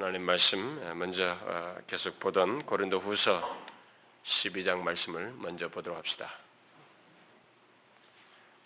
하나님 0.00 0.22
말씀 0.22 0.96
먼저 0.96 1.36
어, 1.42 1.76
계속 1.88 2.20
보던 2.20 2.66
고린도 2.66 3.00
후서 3.00 3.66
12장 4.22 4.78
말씀을 4.78 5.32
먼저 5.38 5.68
보도록 5.68 5.98
합시다. 5.98 6.32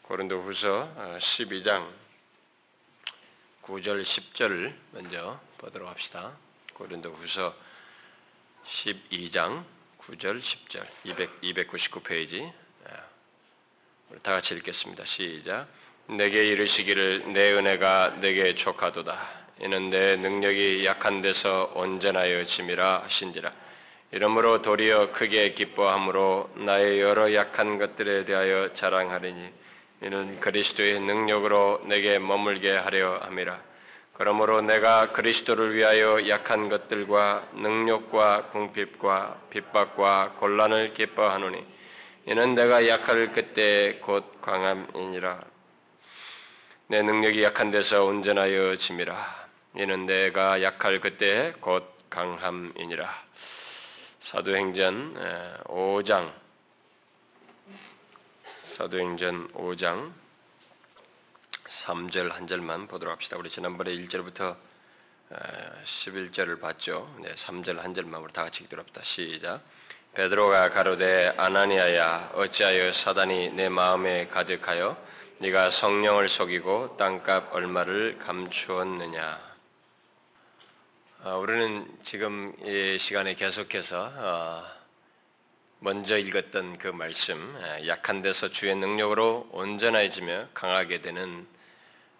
고린도 0.03 0.43
후서 0.43 0.93
12장 1.19 1.91
9절 3.63 4.03
10절을 4.03 4.75
먼저 4.91 5.41
보도록 5.57 5.89
합시다. 5.89 6.37
고린도 6.75 7.13
후서 7.13 7.57
12장 8.67 9.65
9절 10.01 10.39
10절 10.39 10.87
200, 11.05 11.41
299페이지 11.41 12.53
우리 14.11 14.21
다 14.21 14.33
같이 14.33 14.55
읽겠습니다. 14.55 15.07
시작. 15.07 15.67
내게 16.09 16.47
이르시기를 16.49 17.33
내 17.33 17.55
은혜가 17.55 18.19
내게 18.21 18.55
족하도다. 18.55 19.42
이는 19.61 19.91
내 19.91 20.17
능력이 20.17 20.85
약한 20.85 21.23
데서 21.23 21.73
온전하여 21.75 22.45
짐이라 22.45 23.03
하신지라. 23.05 23.53
이러므로 24.11 24.61
도리어 24.61 25.13
크게 25.13 25.55
기뻐함으로 25.55 26.51
나의 26.57 27.01
여러 27.01 27.33
약한 27.35 27.79
것들에 27.79 28.25
대하여 28.25 28.73
자랑하리니 28.73 29.51
이는 30.03 30.41
그리스도의 30.41 31.01
능력으로 31.01 31.83
내게 31.87 32.19
머물게 32.19 32.77
하려 32.77 33.21
함이라. 33.23 33.59
그러므로 34.15 34.61
내가 34.61 35.13
그리스도를 35.13 35.75
위하여 35.75 36.29
약한 36.29 36.69
것들과 36.69 37.49
능력과 37.55 38.51
궁핍과 38.53 39.41
핍박과 39.51 40.35
곤란을 40.39 40.93
기뻐하노니 40.93 41.65
이는 42.27 42.55
내가 42.55 42.87
약할 42.87 43.33
그때 43.33 43.99
곧 44.03 44.41
강함이니라. 44.43 45.41
내 46.89 47.03
능력이 47.03 47.43
약한 47.43 47.71
데서 47.71 48.05
온전하여 48.05 48.77
짐이라. 48.77 49.42
이는 49.75 50.05
내가 50.05 50.63
약할 50.63 51.01
그때 51.01 51.55
곧 51.61 51.91
강함이니라. 52.11 53.09
사도행전 54.21 55.65
5장 55.65 56.31
사도행전 58.59 59.49
5장 59.53 60.13
3절 61.65 62.33
한 62.33 62.47
절만 62.47 62.87
보도록 62.87 63.13
합시다. 63.13 63.39
우리 63.39 63.49
지난번에 63.49 63.93
1절부터 63.97 64.57
11절을 65.87 66.61
봤죠. 66.61 67.15
네, 67.23 67.33
3절 67.33 67.79
한 67.79 67.95
절만 67.95 68.21
우리 68.21 68.31
다 68.33 68.45
같이 68.45 68.65
읽도록 68.65 68.85
합시다. 68.85 69.03
시작. 69.03 69.63
베드로가 70.13 70.69
가로되 70.69 71.33
아나니아야 71.39 72.33
어찌하여 72.35 72.93
사단이 72.93 73.53
내 73.53 73.71
마음에 73.71 74.29
가득하여 74.29 75.03
네가 75.41 75.71
성령을 75.71 76.29
속이고 76.29 76.99
땅값 76.99 77.55
얼마를 77.55 78.19
감추었느냐 78.19 79.23
어, 79.23 79.52
우리는 81.25 81.87
지금 82.03 82.53
이 82.65 82.99
시간에 82.99 83.37
계속해서 83.37 84.13
어, 84.13 84.65
먼저 85.79 86.19
읽었던 86.19 86.79
그 86.79 86.89
말씀, 86.89 87.57
약한 87.87 88.23
데서 88.23 88.49
주의 88.49 88.75
능력으로 88.75 89.49
온전해지며 89.53 90.49
강하게 90.53 91.01
되는 91.01 91.47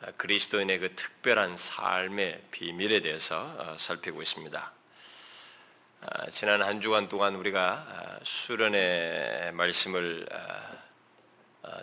어, 0.03 0.07
그리스도인의 0.17 0.79
그 0.79 0.95
특별한 0.95 1.57
삶의 1.57 2.43
비밀에 2.53 3.01
대해서 3.01 3.77
살피고 3.77 4.23
있습니다. 4.23 4.73
지난 6.31 6.63
한 6.63 6.81
주간 6.81 7.09
동안 7.09 7.35
우리가 7.35 8.21
수련의 8.23 9.51
말씀을 9.51 10.29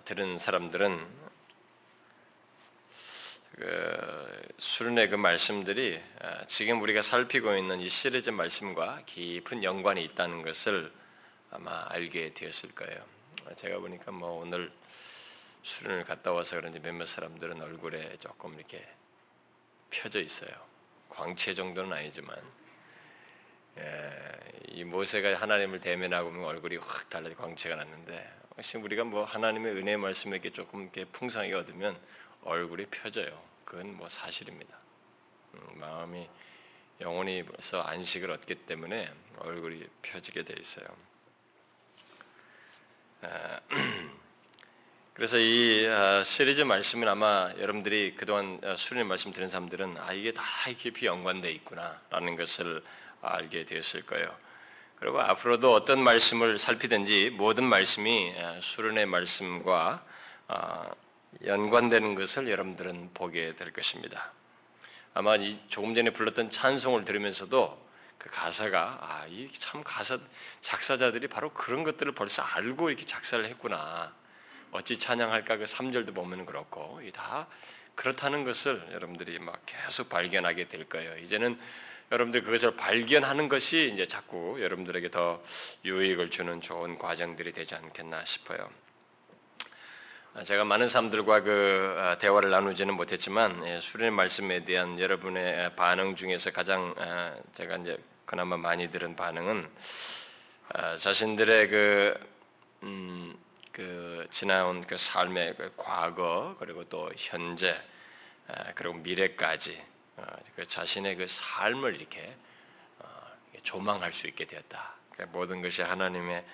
들은 0.06 0.38
사람들은 0.38 1.29
그 3.60 4.42
수련의 4.58 5.10
그 5.10 5.16
말씀들이 5.18 6.02
아, 6.22 6.46
지금 6.46 6.82
우리가 6.82 7.02
살피고 7.02 7.58
있는 7.58 7.82
이 7.82 7.90
시리즈 7.90 8.30
말씀과 8.30 9.02
깊은 9.06 9.66
연관이 9.66 10.02
있다는 10.06 10.44
것을 10.44 10.90
아마 11.52 11.86
알게 11.90 12.34
되었을 12.36 12.74
거예요. 12.74 13.04
제가 13.58 13.80
보니까 13.80 14.14
뭐 14.14 14.40
오늘 14.40 14.72
수련을 15.64 16.06
갔다 16.06 16.32
와서 16.32 16.56
그런지 16.56 16.80
몇몇 16.80 17.04
사람들은 17.04 17.62
얼굴에 17.62 18.16
조금 18.22 18.54
이렇게 18.54 18.88
펴져 19.90 20.22
있어요. 20.22 20.52
광채 21.10 21.54
정도는 21.54 21.92
아니지만 21.92 22.38
예, 23.78 24.10
이 24.70 24.86
모세가 24.86 25.36
하나님을 25.36 25.82
대면하고 25.82 26.30
얼굴이 26.48 26.78
확 26.78 27.10
달라져 27.10 27.36
광채가 27.36 27.76
났는데 27.76 28.26
혹시 28.56 28.78
우리가 28.78 29.04
뭐 29.04 29.26
하나님의 29.26 29.74
은혜 29.74 29.98
말씀에게 29.98 30.52
조금 30.52 30.84
이렇게 30.84 31.04
풍성하게 31.04 31.54
얻으면 31.56 32.00
얼굴이 32.44 32.86
펴져요. 32.86 33.49
그건 33.70 33.96
뭐 33.98 34.10
사실입니다. 34.10 34.76
음, 35.54 35.80
마음이 35.80 36.28
영혼이 37.02 37.44
벌써 37.44 37.82
안식을 37.82 38.32
얻기 38.32 38.56
때문에 38.66 39.14
얼굴이 39.38 39.86
펴지게 40.02 40.44
돼 40.44 40.56
있어요. 40.60 40.88
아, 43.22 43.60
그래서 45.14 45.38
이 45.38 45.86
아, 45.86 46.24
시리즈 46.24 46.62
말씀은 46.62 47.08
아마 47.08 47.54
여러분들이 47.60 48.16
그동안 48.16 48.60
아, 48.64 48.76
수련의 48.76 49.06
말씀 49.06 49.32
들은 49.32 49.50
사람들은 49.50 50.00
아 50.00 50.14
이게 50.14 50.34
다 50.34 50.44
깊이 50.76 51.06
연관돼 51.06 51.52
있구나라는 51.52 52.38
것을 52.38 52.84
알게 53.22 53.68
되었을 53.68 54.04
거예요. 54.08 54.36
그리고 54.96 55.22
앞으로도 55.22 55.72
어떤 55.76 56.02
말씀을 56.02 56.58
살피든지 56.58 57.36
모든 57.38 57.66
말씀이 57.66 58.34
수련의 58.62 59.06
말씀과 59.06 60.04
연관되는 61.46 62.16
것을 62.16 62.50
여러분들은 62.50 63.12
보게 63.14 63.56
될 63.56 63.72
것입니다. 63.72 64.32
아마 65.14 65.38
조금 65.68 65.96
전에 65.96 66.12
불렀던 66.12 66.52
찬송을 66.52 67.06
들으면서도 67.06 67.90
그 68.18 68.30
가사가 68.30 69.00
아, 69.02 69.26
이 69.28 69.50
참 69.60 69.84
가사 69.84 70.20
작사자들이 70.62 71.28
바로 71.28 71.52
그런 71.54 71.84
것들을 71.84 72.12
벌써 72.14 72.42
알고 72.42 72.90
이렇게 72.90 73.06
작사를 73.06 73.44
했구나. 73.46 74.14
어찌 74.72 75.00
찬양할까 75.00 75.58
그 75.58 75.64
3절도 75.64 76.14
보면 76.14 76.46
그렇고 76.46 77.02
다 77.14 77.48
그렇다는 77.96 78.44
것을 78.44 78.88
여러분들이 78.92 79.40
막 79.40 79.62
계속 79.66 80.10
발견하게 80.10 80.68
될 80.68 80.88
거예요. 80.88 81.18
이제는 81.18 81.60
여러분들 82.12 82.44
그것을 82.44 82.76
발견하는 82.76 83.50
것이 83.50 83.92
이제 83.94 84.08
자꾸 84.08 84.62
여러분들에게 84.62 85.10
더 85.12 85.44
유익을 85.86 86.30
주는 86.32 86.62
좋은 86.62 86.98
과정들이 86.98 87.54
되지 87.54 87.76
않겠나 87.76 88.26
싶어요. 88.26 88.70
아, 90.40 90.44
제가 90.44 90.64
많은 90.64 90.88
사람들과 90.88 91.42
그 91.42 91.96
아, 92.00 92.18
대화를 92.18 92.50
나누지는 92.50 92.94
못했지만 92.94 93.68
예, 93.68 93.82
수련의 93.82 94.12
말씀에 94.12 94.64
대한 94.64 94.98
여러분의 94.98 95.76
반응 95.76 96.16
중에서 96.16 96.52
가장 96.52 96.96
아, 96.98 97.36
제가 97.56 97.76
이제 97.76 97.98
그나마 98.24 98.56
많이 98.56 98.90
들은 98.90 99.18
반응은 99.18 99.70
자신들의 100.98 101.68
그, 101.68 102.28
음, 102.84 103.38
그 103.74 104.28
지나온 104.30 104.88
그 104.88 104.98
삶의 104.98 105.56
그 105.58 105.74
과거 105.76 106.56
그리고 106.58 106.86
또 106.86 107.12
현재 107.18 107.76
그리고 108.76 108.94
미래까지 108.96 109.84
어, 110.16 110.24
그 110.56 110.66
자신의 110.66 111.18
그 111.18 111.28
삶을 111.28 112.00
이렇게 112.00 112.34
어, 113.00 113.10
조망할 113.64 114.14
수 114.14 114.26
있게 114.28 114.46
되었다. 114.46 114.94
그러니까 115.12 115.38
모든 115.38 115.62
것이 115.62 115.82
하나님의 115.82 116.46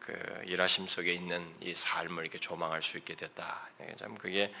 그 0.00 0.12
일하심 0.46 0.88
속에 0.88 1.12
있는 1.12 1.54
이 1.60 1.74
삶을 1.74 2.24
이렇게 2.24 2.38
조망할 2.38 2.82
수 2.82 2.98
있게 2.98 3.14
됐다. 3.14 3.68
예, 3.82 3.94
참 3.96 4.16
그게 4.16 4.52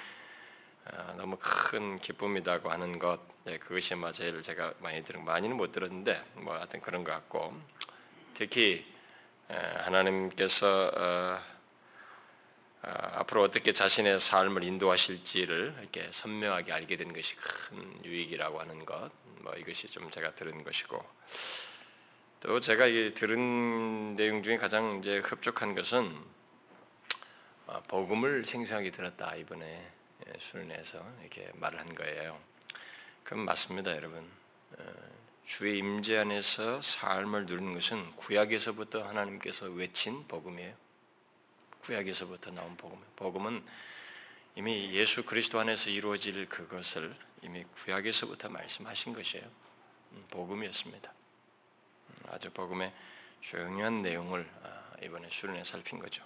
어, 0.86 1.14
너무 1.16 1.36
큰 1.40 1.98
기쁨이라고 1.98 2.70
하는 2.70 2.98
것, 2.98 3.20
네, 3.44 3.58
그것이 3.58 3.94
아마 3.94 4.12
제일 4.12 4.40
제가 4.42 4.74
많이 4.80 5.04
들은 5.04 5.24
많이는 5.24 5.56
못 5.56 5.72
들었는데 5.72 6.22
뭐 6.34 6.54
하여튼 6.54 6.80
그런 6.80 7.04
것 7.04 7.12
같고 7.12 7.54
특히 8.34 8.86
하나님께서 9.48 10.90
어, 10.94 11.40
어, 12.82 12.90
앞으로 13.14 13.42
어떻게 13.42 13.72
자신의 13.72 14.20
삶을 14.20 14.62
인도하실지를 14.62 15.76
이렇게 15.80 16.08
선명하게 16.12 16.72
알게 16.72 16.96
된 16.96 17.12
것이 17.12 17.34
큰 17.36 18.04
유익이라고 18.04 18.60
하는 18.60 18.84
것, 18.84 19.10
뭐 19.40 19.52
이것이 19.54 19.88
좀 19.88 20.10
제가 20.10 20.34
들은 20.34 20.62
것이고 20.62 21.04
또 22.40 22.60
제가 22.60 22.84
들은 23.14 24.14
내용 24.14 24.44
중에 24.44 24.58
가장 24.58 25.00
이제 25.00 25.18
흡족한 25.18 25.74
것은 25.74 26.16
아, 27.66 27.80
복음을 27.80 28.44
생생하게 28.44 28.92
들었다 28.92 29.34
이번에 29.34 29.90
예, 30.26 30.32
수련회에서 30.38 31.04
이렇게 31.20 31.50
말을 31.54 31.80
한 31.80 31.94
거예요. 31.96 32.38
그럼 33.24 33.44
맞습니다, 33.44 33.94
여러분. 33.96 34.24
어, 34.78 34.84
주의 35.46 35.78
임재 35.78 36.16
안에서 36.16 36.80
삶을 36.80 37.46
누리는 37.46 37.74
것은 37.74 38.14
구약에서부터 38.14 39.02
하나님께서 39.02 39.66
외친 39.66 40.28
복음이에요. 40.28 40.74
구약에서부터 41.80 42.52
나온 42.52 42.76
복음. 42.76 43.02
복음은 43.16 43.64
이미 44.54 44.92
예수 44.92 45.24
그리스도 45.24 45.58
안에서 45.58 45.90
이루어질 45.90 46.48
그것을 46.48 47.16
이미 47.42 47.64
구약에서부터 47.82 48.48
말씀하신 48.48 49.12
것이에요. 49.12 49.44
음, 50.12 50.24
복음이었습니다. 50.30 51.17
아주 52.30 52.50
복음의 52.50 52.92
중요한 53.40 54.02
내용을 54.02 54.48
아, 54.62 54.68
이번에 55.02 55.28
수련에 55.30 55.64
살핀 55.64 55.98
거죠. 55.98 56.22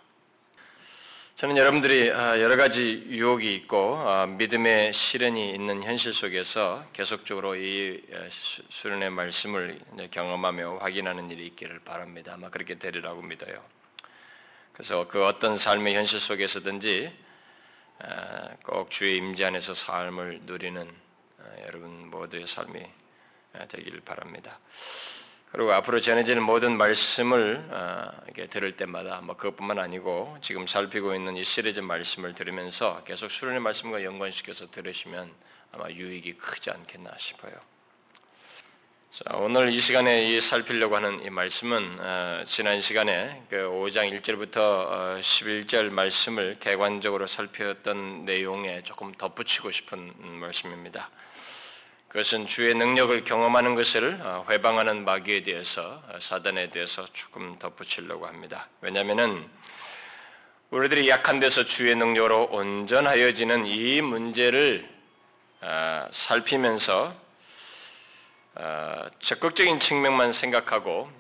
저는 1.34 1.56
여러분들이 1.56 2.12
아, 2.12 2.38
여러 2.40 2.56
가지 2.56 3.04
유혹이 3.08 3.54
있고 3.56 3.96
아, 3.96 4.26
믿음의 4.26 4.92
시련이 4.92 5.54
있는 5.54 5.82
현실 5.82 6.12
속에서 6.12 6.84
계속적으로 6.92 7.56
이 7.56 8.02
아, 8.12 8.28
수련의 8.68 9.10
말씀을 9.10 9.80
경험하며 10.10 10.78
확인하는 10.78 11.30
일이 11.30 11.46
있기를 11.46 11.80
바랍니다. 11.80 12.34
아마 12.34 12.50
그렇게 12.50 12.78
되리라고 12.78 13.22
믿어요. 13.22 13.64
그래서 14.74 15.08
그 15.08 15.24
어떤 15.26 15.56
삶의 15.56 15.94
현실 15.94 16.20
속에서든지 16.20 17.12
꼭 18.64 18.90
주의 18.90 19.16
임재 19.16 19.44
안에서 19.44 19.74
삶을 19.74 20.40
누리는 20.44 20.90
여러분 21.66 22.10
모두의 22.10 22.46
삶이 22.46 22.80
되기를 23.68 24.00
바랍니다. 24.00 24.58
그리고 25.52 25.70
앞으로 25.74 26.00
전해지는 26.00 26.42
모든 26.42 26.78
말씀을 26.78 27.68
어, 27.70 28.10
이렇게 28.24 28.46
들을 28.46 28.74
때마다 28.74 29.20
뭐 29.20 29.36
그것뿐만 29.36 29.78
아니고 29.78 30.38
지금 30.40 30.66
살피고 30.66 31.14
있는 31.14 31.36
이 31.36 31.44
시리즈 31.44 31.78
말씀을 31.80 32.34
들으면서 32.34 33.04
계속 33.04 33.30
수련의 33.30 33.60
말씀과 33.60 34.02
연관시켜서 34.02 34.70
들으시면 34.70 35.30
아마 35.72 35.90
유익이 35.90 36.38
크지 36.38 36.70
않겠나 36.70 37.10
싶어요. 37.18 37.52
자, 39.10 39.36
오늘 39.36 39.70
이 39.74 39.78
시간에 39.78 40.24
이 40.30 40.40
살피려고 40.40 40.96
하는 40.96 41.22
이 41.22 41.28
말씀은 41.28 41.98
어, 42.00 42.44
지난 42.46 42.80
시간에 42.80 43.42
그 43.50 43.56
5장 43.56 44.10
1절부터 44.22 44.56
어, 44.56 45.18
11절 45.20 45.90
말씀을 45.90 46.56
개관적으로 46.60 47.26
살펴던 47.26 48.24
내용에 48.24 48.84
조금 48.84 49.12
덧붙이고 49.12 49.70
싶은 49.70 50.14
말씀입니다. 50.40 51.10
그것은 52.12 52.46
주의 52.46 52.74
능력을 52.74 53.24
경험하는 53.24 53.74
것을 53.74 54.20
어, 54.20 54.44
회방하는 54.46 55.06
마귀에 55.06 55.44
대해서 55.44 56.02
어, 56.08 56.18
사단에 56.20 56.68
대해서 56.68 57.06
조금 57.14 57.58
덧붙이려고 57.58 58.26
합니다. 58.26 58.68
왜냐하면은 58.82 59.48
우리들이 60.68 61.08
약한 61.08 61.40
데서 61.40 61.64
주의 61.64 61.94
능력으로 61.96 62.48
온전하여지는 62.50 63.64
이 63.64 64.02
문제를 64.02 64.86
어, 65.62 66.06
살피면서 66.10 67.14
적극적인 69.20 69.80
측면만 69.80 70.32
생각하고 70.32 71.10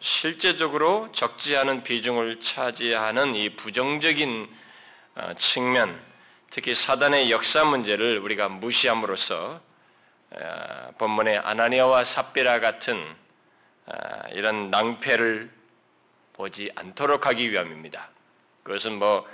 실제적으로 0.00 1.12
적지 1.12 1.54
않은 1.58 1.82
비중을 1.82 2.40
차지하는 2.40 3.34
이 3.34 3.50
부정적인 3.50 4.48
측면, 5.36 6.00
특히 6.48 6.74
사단의 6.74 7.30
역사 7.30 7.64
문제를 7.64 8.20
우리가 8.20 8.48
무시함으로써 8.48 9.67
본문의 10.98 11.38
아나니아와 11.38 12.04
삽비라 12.04 12.60
같은 12.60 13.02
이런 14.32 14.70
낭패를 14.70 15.50
보지 16.34 16.70
않도록 16.74 17.26
하기 17.26 17.50
위함입니다. 17.50 18.10
그것은 18.62 18.98
뭐 18.98 19.26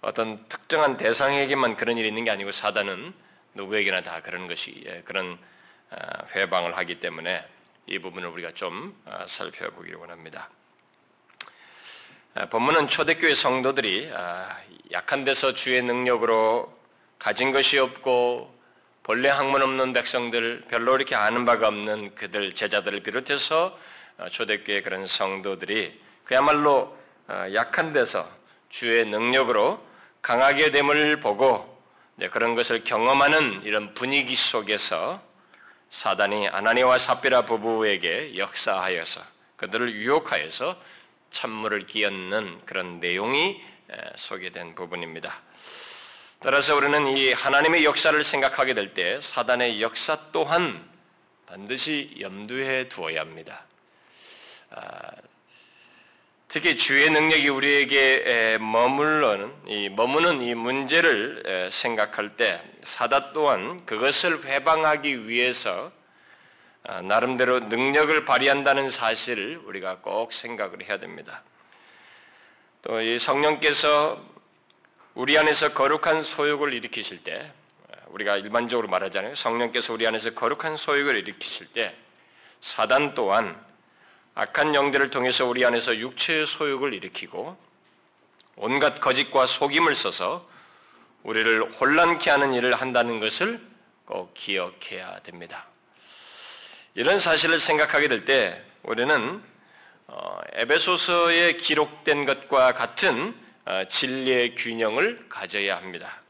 어떤 0.00 0.48
특정한 0.48 0.96
대상에게만 0.96 1.76
그런 1.76 1.98
일이 1.98 2.08
있는 2.08 2.24
게 2.24 2.30
아니고 2.30 2.52
사단은 2.52 3.12
누구에게나 3.54 4.02
다 4.02 4.20
그런 4.22 4.46
것이 4.46 4.82
예, 4.86 5.02
그런 5.04 5.38
회방을 6.34 6.76
하기 6.76 7.00
때문에 7.00 7.46
이 7.86 7.98
부분을 7.98 8.28
우리가 8.28 8.52
좀 8.52 8.94
살펴보기를 9.26 9.98
원합니다. 9.98 10.50
본문은 12.50 12.88
초대교회 12.88 13.34
성도들이 13.34 14.12
약한 14.92 15.24
데서 15.24 15.54
주의 15.54 15.82
능력으로 15.82 16.76
가진 17.18 17.50
것이 17.50 17.78
없고 17.78 18.57
본래 19.08 19.30
학문 19.30 19.62
없는 19.62 19.94
백성들, 19.94 20.64
별로 20.68 20.94
이렇게 20.94 21.14
아는 21.14 21.46
바가 21.46 21.68
없는 21.68 22.14
그들 22.14 22.52
제자들을 22.52 23.00
비롯해서 23.00 23.78
어, 24.18 24.28
초대교회 24.28 24.82
그런 24.82 25.06
성도들이 25.06 25.98
그야말로 26.24 26.94
어, 27.26 27.46
약한 27.54 27.94
데서 27.94 28.28
주의 28.68 29.06
능력으로 29.06 29.82
강하게 30.20 30.72
됨을 30.72 31.20
보고 31.20 31.64
그런 32.32 32.54
것을 32.54 32.84
경험하는 32.84 33.62
이런 33.64 33.94
분위기 33.94 34.36
속에서 34.36 35.22
사단이 35.88 36.48
아나니와 36.48 36.98
사피라 36.98 37.46
부부에게 37.46 38.36
역사하여서 38.36 39.22
그들을 39.56 39.90
유혹하여서 39.90 40.78
찬물을 41.30 41.86
끼얹는 41.86 42.66
그런 42.66 43.00
내용이 43.00 43.58
소개된 44.16 44.74
부분입니다. 44.74 45.47
따라서 46.40 46.76
우리는 46.76 47.16
이 47.16 47.32
하나님의 47.32 47.84
역사를 47.84 48.22
생각하게 48.22 48.74
될 48.74 48.94
때 48.94 49.20
사단의 49.20 49.82
역사 49.82 50.16
또한 50.30 50.88
반드시 51.46 52.14
염두에 52.20 52.88
두어야 52.88 53.22
합니다. 53.22 53.64
아, 54.70 55.10
특히 56.46 56.76
주의 56.76 57.10
능력이 57.10 57.48
우리에게 57.48 58.58
머물러는 58.60 59.52
이 59.66 59.88
머무는 59.88 60.40
이 60.40 60.54
문제를 60.54 61.70
생각할 61.72 62.36
때 62.36 62.62
사단 62.84 63.32
또한 63.32 63.84
그것을 63.84 64.44
회방하기 64.44 65.28
위해서 65.28 65.90
아, 66.84 67.02
나름대로 67.02 67.58
능력을 67.58 68.24
발휘한다는 68.24 68.90
사실을 68.90 69.60
우리가 69.64 69.98
꼭 70.02 70.32
생각을 70.32 70.84
해야 70.84 71.00
됩니다. 71.00 71.42
또 72.82 73.02
이 73.02 73.18
성령께서 73.18 74.37
우리 75.18 75.36
안에서 75.36 75.72
거룩한 75.72 76.22
소욕을 76.22 76.72
일으키실 76.74 77.24
때 77.24 77.50
우리가 78.06 78.36
일반적으로 78.36 78.86
말하잖아요. 78.86 79.34
성령께서 79.34 79.92
우리 79.92 80.06
안에서 80.06 80.32
거룩한 80.32 80.76
소욕을 80.76 81.16
일으키실 81.16 81.72
때 81.72 81.92
사단 82.60 83.14
또한 83.14 83.60
악한 84.36 84.76
영들을 84.76 85.10
통해서 85.10 85.44
우리 85.44 85.64
안에서 85.64 85.96
육체의 85.96 86.46
소욕을 86.46 86.94
일으키고 86.94 87.58
온갖 88.54 89.00
거짓과 89.00 89.46
속임을 89.46 89.96
써서 89.96 90.48
우리를 91.24 91.68
혼란케 91.72 92.30
하는 92.30 92.52
일을 92.52 92.74
한다는 92.74 93.18
것을 93.18 93.60
꼭 94.04 94.32
기억해야 94.34 95.18
됩니다. 95.24 95.66
이런 96.94 97.18
사실을 97.18 97.58
생각하게 97.58 98.06
될 98.06 98.24
때 98.24 98.64
우리는 98.84 99.42
어, 100.06 100.40
에베소서에 100.52 101.54
기록된 101.54 102.24
것과 102.24 102.74
같은 102.74 103.30
어, 103.30 103.47
진리의 103.88 104.54
균형을 104.54 105.26
가져야 105.28 105.76
합니다. 105.76 106.20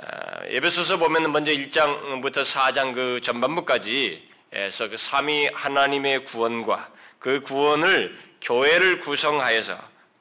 어, 0.00 0.48
예배소서 0.50 0.96
보면 0.98 1.32
먼저 1.32 1.52
1장부터 1.52 2.42
4장 2.42 2.94
그 2.94 3.20
전반부까지 3.22 4.28
에서 4.50 4.88
그 4.88 4.96
삼위 4.96 5.50
하나님의 5.52 6.24
구원과 6.24 6.90
그 7.18 7.40
구원을 7.42 8.16
교회를 8.40 8.98
구성하여서 9.00 9.78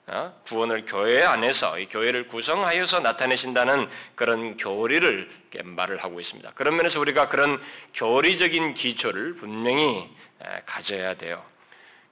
어, 0.08 0.42
구원을 0.46 0.86
교회 0.86 1.24
안에서 1.24 1.80
이 1.80 1.88
교회를 1.88 2.28
구성하여서 2.28 3.02
나타내신다는 3.02 3.90
그런 4.16 4.58
교리를 4.58 5.30
말을 5.64 6.04
하고 6.04 6.20
있습니다. 6.20 6.52
그런 6.56 6.76
면에서 6.76 7.00
우리가 7.00 7.28
그런 7.28 7.62
교리적인 7.94 8.74
기초를 8.74 9.36
분명히 9.36 10.10
가져야 10.66 11.16
돼요. 11.16 11.44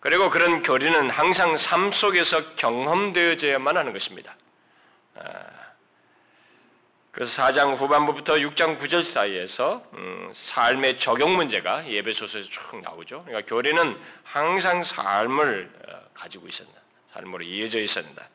그리고 0.05 0.29
그런 0.29 0.61
교리는 0.61 1.09
항상 1.09 1.57
삶 1.57 1.91
속에서 1.91 2.53
경험되어져야만 2.57 3.75
하는 3.75 3.91
것입니다. 3.91 4.35
아, 5.15 5.23
그래서 7.11 7.41
4장 7.41 7.75
후반부부터 7.75 8.35
6장 8.35 8.77
9절 8.77 9.01
사이에서 9.01 9.83
음, 9.93 10.31
삶의 10.35 10.99
적용 10.99 11.35
문제가 11.35 11.89
예배소서에서 11.89 12.47
쭉 12.47 12.81
나오죠. 12.83 13.23
그러니까 13.25 13.49
교리는 13.49 13.99
항상 14.23 14.83
삶을 14.83 15.71
어, 15.87 15.99
가지고 16.13 16.49
있었다. 16.49 16.69
삶으로 17.11 17.43
이어져 17.43 17.79
있었다. 17.79 18.29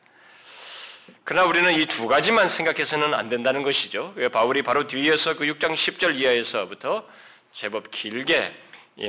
그러나 1.23 1.47
우리는 1.47 1.71
이 1.71 1.85
두 1.85 2.09
가지만 2.09 2.49
생각해서는 2.49 3.13
안 3.13 3.29
된다는 3.29 3.63
것이죠. 3.63 4.13
바울이 4.33 4.61
바로 4.61 4.87
뒤에서 4.87 5.37
그 5.37 5.45
6장 5.45 5.75
10절 5.75 6.17
이하에서부터 6.17 7.07
제법 7.53 7.91
길게 7.91 8.53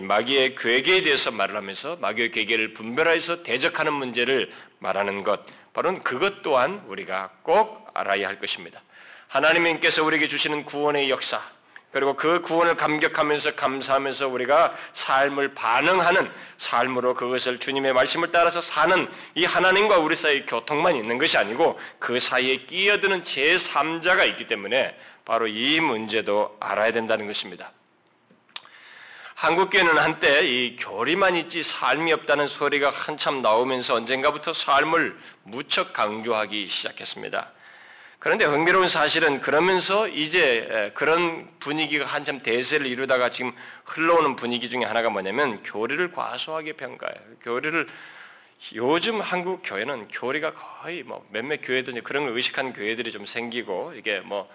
마귀의 0.00 0.54
괴계에 0.54 1.02
대해서 1.02 1.30
말을 1.30 1.56
하면서 1.56 1.96
마귀의 1.96 2.30
괴계를 2.30 2.74
분별해서 2.74 3.42
대적하는 3.42 3.92
문제를 3.92 4.50
말하는 4.78 5.22
것, 5.22 5.40
바로 5.74 6.02
그것 6.02 6.42
또한 6.42 6.82
우리가 6.86 7.30
꼭 7.42 7.90
알아야 7.94 8.28
할 8.28 8.38
것입니다. 8.38 8.80
하나님께서 9.28 10.04
우리에게 10.04 10.28
주시는 10.28 10.64
구원의 10.64 11.10
역사, 11.10 11.42
그리고 11.92 12.16
그 12.16 12.40
구원을 12.40 12.76
감격하면서 12.76 13.54
감사하면서 13.54 14.28
우리가 14.28 14.74
삶을 14.94 15.54
반응하는 15.54 16.30
삶으로 16.56 17.12
그것을 17.12 17.58
주님의 17.58 17.92
말씀을 17.92 18.32
따라서 18.32 18.62
사는 18.62 19.08
이 19.34 19.44
하나님과 19.44 19.98
우리 19.98 20.16
사이의 20.16 20.46
교통만 20.46 20.96
있는 20.96 21.18
것이 21.18 21.36
아니고 21.36 21.78
그 21.98 22.18
사이에 22.18 22.64
끼어드는 22.64 23.22
제3자가 23.22 24.26
있기 24.30 24.46
때문에 24.46 24.96
바로 25.26 25.46
이 25.46 25.80
문제도 25.80 26.56
알아야 26.60 26.92
된다는 26.92 27.26
것입니다. 27.26 27.70
한국교회는 29.42 29.98
한때 29.98 30.46
이 30.46 30.76
교리만 30.76 31.34
있지 31.34 31.64
삶이 31.64 32.12
없다는 32.12 32.46
소리가 32.46 32.90
한참 32.90 33.42
나오면서 33.42 33.96
언젠가부터 33.96 34.52
삶을 34.52 35.18
무척 35.42 35.92
강조하기 35.92 36.68
시작했습니다. 36.68 37.50
그런데 38.20 38.44
흥미로운 38.44 38.86
사실은 38.86 39.40
그러면서 39.40 40.06
이제 40.06 40.92
그런 40.94 41.48
분위기가 41.58 42.06
한참 42.06 42.40
대세를 42.40 42.86
이루다가 42.86 43.30
지금 43.30 43.52
흘러오는 43.84 44.36
분위기 44.36 44.70
중에 44.70 44.84
하나가 44.84 45.10
뭐냐면 45.10 45.60
교리를 45.64 46.12
과소하게 46.12 46.74
평가해요. 46.74 47.18
교리를 47.42 47.88
요즘 48.76 49.20
한국 49.20 49.62
교회는 49.64 50.06
교리가 50.06 50.52
거의 50.52 51.02
뭐 51.02 51.26
몇몇 51.32 51.58
교회도 51.64 51.94
그런 52.04 52.26
걸 52.26 52.36
의식하는 52.36 52.74
교회들이 52.74 53.10
좀 53.10 53.26
생기고 53.26 53.94
이게 53.96 54.20
뭐 54.20 54.48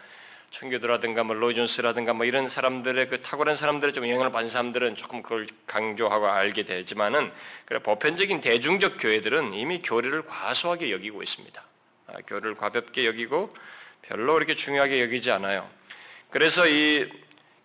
청교도라든가 0.51 1.23
뭐 1.23 1.35
로준스라든가 1.35 2.13
뭐 2.13 2.25
이런 2.25 2.47
사람들의 2.47 3.09
그 3.09 3.21
탁월한 3.21 3.55
사람들의 3.55 3.93
좀 3.93 4.07
영향을 4.07 4.31
받은 4.31 4.49
사람들은 4.49 4.95
조금 4.95 5.21
그걸 5.21 5.47
강조하고 5.65 6.27
알게 6.27 6.63
되지만은 6.63 7.31
그래 7.65 7.79
보편적인 7.79 8.41
대중적 8.41 8.97
교회들은 8.99 9.53
이미 9.53 9.81
교리를 9.81 10.23
과소하게 10.23 10.91
여기고 10.91 11.21
있습니다. 11.21 11.63
아, 12.07 12.13
교리를 12.25 12.55
가볍게 12.55 13.05
여기고 13.05 13.53
별로 14.01 14.37
이렇게 14.37 14.55
중요하게 14.55 15.01
여기지 15.01 15.31
않아요. 15.31 15.69
그래서 16.29 16.67
이 16.67 17.09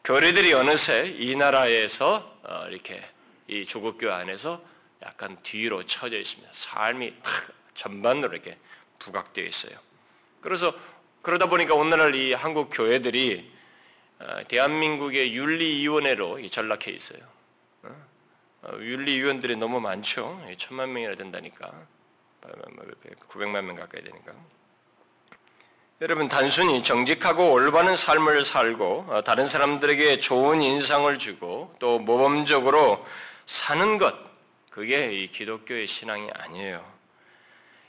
교리들이 0.04 0.52
어느새 0.52 1.14
이 1.18 1.36
나라에서 1.36 2.38
어, 2.42 2.66
이렇게 2.68 3.02
이 3.46 3.64
조국 3.64 3.98
교회 3.98 4.12
안에서 4.12 4.62
약간 5.02 5.36
뒤로 5.42 5.84
처져 5.86 6.18
있습니다. 6.18 6.50
삶이 6.52 7.14
탁 7.22 7.48
전반으로 7.74 8.32
이렇게 8.32 8.56
부각되어 8.98 9.44
있어요. 9.44 9.76
그래서 10.40 10.74
그러다 11.22 11.46
보니까 11.46 11.74
오늘날 11.74 12.14
이 12.14 12.32
한국 12.32 12.68
교회들이 12.70 13.50
어, 14.18 14.42
대한민국의 14.48 15.34
윤리위원회로 15.34 16.46
전락해 16.48 16.90
있어요. 16.90 17.20
어? 17.82 18.06
어, 18.62 18.78
윤리위원들이 18.80 19.56
너무 19.56 19.80
많죠. 19.80 20.44
천만 20.58 20.92
명이나 20.92 21.14
된다니까. 21.14 21.72
900만 23.28 23.62
명 23.62 23.76
가까이 23.76 24.02
되니까. 24.02 24.32
여러분 26.00 26.28
단순히 26.28 26.82
정직하고 26.82 27.52
올바른 27.52 27.94
삶을 27.94 28.44
살고 28.44 29.22
다른 29.24 29.46
사람들에게 29.46 30.18
좋은 30.18 30.60
인상을 30.60 31.16
주고 31.18 31.72
또 31.78 32.00
모범적으로 32.00 33.06
사는 33.46 33.98
것 33.98 34.16
그게 34.70 35.12
이 35.12 35.28
기독교의 35.28 35.86
신앙이 35.86 36.28
아니에요. 36.34 36.84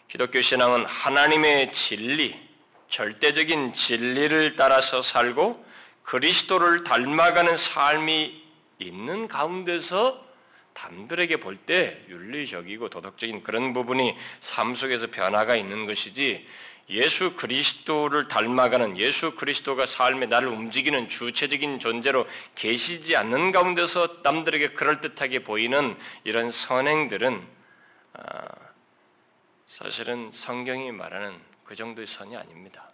기독교 0.07 0.41
신앙은 0.41 0.85
하나님의 0.85 1.71
진리, 1.71 2.39
절대적인 2.93 3.73
진리를 3.73 4.55
따라서 4.55 5.01
살고 5.01 5.65
그리스도를 6.03 6.83
닮아가는 6.83 7.55
삶이 7.55 8.43
있는 8.77 9.27
가운데서 9.27 10.23
남들에게 10.75 11.37
볼 11.37 11.57
때 11.65 11.99
윤리적이고 12.07 12.89
도덕적인 12.89 13.41
그런 13.41 13.73
부분이 13.73 14.15
삶 14.41 14.75
속에서 14.75 15.07
변화가 15.07 15.55
있는 15.55 15.87
것이지 15.87 16.45
예수 16.91 17.33
그리스도를 17.33 18.27
닮아가는 18.27 18.99
예수 18.99 19.33
그리스도가 19.33 19.87
삶에 19.87 20.27
나를 20.27 20.49
움직이는 20.49 21.09
주체적인 21.09 21.79
존재로 21.79 22.27
계시지 22.53 23.15
않는 23.15 23.51
가운데서 23.51 24.19
남들에게 24.21 24.73
그럴듯하게 24.73 25.39
보이는 25.39 25.97
이런 26.25 26.51
선행들은 26.51 27.41
아, 28.13 28.47
사실은 29.65 30.29
성경이 30.31 30.91
말하는 30.91 31.52
그 31.63 31.75
정도의 31.75 32.07
선이 32.07 32.35
아닙니다. 32.35 32.89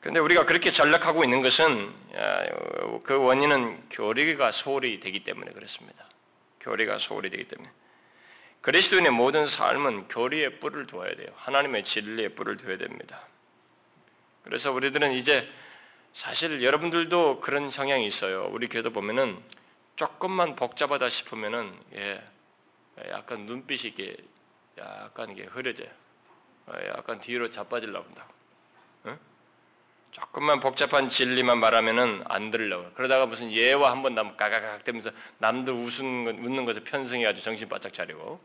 그런데 0.00 0.20
우리가 0.20 0.44
그렇게 0.44 0.70
전락하고 0.70 1.24
있는 1.24 1.42
것은 1.42 1.92
그 3.02 3.16
원인은 3.16 3.88
교리가 3.90 4.52
소홀히 4.52 5.00
되기 5.00 5.24
때문에 5.24 5.52
그렇습니다. 5.52 6.08
교리가 6.60 6.98
소홀히 6.98 7.30
되기 7.30 7.48
때문에. 7.48 7.70
그리스도인의 8.60 9.12
모든 9.12 9.46
삶은 9.46 10.08
교리의 10.08 10.60
뿔을 10.60 10.86
두어야 10.86 11.14
돼요. 11.16 11.28
하나님의 11.36 11.84
진리의 11.84 12.34
뿔을 12.34 12.56
두어야 12.56 12.76
됩니다. 12.76 13.26
그래서 14.44 14.72
우리들은 14.72 15.12
이제 15.12 15.48
사실 16.12 16.62
여러분들도 16.62 17.40
그런 17.40 17.70
성향이 17.70 18.06
있어요. 18.06 18.48
우리 18.50 18.68
교회도 18.68 18.92
보면은 18.92 19.40
조금만 19.96 20.56
복잡하다 20.56 21.08
싶으면은 21.08 21.76
예, 21.94 22.22
약간 23.10 23.46
눈빛이 23.46 23.94
이렇게 23.94 24.16
약간 24.78 25.30
이게 25.30 25.44
흐려져요. 25.44 25.88
예, 26.76 26.88
약간 26.88 27.20
뒤로 27.20 27.50
자빠지려고 27.50 28.06
한다고. 28.06 28.32
응? 29.06 29.18
조금만 30.10 30.60
복잡한 30.60 31.08
진리만 31.08 31.58
말하면은 31.58 32.22
안 32.26 32.50
들려고. 32.50 32.90
그러다가 32.94 33.26
무슨 33.26 33.50
예와 33.52 33.90
한번 33.90 34.14
남 34.14 34.36
까가각 34.36 34.84
되면서 34.84 35.10
남들 35.38 35.72
웃는 35.72 36.44
웃는 36.44 36.64
것에 36.64 36.84
편승해가지고 36.84 37.44
정신 37.44 37.68
바짝 37.68 37.92
차리고 37.92 38.40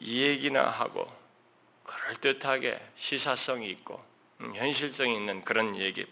이 0.00 0.22
얘기나 0.22 0.68
하고 0.68 1.10
그럴 1.84 2.16
듯하게 2.16 2.80
시사성이 2.96 3.70
있고 3.70 4.02
음, 4.40 4.54
현실성이 4.54 5.14
있는 5.14 5.44
그런 5.44 5.76
얘기. 5.76 6.06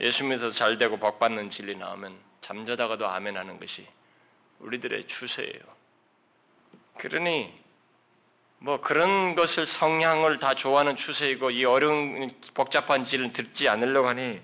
예수 0.00 0.24
믿어서 0.24 0.50
잘 0.50 0.78
되고 0.78 0.96
복 0.96 1.18
받는 1.18 1.50
진리 1.50 1.76
나오면 1.76 2.18
잠자다가도 2.40 3.06
아멘 3.06 3.36
하는 3.36 3.58
것이 3.58 3.86
우리들의 4.58 5.06
추세예요. 5.06 5.60
그러니 6.98 7.61
뭐 8.62 8.80
그런 8.80 9.34
것을 9.34 9.66
성향을 9.66 10.38
다 10.38 10.54
좋아하는 10.54 10.94
추세이고 10.94 11.50
이 11.50 11.64
어려운 11.64 12.30
복잡한 12.54 13.04
질을 13.04 13.32
듣지 13.32 13.68
않으려고 13.68 14.06
하니 14.06 14.40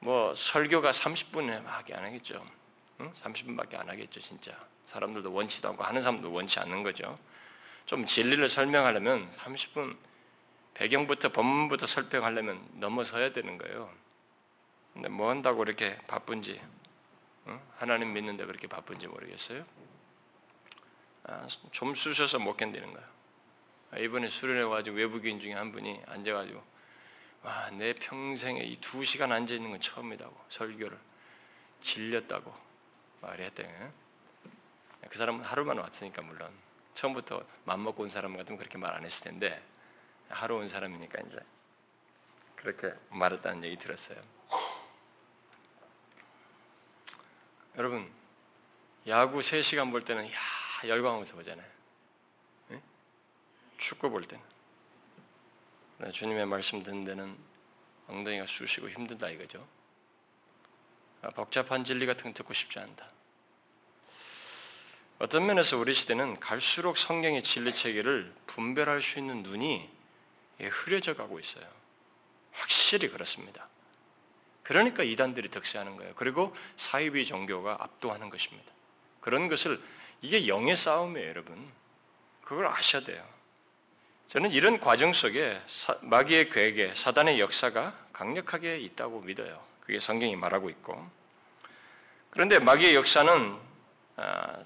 뭐 0.00 0.34
설교가 0.34 0.90
30분에밖에 0.90 1.94
안 1.94 2.04
하겠죠. 2.04 2.44
응? 3.00 3.10
30분밖에 3.14 3.76
안 3.76 3.88
하겠죠, 3.88 4.20
진짜. 4.20 4.52
사람들도 4.88 5.32
원치도 5.32 5.70
않고 5.70 5.82
하는 5.82 6.02
사람도 6.02 6.30
원치 6.30 6.60
않는 6.60 6.82
거죠. 6.82 7.18
좀 7.86 8.04
진리를 8.04 8.46
설명하려면 8.50 9.32
30분 9.32 9.96
배경부터 10.74 11.30
본문부터 11.30 11.86
설명하려면 11.86 12.60
넘어서야 12.74 13.32
되는 13.32 13.56
거예요. 13.56 13.90
근데 14.92 15.08
뭐 15.08 15.30
한다고 15.30 15.62
이렇게 15.62 15.96
바쁜지 16.06 16.60
응? 17.46 17.60
하나님 17.78 18.12
믿는데 18.12 18.44
그렇게 18.44 18.66
바쁜지 18.66 19.06
모르겠어요. 19.06 19.64
아, 21.24 21.46
좀 21.72 21.94
쑤셔서 21.94 22.38
못 22.38 22.56
견디는 22.56 22.92
거예요. 22.92 23.08
아, 23.92 23.98
이번에 23.98 24.28
수련회 24.28 24.62
와가지고 24.62 24.96
외국인 24.96 25.40
중에 25.40 25.52
한 25.54 25.72
분이 25.72 26.02
앉아가지고 26.06 26.62
와, 27.42 27.70
내 27.70 27.92
평생에 27.94 28.60
이 28.62 28.76
두 28.80 29.04
시간 29.04 29.32
앉아 29.32 29.54
있는 29.54 29.70
건 29.70 29.80
처음이다고 29.80 30.34
설교를 30.48 30.98
질렸다고 31.82 32.54
말했대요. 33.20 33.92
그 35.10 35.18
사람은 35.18 35.44
하루만 35.44 35.78
왔으니까 35.78 36.22
물론 36.22 36.50
처음부터 36.94 37.44
맘 37.64 37.82
먹고 37.82 38.02
온 38.04 38.08
사람 38.08 38.36
같으면 38.36 38.58
그렇게 38.58 38.78
말 38.78 38.94
안 38.94 39.04
했을 39.04 39.24
텐데 39.24 39.62
하루 40.28 40.56
온 40.56 40.68
사람이니까 40.68 41.20
이제 41.26 41.38
그렇게 42.56 42.94
말했다는 43.10 43.64
얘기 43.64 43.76
들었어요. 43.76 44.18
여러분 47.76 48.10
야구 49.06 49.40
3시간 49.40 49.90
볼 49.90 50.02
때는 50.02 50.26
야 50.32 50.38
열광하면서 50.88 51.34
보잖아요. 51.34 51.66
네? 52.68 52.80
축구 53.78 54.10
볼 54.10 54.24
때는. 54.24 54.44
주님의 56.12 56.46
말씀 56.46 56.82
듣는 56.82 57.04
데는 57.04 57.36
엉덩이가 58.08 58.46
쑤시고 58.46 58.90
힘든다 58.90 59.30
이거죠. 59.30 59.66
아, 61.22 61.30
복잡한 61.30 61.84
진리 61.84 62.04
같은 62.06 62.24
거 62.24 62.32
듣고 62.32 62.52
싶지 62.52 62.78
않다. 62.78 63.08
어떤 65.18 65.46
면에서 65.46 65.78
우리 65.78 65.94
시대는 65.94 66.40
갈수록 66.40 66.98
성경의 66.98 67.42
진리 67.44 67.72
체계를 67.72 68.34
분별할 68.46 69.00
수 69.00 69.18
있는 69.18 69.42
눈이 69.42 69.88
흐려져 70.60 71.14
가고 71.14 71.38
있어요. 71.38 71.66
확실히 72.52 73.08
그렇습니다. 73.08 73.68
그러니까 74.62 75.02
이단들이 75.02 75.50
득세하는 75.50 75.96
거예요. 75.96 76.14
그리고 76.16 76.54
사이비 76.76 77.26
종교가 77.26 77.78
압도하는 77.80 78.28
것입니다. 78.28 78.70
그런 79.20 79.48
것을 79.48 79.82
이게 80.24 80.48
영의 80.48 80.74
싸움이에요, 80.74 81.28
여러분. 81.28 81.54
그걸 82.44 82.66
아셔야 82.66 83.04
돼요. 83.04 83.22
저는 84.28 84.52
이런 84.52 84.80
과정 84.80 85.12
속에 85.12 85.60
마귀의 86.00 86.48
괴계, 86.48 86.94
사단의 86.94 87.38
역사가 87.40 87.94
강력하게 88.14 88.78
있다고 88.78 89.20
믿어요. 89.20 89.62
그게 89.80 90.00
성경이 90.00 90.34
말하고 90.36 90.70
있고. 90.70 91.06
그런데 92.30 92.58
마귀의 92.58 92.94
역사는 92.94 93.54
아, 94.16 94.64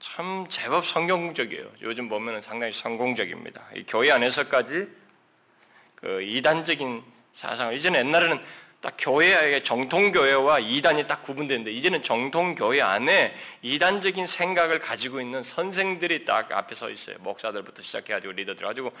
참 0.00 0.46
제법 0.48 0.84
성경적이에요. 0.84 1.70
요즘 1.82 2.08
보면 2.08 2.40
상당히 2.40 2.72
성공적입니다. 2.72 3.64
교회 3.86 4.10
안에서까지 4.10 4.88
그 5.94 6.22
이단적인 6.22 7.04
사상, 7.32 7.72
이전에 7.72 8.00
옛날에는 8.00 8.42
딱 8.80 8.94
교회의 8.98 9.64
정통교회와 9.64 10.60
이단이 10.60 11.06
딱 11.06 11.22
구분되는데 11.22 11.72
이제는 11.72 12.02
정통교회 12.02 12.80
안에 12.80 13.34
이단적인 13.62 14.26
생각을 14.26 14.80
가지고 14.80 15.20
있는 15.20 15.42
선생들이 15.42 16.24
딱 16.24 16.52
앞에 16.52 16.74
서 16.74 16.90
있어요. 16.90 17.16
목사들부터 17.20 17.82
시작해가지고 17.82 18.32
리더들 18.34 18.66
가지고 18.66 18.92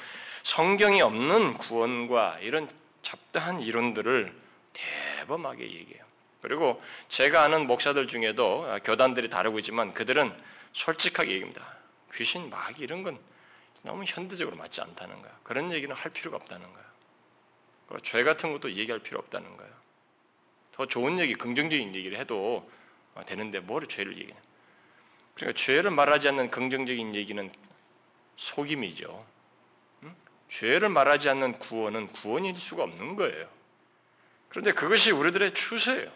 성경이 0.42 1.02
없는 1.02 1.58
구원과 1.58 2.38
이런 2.40 2.68
잡다한 3.02 3.60
이론들을 3.60 4.32
대범하게 4.72 5.62
얘기해요. 5.62 6.04
그리고 6.42 6.82
제가 7.08 7.42
아는 7.42 7.66
목사들 7.66 8.08
중에도 8.08 8.78
교단들이 8.84 9.30
다르고 9.30 9.58
있지만 9.60 9.94
그들은 9.94 10.32
솔직하게 10.72 11.30
얘기합니다. 11.32 11.76
귀신, 12.14 12.50
마귀 12.50 12.82
이런 12.82 13.02
건 13.02 13.18
너무 13.82 14.04
현대적으로 14.06 14.56
맞지 14.56 14.80
않다는 14.80 15.22
거야. 15.22 15.32
그런 15.42 15.72
얘기는 15.72 15.94
할 15.94 16.12
필요가 16.12 16.36
없다는 16.36 16.72
거야. 16.72 16.85
죄 18.02 18.24
같은 18.24 18.52
것도 18.52 18.72
얘기할 18.72 19.00
필요 19.00 19.18
없다는 19.18 19.56
거예요. 19.56 19.72
더 20.72 20.86
좋은 20.86 21.18
얘기, 21.18 21.34
긍정적인 21.34 21.94
얘기를 21.94 22.18
해도 22.18 22.70
되는데 23.26 23.60
뭘 23.60 23.86
죄를 23.86 24.18
얘기해? 24.18 24.36
그러니까 25.34 25.58
죄를 25.58 25.90
말하지 25.90 26.28
않는 26.28 26.50
긍정적인 26.50 27.14
얘기는 27.14 27.52
속임이죠. 28.36 29.24
죄를 30.50 30.88
말하지 30.88 31.28
않는 31.30 31.58
구원은 31.58 32.08
구원일 32.08 32.56
수가 32.56 32.84
없는 32.84 33.16
거예요. 33.16 33.48
그런데 34.48 34.72
그것이 34.72 35.10
우리들의 35.10 35.54
추세예요. 35.54 36.10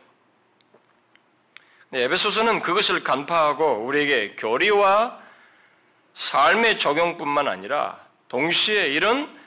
에베소서는 1.92 2.60
그것을 2.60 3.02
간파하고 3.02 3.84
우리에게 3.84 4.36
교리와 4.36 5.20
삶의 6.14 6.76
적용뿐만 6.76 7.48
아니라 7.48 8.06
동시에 8.28 8.88
이런 8.88 9.39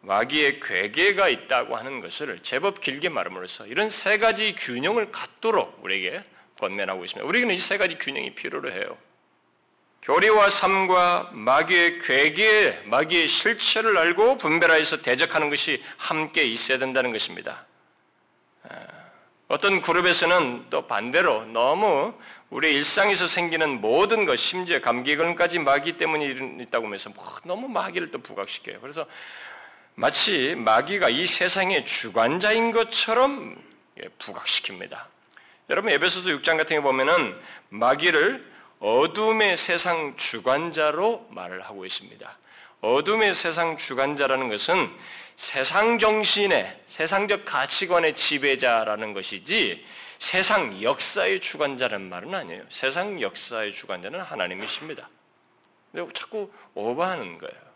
마귀의 0.00 0.60
괴계가 0.60 1.28
있다고 1.28 1.76
하는 1.76 2.00
것을 2.00 2.38
제법 2.42 2.80
길게 2.80 3.08
말함으로써 3.08 3.66
이런 3.66 3.88
세 3.88 4.18
가지 4.18 4.54
균형을 4.54 5.10
갖도록 5.10 5.80
우리에게 5.82 6.22
권면하고 6.58 7.04
있습니다. 7.04 7.28
우리는 7.28 7.54
이 7.54 7.58
세 7.58 7.78
가지 7.78 7.98
균형이 7.98 8.34
필요로 8.34 8.72
해요. 8.72 8.96
교리와 10.02 10.48
삶과 10.48 11.30
마귀의 11.32 11.98
괴계, 11.98 12.82
마귀의 12.86 13.28
실체를 13.28 13.98
알고 13.98 14.38
분별하여서 14.38 15.02
대적하는 15.02 15.50
것이 15.50 15.82
함께 15.96 16.44
있어야 16.44 16.78
된다는 16.78 17.12
것입니다. 17.12 17.66
어떤 19.48 19.80
그룹에서는 19.80 20.66
또 20.70 20.86
반대로 20.86 21.44
너무 21.46 22.14
우리 22.50 22.72
일상에서 22.74 23.26
생기는 23.26 23.80
모든 23.80 24.24
것, 24.24 24.36
심지어 24.36 24.80
감기 24.80 25.16
걸까지 25.16 25.58
마귀 25.58 25.96
때문에 25.96 26.26
있다고 26.62 26.86
하면서 26.86 27.10
뭐 27.10 27.36
너무 27.44 27.68
마귀를 27.68 28.10
또 28.10 28.18
부각시켜요. 28.18 28.80
그래서 28.80 29.06
마치 29.98 30.54
마귀가 30.54 31.08
이 31.08 31.26
세상의 31.26 31.84
주관자인 31.84 32.70
것처럼 32.70 33.60
예, 34.00 34.06
부각시킵니다. 34.20 34.96
여러분 35.70 35.90
에베소서 35.90 36.28
6장 36.28 36.56
같은 36.56 36.76
게 36.76 36.80
보면은 36.80 37.36
마귀를 37.70 38.48
어둠의 38.78 39.56
세상 39.56 40.16
주관자로 40.16 41.26
말을 41.32 41.62
하고 41.62 41.84
있습니다. 41.84 42.38
어둠의 42.80 43.34
세상 43.34 43.76
주관자라는 43.76 44.48
것은 44.50 44.88
세상 45.34 45.98
정신의 45.98 46.80
세상적 46.86 47.44
가치관의 47.44 48.14
지배자라는 48.14 49.14
것이지 49.14 49.84
세상 50.20 50.80
역사의 50.80 51.40
주관자라는 51.40 52.08
말은 52.08 52.36
아니에요. 52.36 52.62
세상 52.68 53.20
역사의 53.20 53.72
주관자는 53.72 54.20
하나님이십니다. 54.20 55.08
근데 55.90 56.12
자꾸 56.12 56.52
오버하는 56.74 57.38
거예요. 57.38 57.67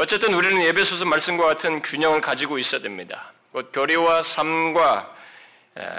어쨌든 0.00 0.32
우리는 0.32 0.62
예배소서 0.62 1.06
말씀과 1.06 1.44
같은 1.44 1.82
균형을 1.82 2.20
가지고 2.20 2.58
있어야 2.58 2.80
됩니다. 2.80 3.32
곧 3.50 3.72
교리와 3.72 4.22
삶과 4.22 5.12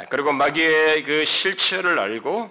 그리고 0.09 0.31
마귀의 0.31 1.03
그 1.03 1.25
실체를 1.25 1.99
알고 1.99 2.49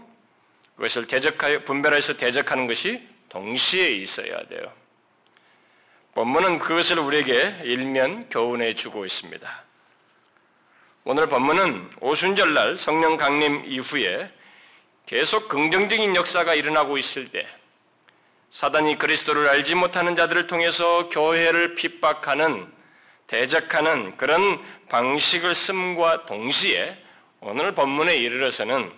그것을 0.77 1.07
대적하여 1.07 1.65
분별해서 1.65 2.19
대적하는 2.19 2.67
것이 2.67 3.03
동시에 3.31 3.93
있어야 3.93 4.47
돼요. 4.49 4.71
본문은 6.13 6.59
그것을 6.59 6.99
우리에게 6.99 7.61
일면 7.65 8.29
교훈해 8.29 8.75
주고 8.75 9.07
있습니다. 9.07 9.65
오늘 11.05 11.31
본문은 11.31 11.93
오순절날 12.01 12.77
성령 12.77 13.17
강림 13.17 13.65
이후에 13.65 14.31
계속 15.07 15.49
긍정적인 15.49 16.15
역사가 16.15 16.55
일어나고 16.55 16.99
있을 16.99 17.31
때 17.31 17.47
사단이 18.51 18.99
그리스도를 18.99 19.49
알지 19.49 19.75
못하는 19.75 20.17
자들을 20.17 20.47
통해서 20.47 21.09
교회를 21.09 21.75
핍박하는 21.75 22.73
대적하는 23.27 24.17
그런 24.17 24.61
방식을 24.89 25.55
씀과 25.55 26.27
동시에 26.27 26.97
오늘 27.41 27.75
본문에 27.75 28.17
이르러서는 28.17 28.91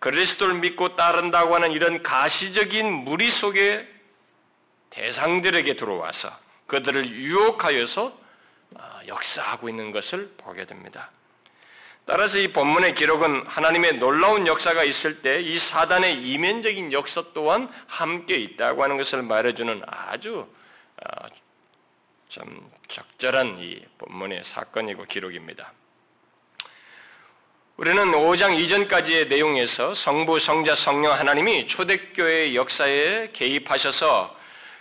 그리스도를 0.00 0.54
믿고 0.54 0.96
따른다고 0.96 1.54
하는 1.54 1.72
이런 1.72 2.02
가시적인 2.02 2.90
무리 2.90 3.30
속에 3.30 3.86
대상들에게 4.90 5.76
들어와서 5.76 6.30
그들을 6.66 7.06
유혹하여서 7.06 8.18
아, 8.76 9.00
역사하고 9.06 9.68
있는 9.68 9.92
것을 9.92 10.32
보게 10.36 10.64
됩니다. 10.64 11.10
따라서 12.06 12.38
이 12.38 12.48
본문의 12.48 12.94
기록은 12.94 13.44
하나님의 13.46 13.98
놀라운 13.98 14.46
역사가 14.46 14.82
있을 14.84 15.22
때 15.22 15.40
이 15.40 15.58
사단의 15.58 16.22
이면적인 16.22 16.92
역사 16.92 17.24
또한 17.34 17.72
함께 17.86 18.36
있다고 18.36 18.82
하는 18.82 18.96
것을 18.96 19.22
말해주는 19.22 19.82
아주 19.86 20.46
아, 21.02 21.28
참 22.28 22.70
적절한 22.88 23.58
이 23.58 23.82
본문의 23.98 24.44
사건이고 24.44 25.04
기록입니다. 25.04 25.72
우리는 27.76 28.04
5장 28.12 28.58
이전까지의 28.58 29.28
내용에서 29.28 29.94
성부, 29.94 30.38
성자, 30.38 30.74
성령 30.74 31.12
하나님이 31.12 31.66
초대교회의 31.66 32.54
역사에 32.54 33.30
개입하셔서 33.32 34.38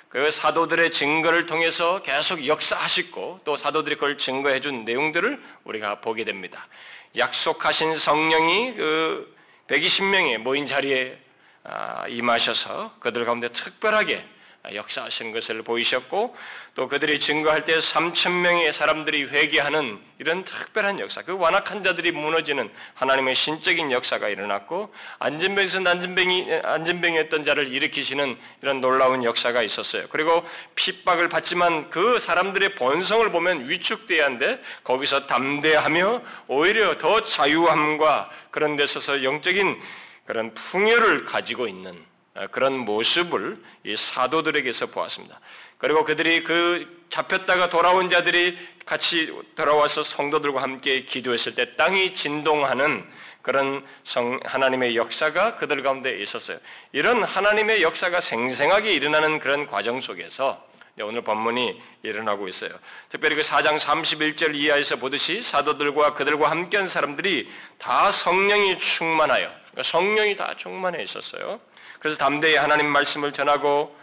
그 0.10 0.30
사도들의 0.32 0.92
증거를 0.92 1.46
통해서 1.46 2.02
계속 2.02 2.46
역사하시고 2.46 3.42
또 3.46 3.56
사도들이 3.56 3.96
그걸 3.96 4.18
증거해 4.18 4.60
준 4.60 4.84
내용들을 4.84 5.42
우리가 5.64 6.02
보게 6.02 6.26
됩니다. 6.26 6.68
약속하신 7.16 7.96
성령이 7.96 8.76
그 8.76 9.36
120명의 9.68 10.38
모인 10.38 10.66
자리에 10.66 11.18
아, 11.64 12.08
임하셔서 12.08 12.96
그들 13.00 13.26
가운데 13.26 13.50
특별하게 13.50 14.26
역사하시는 14.74 15.32
것을 15.32 15.62
보이셨고 15.64 16.36
또 16.76 16.88
그들이 16.88 17.20
증거할 17.20 17.66
때 17.66 17.78
3천 17.78 18.32
명의 18.42 18.72
사람들이 18.72 19.26
회개하는 19.26 20.00
이런 20.20 20.46
특별한 20.46 21.00
역사, 21.00 21.24
그 21.24 21.38
완악한 21.38 21.84
자들이 21.84 22.12
무너지는 22.12 22.70
하나님의 22.94 23.36
신적인 23.36 23.92
역사가 23.92 24.30
일어났고 24.30 24.94
안전병에서 25.20 25.80
안전병이 25.80 26.54
안전병이었던 26.64 27.44
자를 27.44 27.68
일으키시는 27.74 28.38
이런 28.62 28.82
놀라운 28.82 29.24
역사가 29.24 29.62
있었어요. 29.62 30.08
그리고 30.10 30.44
핍박을 30.76 31.30
받지만 31.30 31.90
그 31.90 32.20
사람들의 32.20 32.76
본성을 32.76 33.30
보면 33.32 33.70
위축돼야 33.70 34.26
하는데 34.26 34.62
거기서 34.84 35.28
담대하며 35.28 36.22
오히려 36.48 36.98
더 36.98 37.24
자유함과 37.24 38.30
그런 38.52 38.76
데 38.76 38.84
있어서 38.84 39.24
영적인 39.24 39.80
그런 40.26 40.54
풍요를 40.54 41.26
가지고 41.26 41.68
있는 41.68 41.92
어, 41.92 42.09
그런 42.48 42.78
모습을 42.78 43.58
이 43.84 43.96
사도들에게서 43.96 44.88
보았습니다. 44.88 45.40
그리고 45.78 46.04
그들이 46.04 46.44
그 46.44 47.06
잡혔다가 47.10 47.70
돌아온 47.70 48.10
자들이 48.10 48.58
같이 48.86 49.34
돌아와서 49.56 50.04
성도들과 50.04 50.62
함께 50.62 51.04
기도했을 51.06 51.56
때 51.56 51.76
땅이 51.76 52.16
진동하는 52.16 53.06
그런 53.42 53.86
성, 54.04 54.40
하나님의 54.44 54.96
역사가 54.96 55.56
그들 55.56 55.82
가운데 55.82 56.20
있었어요. 56.22 56.60
이런 56.92 57.24
하나님의 57.24 57.82
역사가 57.82 58.20
생생하게 58.20 58.94
일어나는 58.94 59.40
그런 59.40 59.68
과정 59.68 60.02
속에서 60.02 60.68
오늘 61.02 61.22
본문이 61.22 61.82
일어나고 62.04 62.50
있어요. 62.50 62.72
특별히 63.08 63.36
그 63.36 63.42
4장 63.42 63.80
31절 63.80 64.56
이하에서 64.56 64.98
보듯이 64.98 65.42
사도들과 65.42 66.14
그들과 66.14 66.52
함께한 66.52 66.88
사람들이 66.88 67.50
다 67.78 68.12
성령이 68.12 68.80
충만하여 68.80 69.50
성령이 69.84 70.36
다 70.36 70.54
충만해 70.56 71.02
있었어요. 71.04 71.60
그래서 72.00 72.18
담대히 72.18 72.56
하나님 72.56 72.88
말씀을 72.88 73.32
전하고 73.32 73.98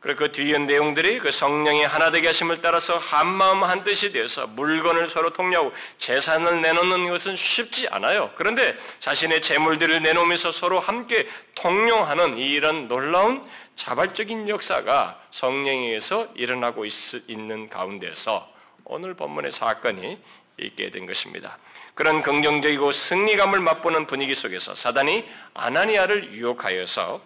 그리고 0.00 0.18
그 0.18 0.32
뒤에 0.32 0.58
내용들이 0.58 1.18
그 1.18 1.32
성령의 1.32 1.86
하나 1.86 2.12
되게 2.12 2.28
하심을 2.28 2.60
따라서 2.60 2.98
한 2.98 3.26
마음 3.26 3.64
한 3.64 3.82
뜻이 3.82 4.12
되어서 4.12 4.46
물건을 4.46 5.08
서로 5.08 5.30
통려하고 5.32 5.72
재산을 5.96 6.62
내놓는 6.62 7.08
것은 7.08 7.34
쉽지 7.34 7.88
않아요. 7.88 8.30
그런데 8.36 8.76
자신의 9.00 9.42
재물들을 9.42 10.00
내놓으면서 10.00 10.52
서로 10.52 10.78
함께 10.78 11.28
통용하는 11.56 12.38
이런 12.38 12.86
놀라운 12.86 13.44
자발적인 13.74 14.48
역사가 14.48 15.20
성령에 15.32 15.86
의해서 15.88 16.28
일어나고 16.34 16.84
있, 16.84 16.92
는 17.28 17.68
가운데서 17.68 18.48
오늘 18.84 19.14
본문의 19.14 19.50
사건이 19.50 20.18
있게 20.58 20.90
된 20.90 21.06
것입니다. 21.06 21.58
그런 21.98 22.22
긍정적이고 22.22 22.92
승리감을 22.92 23.58
맛보는 23.58 24.06
분위기 24.06 24.36
속에서 24.36 24.76
사단이 24.76 25.28
아나니아를 25.54 26.32
유혹하여서 26.32 27.20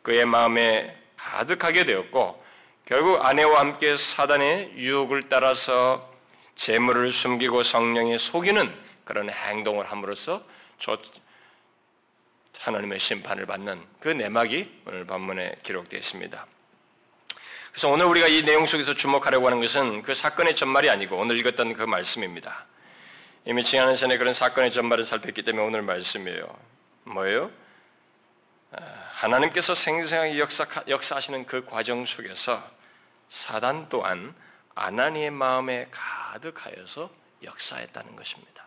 그의 0.00 0.24
마음에 0.24 0.96
가득하게 1.18 1.84
되었고 1.84 2.42
결국 2.86 3.22
아내와 3.22 3.60
함께 3.60 3.98
사단의 3.98 4.72
유혹을 4.76 5.28
따라서 5.28 6.10
재물을 6.54 7.10
숨기고 7.10 7.62
성령에 7.62 8.16
속이는 8.16 8.74
그런 9.04 9.28
행동을 9.28 9.84
함으로써 9.84 10.42
하나님의 12.60 13.00
심판을 13.00 13.44
받는 13.44 13.84
그 14.00 14.08
내막이 14.08 14.84
오늘 14.86 15.04
본문에 15.04 15.56
기록되어 15.64 15.98
있습니다. 15.98 16.46
그래서 17.72 17.88
오늘 17.90 18.06
우리가 18.06 18.28
이 18.28 18.42
내용 18.42 18.64
속에서 18.64 18.94
주목하려고 18.94 19.48
하는 19.48 19.60
것은 19.60 20.00
그 20.00 20.14
사건의 20.14 20.56
전말이 20.56 20.88
아니고 20.88 21.18
오늘 21.18 21.36
읽었던 21.36 21.74
그 21.74 21.82
말씀입니다. 21.82 22.64
이미 23.44 23.64
지난 23.64 23.94
시간에 23.94 24.18
그런 24.18 24.34
사건의 24.34 24.72
전말을 24.72 25.04
살폈기 25.04 25.42
때문에 25.42 25.66
오늘 25.66 25.82
말씀이에요. 25.82 26.56
뭐예요? 27.04 27.50
아, 28.72 28.80
하나님께서 29.12 29.74
생생하게 29.74 30.38
역사, 30.38 30.66
역사하시는 30.86 31.46
그 31.46 31.64
과정 31.64 32.04
속에서 32.04 32.62
사단 33.30 33.88
또한 33.88 34.34
아나니의 34.74 35.30
마음에 35.30 35.88
가득하여서 35.90 37.10
역사했다는 37.42 38.16
것입니다. 38.16 38.64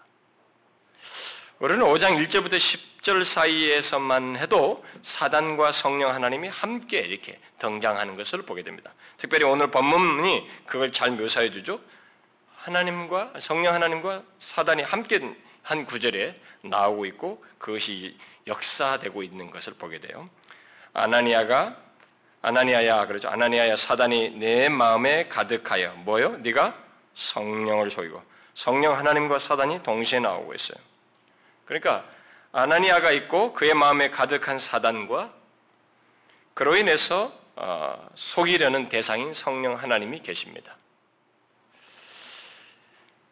우리는 1.59 1.85
5장 1.85 2.17
1절부터 2.25 2.55
10절 2.55 3.23
사이에서만 3.23 4.37
해도 4.37 4.83
사단과 5.03 5.71
성령 5.71 6.11
하나님이 6.11 6.47
함께 6.47 6.99
이렇게 7.01 7.39
등장하는 7.59 8.15
것을 8.15 8.41
보게 8.41 8.63
됩니다. 8.63 8.91
특별히 9.17 9.45
오늘 9.45 9.69
본문이 9.69 10.49
그걸 10.65 10.91
잘 10.91 11.11
묘사해 11.11 11.51
주죠. 11.51 11.79
하나님과 12.61 13.33
성령 13.39 13.73
하나님과 13.73 14.23
사단이 14.39 14.83
함께 14.83 15.19
한 15.63 15.85
구절에 15.85 16.39
나오고 16.61 17.05
있고 17.07 17.43
그것이 17.57 18.17
역사되고 18.47 19.23
있는 19.23 19.49
것을 19.49 19.73
보게 19.73 19.99
돼요. 19.99 20.29
아나니아가 20.93 21.75
아나니아야 22.41 23.05
그러죠. 23.07 23.29
아나니아야 23.29 23.75
사단이 23.75 24.31
내 24.31 24.69
마음에 24.69 25.27
가득하여 25.27 25.93
뭐요? 26.05 26.37
네가 26.37 26.73
성령을 27.15 27.91
속이고 27.91 28.21
성령 28.55 28.97
하나님과 28.97 29.39
사단이 29.39 29.83
동시에 29.83 30.19
나오고 30.19 30.53
있어요. 30.53 30.77
그러니까 31.65 32.05
아나니아가 32.51 33.11
있고 33.11 33.53
그의 33.53 33.73
마음에 33.73 34.09
가득한 34.09 34.59
사단과 34.59 35.31
그로 36.53 36.75
인해서 36.75 37.31
어, 37.55 38.09
속이려는 38.15 38.89
대상인 38.89 39.33
성령 39.33 39.75
하나님이 39.75 40.21
계십니다. 40.21 40.75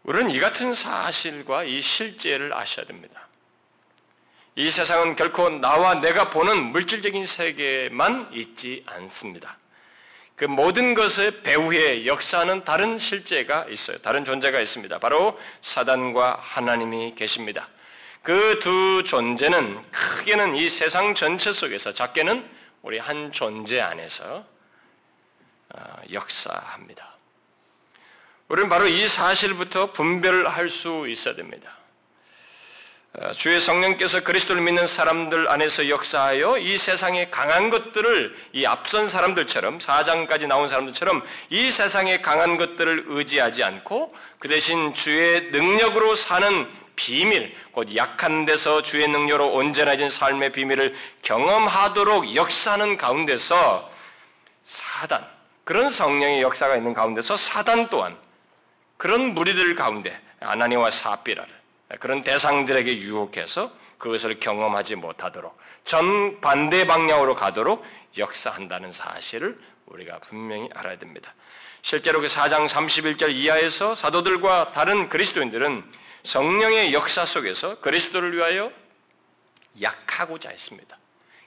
우리는 0.03 0.31
이 0.31 0.39
같은 0.39 0.73
사실과 0.73 1.63
이 1.63 1.81
실제를 1.81 2.53
아셔야 2.53 2.85
됩니다. 2.85 3.27
이 4.55 4.69
세상은 4.69 5.15
결코 5.15 5.49
나와 5.49 5.95
내가 5.95 6.29
보는 6.29 6.71
물질적인 6.71 7.25
세계만 7.25 8.29
있지 8.33 8.83
않습니다. 8.87 9.57
그 10.35 10.45
모든 10.45 10.93
것의 10.93 11.43
배후에 11.43 12.05
역사하는 12.05 12.63
다른 12.63 12.97
실제가 12.97 13.65
있어요. 13.69 13.97
다른 13.97 14.23
존재가 14.23 14.59
있습니다. 14.59 14.99
바로 14.99 15.39
사단과 15.61 16.39
하나님이 16.41 17.15
계십니다. 17.15 17.67
그 18.23 18.59
두 18.59 19.03
존재는 19.03 19.91
크게는 19.91 20.55
이 20.55 20.69
세상 20.69 21.15
전체 21.15 21.51
속에서 21.51 21.93
작게는 21.93 22.49
우리 22.81 22.99
한 22.99 23.31
존재 23.31 23.79
안에서 23.79 24.45
어, 25.69 25.95
역사합니다. 26.11 27.18
우리는 28.49 28.67
바로 28.67 28.87
이 28.87 29.07
사실부터 29.07 29.93
분별을 29.93 30.49
할수 30.49 31.07
있어야 31.07 31.35
됩니다. 31.35 31.71
어, 33.13 33.31
주의 33.31 33.59
성령께서 33.59 34.23
그리스도를 34.23 34.61
믿는 34.61 34.87
사람들 34.87 35.49
안에서 35.49 35.87
역사하여 35.87 36.57
이 36.57 36.77
세상의 36.77 37.31
강한 37.31 37.69
것들을 37.69 38.35
이 38.53 38.65
앞선 38.65 39.07
사람들처럼 39.07 39.79
사장까지 39.79 40.47
나온 40.47 40.67
사람들처럼 40.67 41.23
이 41.49 41.69
세상의 41.69 42.21
강한 42.21 42.57
것들을 42.57 43.05
의지하지 43.07 43.63
않고 43.63 44.15
그 44.39 44.47
대신 44.47 44.93
주의 44.95 45.49
능력으로 45.51 46.15
사는 46.15 46.67
비밀, 46.95 47.55
곧 47.71 47.95
약한 47.95 48.45
데서 48.45 48.81
주의 48.81 49.07
능력으로 49.07 49.53
온전해진 49.53 50.09
삶의 50.09 50.51
비밀을 50.51 50.95
경험하도록 51.21 52.35
역사하는 52.35 52.97
가운데서 52.97 53.89
사단, 54.65 55.25
그런 55.63 55.89
성령의 55.89 56.41
역사가 56.41 56.75
있는 56.75 56.93
가운데서 56.93 57.37
사단 57.37 57.89
또한 57.89 58.17
그런 58.99 59.33
무리들 59.33 59.75
가운데 59.75 60.19
아나니와 60.41 60.89
사피라를 60.89 61.49
그런 62.01 62.21
대상들에게 62.21 62.97
유혹해서 62.97 63.71
그것을 63.97 64.41
경험하지 64.41 64.95
못하도록 64.95 65.57
전 65.85 66.41
반대 66.41 66.85
방향으로 66.85 67.35
가도록 67.35 67.85
역사한다는 68.17 68.91
사실을 68.91 69.57
우리가 69.85 70.19
분명히 70.19 70.69
알아야 70.75 70.97
됩니다. 70.97 71.33
실제로 71.81 72.19
그 72.19 72.27
4장 72.27 72.67
31절 72.67 73.33
이하에서 73.33 73.95
사도들과 73.95 74.73
다른 74.73 75.07
그리스도인들은 75.07 75.81
성령의 76.23 76.93
역사 76.93 77.23
속에서 77.23 77.79
그리스도를 77.79 78.35
위하여 78.35 78.69
약하고자 79.81 80.49
했습니다. 80.49 80.97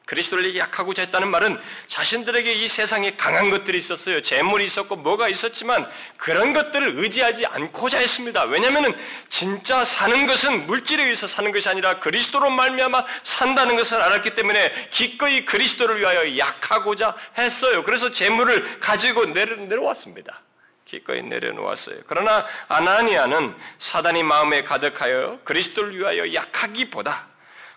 그리스도를 0.07 0.57
약하고자 0.57 1.03
했다는 1.03 1.29
말은 1.29 1.61
자신들에게 1.87 2.53
이 2.53 2.69
세상에 2.69 3.17
강한 3.17 3.51
것들이 3.51 3.79
있었어요. 3.79 4.21
재물이 4.23 4.65
있었고 4.65 4.97
뭐가 4.97 5.29
있었지만 5.29 5.89
그런 6.17 6.53
것들을 6.53 6.95
의지하지 6.97 7.47
않고자 7.47 7.99
했습니다. 7.99 8.45
왜냐하면 8.45 8.97
진짜 9.29 9.85
사는 9.85 10.27
것은 10.27 10.67
물질에 10.67 11.05
의해서 11.05 11.27
사는 11.27 11.51
것이 11.53 11.69
아니라 11.69 12.01
그리스도로 12.01 12.51
말미암아 12.51 13.05
산다는 13.23 13.77
것을 13.77 14.01
알았기 14.01 14.35
때문에 14.35 14.89
기꺼이 14.91 15.45
그리스도를 15.45 16.01
위하여 16.01 16.37
약하고자 16.37 17.17
했어요. 17.39 17.83
그래서 17.83 18.11
재물을 18.11 18.81
가지고 18.81 19.27
내려, 19.27 19.57
내려왔습니다. 19.57 20.41
기꺼이 20.85 21.23
내려놓았어요. 21.23 22.01
그러나 22.07 22.47
아나니아는 22.69 23.57
사단이 23.79 24.25
마음에 24.25 24.63
가득하여 24.63 25.41
그리스도를 25.45 25.97
위하여 25.97 26.35
약하기보다 26.35 27.32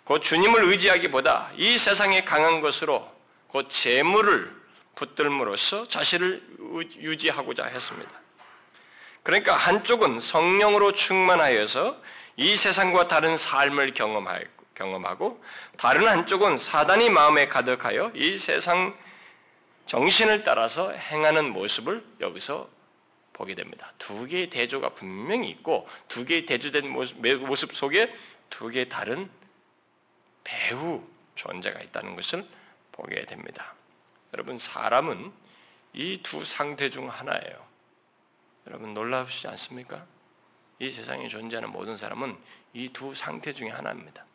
곧 0.06 0.20
주님을 0.20 0.63
의지하기보다 0.63 1.52
이 1.58 1.78
세상에 1.78 2.24
강한 2.24 2.62
것으로 2.62 3.12
곧 3.48 3.68
재물을 3.70 4.56
붙들므로써 4.96 5.86
자신을 5.88 6.41
유지하고자 6.98 7.65
했습니다. 7.65 8.12
그러니까 9.24 9.56
한쪽은 9.56 10.20
성령으로 10.20 10.91
충만하여서 10.91 12.00
이 12.38 12.56
세상과 12.56 13.08
다른 13.08 13.36
삶을 13.36 13.94
경험하고 14.76 15.44
다른 15.78 16.08
한쪽은 16.08 16.58
사단이 16.58 17.10
마음에 17.10 17.48
가득하여 17.48 18.12
이 18.13 18.38
세상 18.38 18.96
정신을 19.88 20.44
따라서 20.44 20.91
행하는 20.91 21.52
모습을 21.52 22.06
여기서 22.22 22.70
보게 23.34 23.56
됩니다. 23.56 23.91
두 23.98 24.26
개의 24.28 24.52
대조가 24.52 24.89
분명히 24.89 25.50
있고 25.50 25.88
두 26.08 26.26
개의 26.26 26.46
대조된 26.46 26.89
모습 26.89 27.74
속에 27.74 28.13
두 28.52 28.70
개의 28.70 28.88
다른 28.89 29.30
배후 30.45 31.05
존재가 31.36 31.81
있다는 31.81 32.15
것을 32.15 32.47
보게 32.93 33.25
됩니다. 33.25 33.73
여러분 34.34 34.58
사람은 34.58 35.34
이 35.93 36.21
두 36.23 36.45
상태 36.45 36.89
중 36.89 37.10
하나예요. 37.10 37.65
여러분 38.67 38.93
놀라우시지 38.93 39.47
않습니까? 39.49 40.05
이 40.79 40.91
세상에 40.91 41.27
존재하는 41.27 41.71
모든 41.71 41.97
사람은 41.97 42.38
이 42.73 42.89
두 42.93 43.13
상태 43.13 43.51
중에 43.53 43.69
하나입니다. 43.69 44.25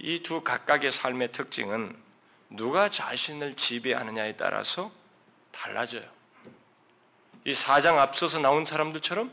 이 0.00 0.22
두 0.22 0.42
각각의 0.42 0.90
삶의 0.90 1.32
특징은 1.32 1.96
누가 2.50 2.88
자신을 2.88 3.56
지배하느냐에 3.56 4.36
따라서 4.36 4.90
달라져요. 5.52 6.08
이 7.44 7.54
사장 7.54 7.98
앞서서 8.00 8.38
나온 8.38 8.64
사람들처럼 8.64 9.32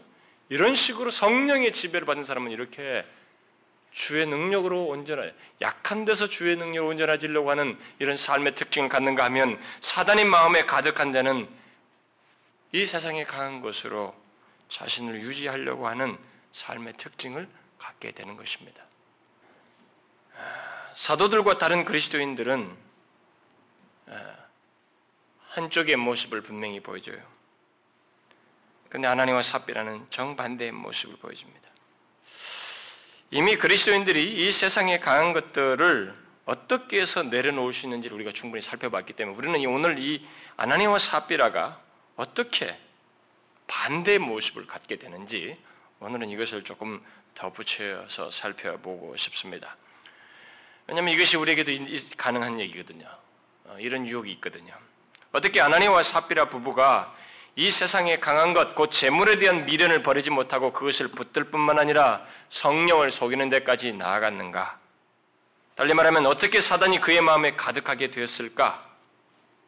이런 0.49 0.75
식으로 0.75 1.11
성령의 1.11 1.71
지배를 1.73 2.05
받는 2.05 2.23
사람은 2.23 2.51
이렇게 2.51 3.05
주의 3.95 4.25
능력으로 4.25 4.88
온전하 4.88 5.31
약한 5.62 6.03
데서 6.03 6.27
주의 6.27 6.58
능력으로 6.58 6.89
온전해지려고 6.91 7.49
하는 7.49 7.79
이런 7.97 8.17
삶의 8.17 8.55
특징을 8.55 8.89
갖는가 8.89 9.23
하면 9.23 9.58
사단의 9.79 10.25
마음에 10.25 10.65
가득한 10.65 11.13
자는 11.13 11.47
이 12.73 12.86
세상에 12.86 13.23
강한 13.23 13.62
것으로 13.62 14.13
자신을 14.67 15.21
유지하려고 15.21 15.88
하는 15.88 16.17
삶의 16.51 16.97
특징을 16.97 17.47
갖게 17.79 18.12
되는 18.12 18.36
것입니다. 18.36 18.84
사도들과 20.95 21.58
다른 21.58 21.86
그리스도인들은 21.86 22.75
한쪽의 25.51 25.95
모습을 25.95 26.41
분명히 26.41 26.81
보여줘요. 26.81 27.23
근데 28.89 29.08
아나니와 29.08 29.41
삽비라는 29.41 30.08
정반대의 30.10 30.73
모습을 30.73 31.15
보여줍니다. 31.15 31.74
이미 33.31 33.55
그리스도인들이 33.57 34.45
이 34.45 34.51
세상에 34.51 34.99
강한 34.99 35.33
것들을 35.33 36.13
어떻게 36.45 37.01
해서 37.01 37.23
내려놓을 37.23 37.73
수 37.73 37.85
있는지를 37.85 38.15
우리가 38.15 38.31
충분히 38.31 38.61
살펴봤기 38.61 39.13
때문에 39.13 39.38
우리는 39.38 39.65
오늘 39.65 39.97
이 39.99 40.25
아나니와 40.57 40.99
사비라가 40.99 41.81
어떻게 42.15 42.77
반대의 43.67 44.19
모습을 44.19 44.67
갖게 44.67 44.97
되는지 44.97 45.57
오늘은 45.99 46.29
이것을 46.29 46.63
조금 46.63 47.03
덧붙여서 47.33 48.29
살펴보고 48.29 49.17
싶습니다. 49.17 49.75
왜냐하면 50.88 51.15
이것이 51.15 51.35
우리에게도 51.35 51.71
가능한 52.17 52.59
얘기거든요. 52.59 53.07
어, 53.65 53.77
이런 53.79 54.07
유혹이 54.07 54.31
있거든요. 54.33 54.73
어떻게 55.31 55.59
아나니와 55.59 56.03
사비라 56.03 56.49
부부가 56.49 57.15
이 57.57 57.69
세상의 57.69 58.19
강한 58.19 58.53
것, 58.53 58.75
곧 58.75 58.91
재물에 58.91 59.37
대한 59.37 59.65
미련을 59.65 60.03
버리지 60.03 60.29
못하고 60.29 60.73
그것을 60.73 61.07
붙들 61.09 61.45
뿐만 61.45 61.79
아니라 61.79 62.25
성령을 62.49 63.11
속이는 63.11 63.47
데까지 63.47 63.93
나아갔는가? 63.93 64.77
달리 65.75 65.93
말하면 65.93 66.25
어떻게 66.25 66.59
사단이 66.59 66.99
그의 66.99 67.21
마음에 67.21 67.55
가득하게 67.55 68.11
되었을까? 68.11 68.85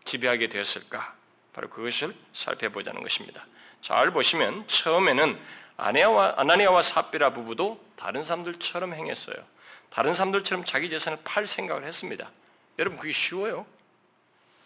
지배하게 0.03 0.49
되었을까? 0.49 1.15
바로 1.53 1.69
그것을 1.69 2.13
살펴보자는 2.33 3.01
것입니다. 3.01 3.45
잘 3.81 4.11
보시면 4.11 4.67
처음에는 4.67 5.39
아내와 5.77 6.35
아나니아와 6.37 6.81
사비라 6.81 7.31
부부도 7.31 7.81
다른 7.95 8.23
사람들처럼 8.23 8.93
행했어요. 8.95 9.35
다른 9.91 10.13
사람들처럼 10.13 10.65
자기 10.65 10.89
재산을 10.89 11.19
팔 11.23 11.47
생각을 11.47 11.85
했습니다. 11.85 12.29
여러분 12.79 12.99
그게 12.99 13.13
쉬워요? 13.13 13.65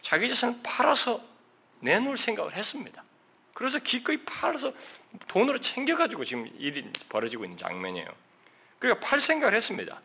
자기 0.01 0.27
재산을 0.27 0.55
팔아서 0.63 1.21
내놓을 1.81 2.17
생각을 2.17 2.55
했습니다. 2.55 3.03
그래서 3.61 3.77
기꺼이 3.77 4.17
팔아서 4.25 4.73
돈으로 5.27 5.59
챙겨가지고 5.59 6.25
지금 6.25 6.49
일이 6.57 6.91
벌어지고 7.09 7.45
있는 7.45 7.59
장면이에요. 7.59 8.07
그러니까 8.79 9.07
팔 9.07 9.21
생각을 9.21 9.53
했습니다. 9.53 10.01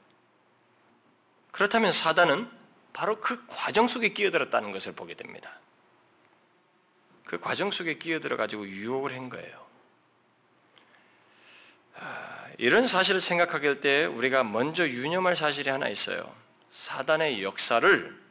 그렇다면 1.52 1.90
사단은 1.90 2.50
바로 2.92 3.18
그 3.18 3.46
과정 3.46 3.88
속에 3.88 4.10
끼어들었다는 4.10 4.72
것을 4.72 4.92
보게 4.92 5.14
됩니다. 5.14 5.58
그 7.24 7.40
과정 7.40 7.70
속에 7.70 7.94
끼어들어 7.94 8.36
가지고 8.36 8.68
유혹을 8.68 9.14
한 9.14 9.30
거예요. 9.30 9.66
아, 11.94 12.48
이런 12.58 12.86
사실을 12.86 13.22
생각하게 13.22 13.68
될 13.68 13.80
때 13.80 14.04
우리가 14.04 14.44
먼저 14.44 14.86
유념할 14.86 15.34
사실이 15.34 15.70
하나 15.70 15.88
있어요. 15.88 16.30
사단의 16.72 17.42
역사를 17.42 18.22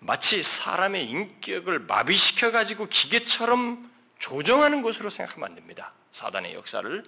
마치 0.00 0.42
사람의 0.42 1.08
인격을 1.08 1.78
마비시켜 1.78 2.50
가지고 2.50 2.88
기계처럼 2.88 3.93
조정하는 4.24 4.80
것으로 4.80 5.10
생각하면 5.10 5.50
안 5.50 5.54
됩니다. 5.54 5.92
사단의 6.10 6.54
역사를 6.54 7.04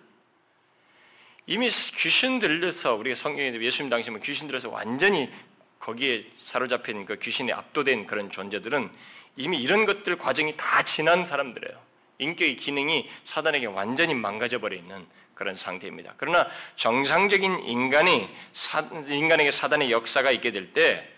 이미 1.46 1.68
귀신 1.68 2.40
들려서 2.40 2.94
우리가 2.94 3.14
성경에 3.14 3.54
예수님 3.58 3.88
당시에 3.88 4.12
귀신 4.22 4.46
들려서 4.46 4.68
완전히 4.68 5.32
거기에 5.78 6.26
사로잡힌 6.36 7.06
그 7.06 7.18
귀신에 7.18 7.54
압도된 7.54 8.06
그런 8.06 8.30
존재들은 8.30 8.90
이미 9.36 9.62
이런 9.62 9.86
것들 9.86 10.18
과정이 10.18 10.58
다 10.58 10.82
지난 10.82 11.24
사람들이에요. 11.24 11.80
인격의 12.18 12.56
기능이 12.56 13.08
사단에게 13.24 13.64
완전히 13.64 14.12
망가져 14.12 14.58
버려 14.58 14.76
있는 14.76 15.06
그런 15.34 15.54
상태입니다. 15.54 16.14
그러나 16.18 16.50
정상적인 16.74 17.60
인간이 17.60 18.28
사, 18.52 18.80
인간에게 18.80 19.50
사단의 19.52 19.90
역사가 19.90 20.32
있게 20.32 20.52
될 20.52 20.74
때 20.74 21.15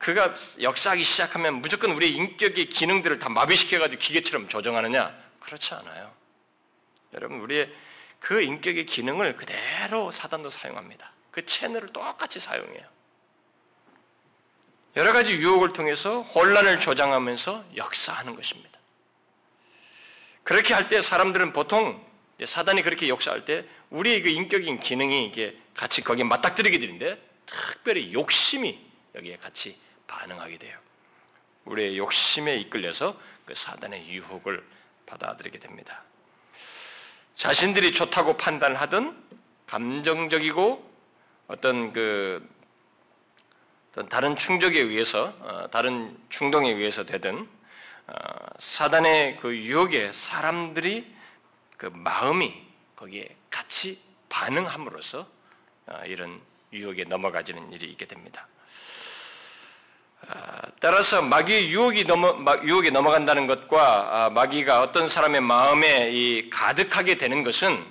그가 0.00 0.34
역사하기 0.62 1.04
시작하면 1.04 1.56
무조건 1.56 1.90
우리의 1.92 2.14
인격의 2.14 2.70
기능들을 2.70 3.18
다 3.18 3.28
마비시켜가지고 3.28 4.00
기계처럼 4.00 4.48
조정하느냐? 4.48 5.14
그렇지 5.40 5.74
않아요. 5.74 6.10
여러분, 7.12 7.40
우리의 7.40 7.70
그 8.18 8.40
인격의 8.40 8.86
기능을 8.86 9.36
그대로 9.36 10.10
사단도 10.10 10.48
사용합니다. 10.48 11.12
그 11.30 11.44
채널을 11.44 11.88
똑같이 11.88 12.40
사용해요. 12.40 12.82
여러 14.96 15.12
가지 15.12 15.34
유혹을 15.34 15.74
통해서 15.74 16.22
혼란을 16.22 16.80
조장하면서 16.80 17.66
역사하는 17.76 18.34
것입니다. 18.34 18.80
그렇게 20.44 20.72
할 20.72 20.88
때 20.88 21.02
사람들은 21.02 21.52
보통 21.52 22.02
사단이 22.42 22.82
그렇게 22.82 23.08
역사할 23.10 23.44
때 23.44 23.66
우리의 23.90 24.22
그 24.22 24.30
인격인 24.30 24.80
기능이 24.80 25.26
이게 25.26 25.58
같이 25.74 26.02
거기에 26.02 26.24
맞닥뜨리게 26.24 26.78
되는데 26.78 27.22
특별히 27.44 28.14
욕심이 28.14 28.80
여기에 29.14 29.36
같이 29.36 29.76
반응하게 30.10 30.58
돼요. 30.58 30.76
우리의 31.64 31.96
욕심에 31.96 32.56
이끌려서 32.56 33.18
그 33.46 33.54
사단의 33.54 34.08
유혹을 34.08 34.66
받아들이게 35.06 35.60
됩니다. 35.60 36.02
자신들이 37.36 37.92
좋다고 37.92 38.36
판단하던 38.36 39.16
감정적이고 39.66 40.90
어떤 41.46 41.92
그 41.92 42.46
다른 44.08 44.36
충족에 44.36 44.80
의해서 44.80 45.34
어, 45.40 45.68
다른 45.70 46.16
충동에 46.28 46.70
의해서 46.70 47.04
되든 47.04 47.48
어, 48.06 48.12
사단의 48.58 49.36
그 49.38 49.56
유혹에 49.56 50.12
사람들이 50.12 51.12
그 51.76 51.86
마음이 51.86 52.54
거기에 52.96 53.36
같이 53.50 54.00
반응함으로써 54.28 55.26
어, 55.86 56.02
이런 56.06 56.40
유혹에 56.72 57.04
넘어가지는 57.04 57.72
일이 57.72 57.90
있게 57.90 58.06
됩니다. 58.06 58.46
따라서 60.80 61.20
마귀의 61.22 61.70
유혹이 61.70 62.04
넘어 62.04 62.36
유혹에 62.62 62.90
넘어간다는 62.90 63.46
것과 63.46 64.26
아, 64.26 64.30
마귀가 64.30 64.82
어떤 64.82 65.08
사람의 65.08 65.40
마음에 65.40 66.10
이 66.10 66.48
가득하게 66.50 67.18
되는 67.18 67.42
것은 67.42 67.84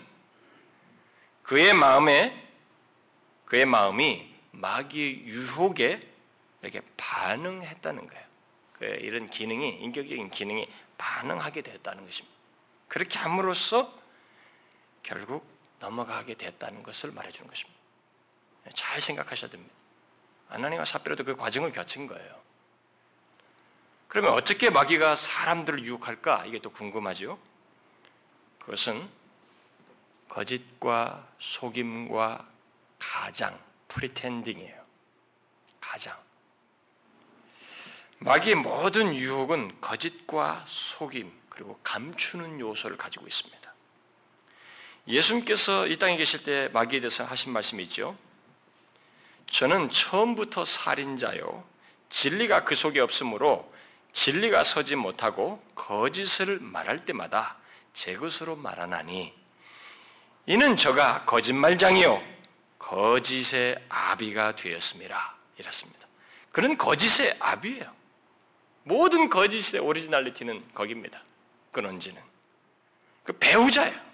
그의 1.44 1.74
마음에 1.74 2.48
그의 3.46 3.66
마음이 3.66 4.28
마귀의 4.52 5.28
유혹에 5.28 6.08
이렇게 6.62 6.82
반응했다는 6.98 8.08
거예요. 8.08 8.24
그 8.74 8.86
이런 8.86 9.30
기능이 9.30 9.70
인격적인 9.82 10.32
기능이 10.32 10.68
반응하게 10.98 11.62
됐다는 11.62 12.06
것입니다. 12.06 12.36
그렇게 12.88 13.18
함으로써 13.20 13.94
결국 15.04 15.48
넘어가게 15.80 16.36
됐다는 16.36 16.84
것을 16.84 17.12
말해주는 17.12 17.50
것입니다. 17.50 17.80
잘 18.76 19.02
생각하셔야 19.02 19.50
됩니다. 19.50 19.74
아나니와 20.50 20.86
사피라도 20.86 21.24
그 21.24 21.36
과정을 21.36 21.72
거친 21.72 22.08
거예요. 22.08 22.40
그러면 24.08 24.34
어떻게 24.34 24.70
마귀가 24.70 25.16
사람들을 25.16 25.86
유혹할까? 25.86 26.46
이게 26.46 26.60
또 26.60 26.72
궁금하죠. 26.72 27.38
그것은 28.60 29.08
거짓과 30.30 31.28
속임과 31.40 32.48
가장, 32.98 33.60
pretending이에요. 33.88 34.84
가장. 35.80 36.18
마귀의 38.20 38.56
모든 38.56 39.16
유혹은 39.16 39.80
거짓과 39.80 40.66
속임 40.68 41.32
그리고 41.50 41.80
감추는 41.84 42.60
요소를 42.60 42.98
가지고 42.98 43.28
있습니다. 43.28 43.74
예수님께서 45.08 45.88
이 45.88 45.98
땅에 45.98 46.18
계실 46.18 46.44
때 46.44 46.70
마귀에 46.74 47.00
대해서 47.00 47.24
하신 47.26 47.52
말씀이 47.52 47.82
있죠. 47.84 48.18
저는 49.52 49.90
처음부터 49.90 50.66
살인자요. 50.66 51.64
진리가 52.10 52.64
그 52.64 52.76
속에 52.76 53.00
없으므로 53.00 53.72
진리가 54.14 54.64
서지 54.64 54.96
못하고 54.96 55.64
거짓을 55.76 56.60
말할 56.60 57.06
때마다 57.06 57.58
제 57.94 58.16
것으로 58.16 58.56
말하나니 58.56 59.34
이는 60.46 60.76
저가 60.76 61.26
거짓말장이요 61.26 62.22
거짓의 62.80 63.78
아비가 63.90 64.56
되었습니다. 64.56 65.36
이렇습니다. 65.58 66.08
그는 66.52 66.78
거짓의 66.78 67.36
아비예요. 67.40 67.92
모든 68.84 69.30
거짓의 69.30 69.82
오리지널리티는 69.82 70.74
거기입니다. 70.74 71.22
근원지는 71.72 72.22
그 73.24 73.34
배우자예요. 73.34 74.09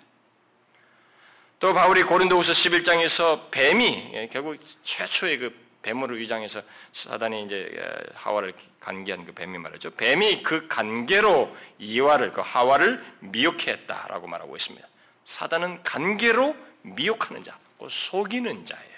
또 1.65 1.73
바울이 1.73 2.03
고린도후서 2.03 2.51
11장에서 2.51 3.49
뱀이 3.49 4.11
예, 4.13 4.29
결국 4.31 4.55
최초의 4.83 5.39
그 5.39 5.65
뱀으로 5.81 6.15
위장해서 6.15 6.61
사단이 6.93 7.43
이제 7.43 7.71
예, 7.75 8.11
하와를 8.13 8.53
간계한 8.79 9.25
그 9.25 9.31
뱀이 9.31 9.57
말이죠. 9.57 9.89
뱀이 9.95 10.43
그 10.43 10.67
간계로 10.67 11.57
이와를 11.79 12.33
그 12.33 12.41
하와를 12.41 13.03
미혹했다라고 13.21 14.27
말하고 14.27 14.55
있습니다. 14.55 14.87
사단은 15.25 15.81
간계로 15.81 16.55
미혹하는 16.83 17.43
자, 17.43 17.57
속이는 17.89 18.67
자예요. 18.67 18.95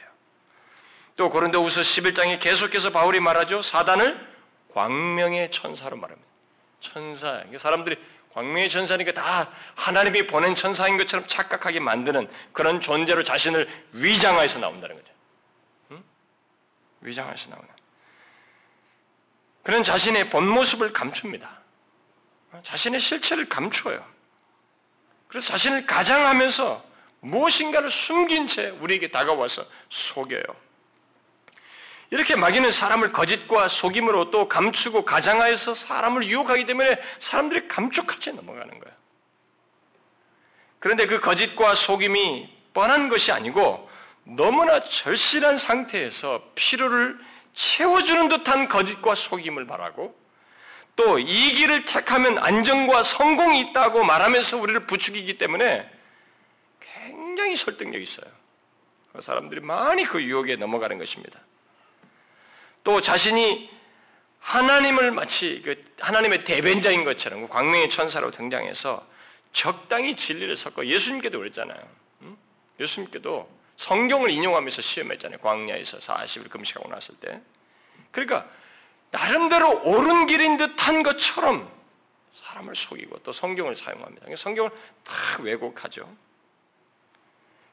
또 1.15 1.29
고린도후서 1.29 1.79
11장에 1.79 2.37
계속해서 2.41 2.89
바울이 2.89 3.21
말하죠. 3.21 3.61
사단을 3.61 4.19
광명의 4.73 5.51
천사로 5.51 5.95
말합니다. 5.95 6.29
천사. 6.79 7.43
사람들이 7.57 7.97
광명의 8.33 8.69
천사니까 8.69 9.13
다 9.13 9.49
하나님이 9.75 10.27
보낸 10.27 10.53
천사인 10.53 10.97
것처럼 10.97 11.27
착각하게 11.27 11.79
만드는 11.79 12.29
그런 12.53 12.81
존재로 12.81 13.23
자신을 13.23 13.67
위장해서 13.93 14.59
나온다는 14.59 14.95
거죠. 14.95 15.11
응? 15.91 16.03
위장해서 17.01 17.49
나오는. 17.49 17.67
그런 19.63 19.83
자신의 19.83 20.29
본 20.29 20.47
모습을 20.47 20.93
감춥니다. 20.93 21.61
자신의 22.63 22.99
실체를 22.99 23.49
감추어요. 23.49 24.05
그래서 25.27 25.47
자신을 25.47 25.85
가장하면서 25.85 26.85
무엇인가를 27.19 27.89
숨긴 27.89 28.47
채 28.47 28.69
우리에게 28.69 29.09
다가와서 29.09 29.65
속여요. 29.89 30.43
이렇게 32.09 32.35
마귀는 32.35 32.71
사람을 32.71 33.11
거짓과 33.11 33.67
속임으로 33.67 34.31
또 34.31 34.47
감추고 34.47 35.03
가장하여서 35.03 35.73
사람을 35.73 36.25
유혹하기 36.27 36.65
때문에 36.65 36.99
사람들이 37.19 37.67
감쪽같이 37.67 38.31
넘어가는 38.33 38.67
거예요. 38.79 38.95
그런데 40.79 41.05
그 41.05 41.19
거짓과 41.19 41.75
속임이 41.75 42.49
뻔한 42.73 43.09
것이 43.09 43.31
아니고 43.31 43.89
너무나 44.23 44.83
절실한 44.83 45.57
상태에서 45.57 46.43
필요를 46.55 47.17
채워주는 47.53 48.29
듯한 48.29 48.67
거짓과 48.67 49.15
속임을 49.15 49.65
말하고 49.65 50.15
또 50.95 51.19
이 51.19 51.53
길을 51.53 51.85
택하면 51.85 52.39
안정과 52.39 53.03
성공이 53.03 53.59
있다고 53.69 54.03
말하면서 54.03 54.57
우리를 54.57 54.87
부추기기 54.87 55.37
때문에 55.37 55.89
굉장히 56.79 57.55
설득력이 57.55 58.03
있어요. 58.03 58.25
그 59.13 59.21
사람들이 59.21 59.61
많이 59.61 60.03
그 60.03 60.21
유혹에 60.23 60.55
넘어가는 60.55 60.97
것입니다. 60.97 61.39
또 62.87 63.01
자신이 63.01 63.69
하나님을 64.39 65.11
마치 65.11 65.61
그 65.61 65.83
하나님의 65.99 66.45
대변자인 66.45 67.03
것처럼 67.03 67.41
그 67.41 67.47
광명의 67.49 67.89
천사로 67.89 68.31
등장해서 68.31 69.05
적당히 69.51 70.15
진리를 70.15 70.55
섞어 70.55 70.85
예수님께도 70.85 71.37
그랬잖아요. 71.37 71.85
예수님께도 72.79 73.49
성경을 73.75 74.29
인용하면서 74.29 74.81
시험했잖아요. 74.81 75.39
광야에서 75.39 75.97
40일 75.97 76.49
금식하고 76.49 76.87
났을 76.87 77.13
때. 77.15 77.41
그러니까 78.11 78.49
나름대로 79.11 79.81
옳은 79.83 80.25
길인 80.27 80.55
듯한 80.55 81.03
것처럼 81.03 81.69
사람을 82.35 82.73
속이고 82.73 83.17
또 83.23 83.33
성경을 83.33 83.75
사용합니다. 83.75 84.33
성경을 84.33 84.71
다 85.03 85.13
왜곡하죠. 85.41 86.09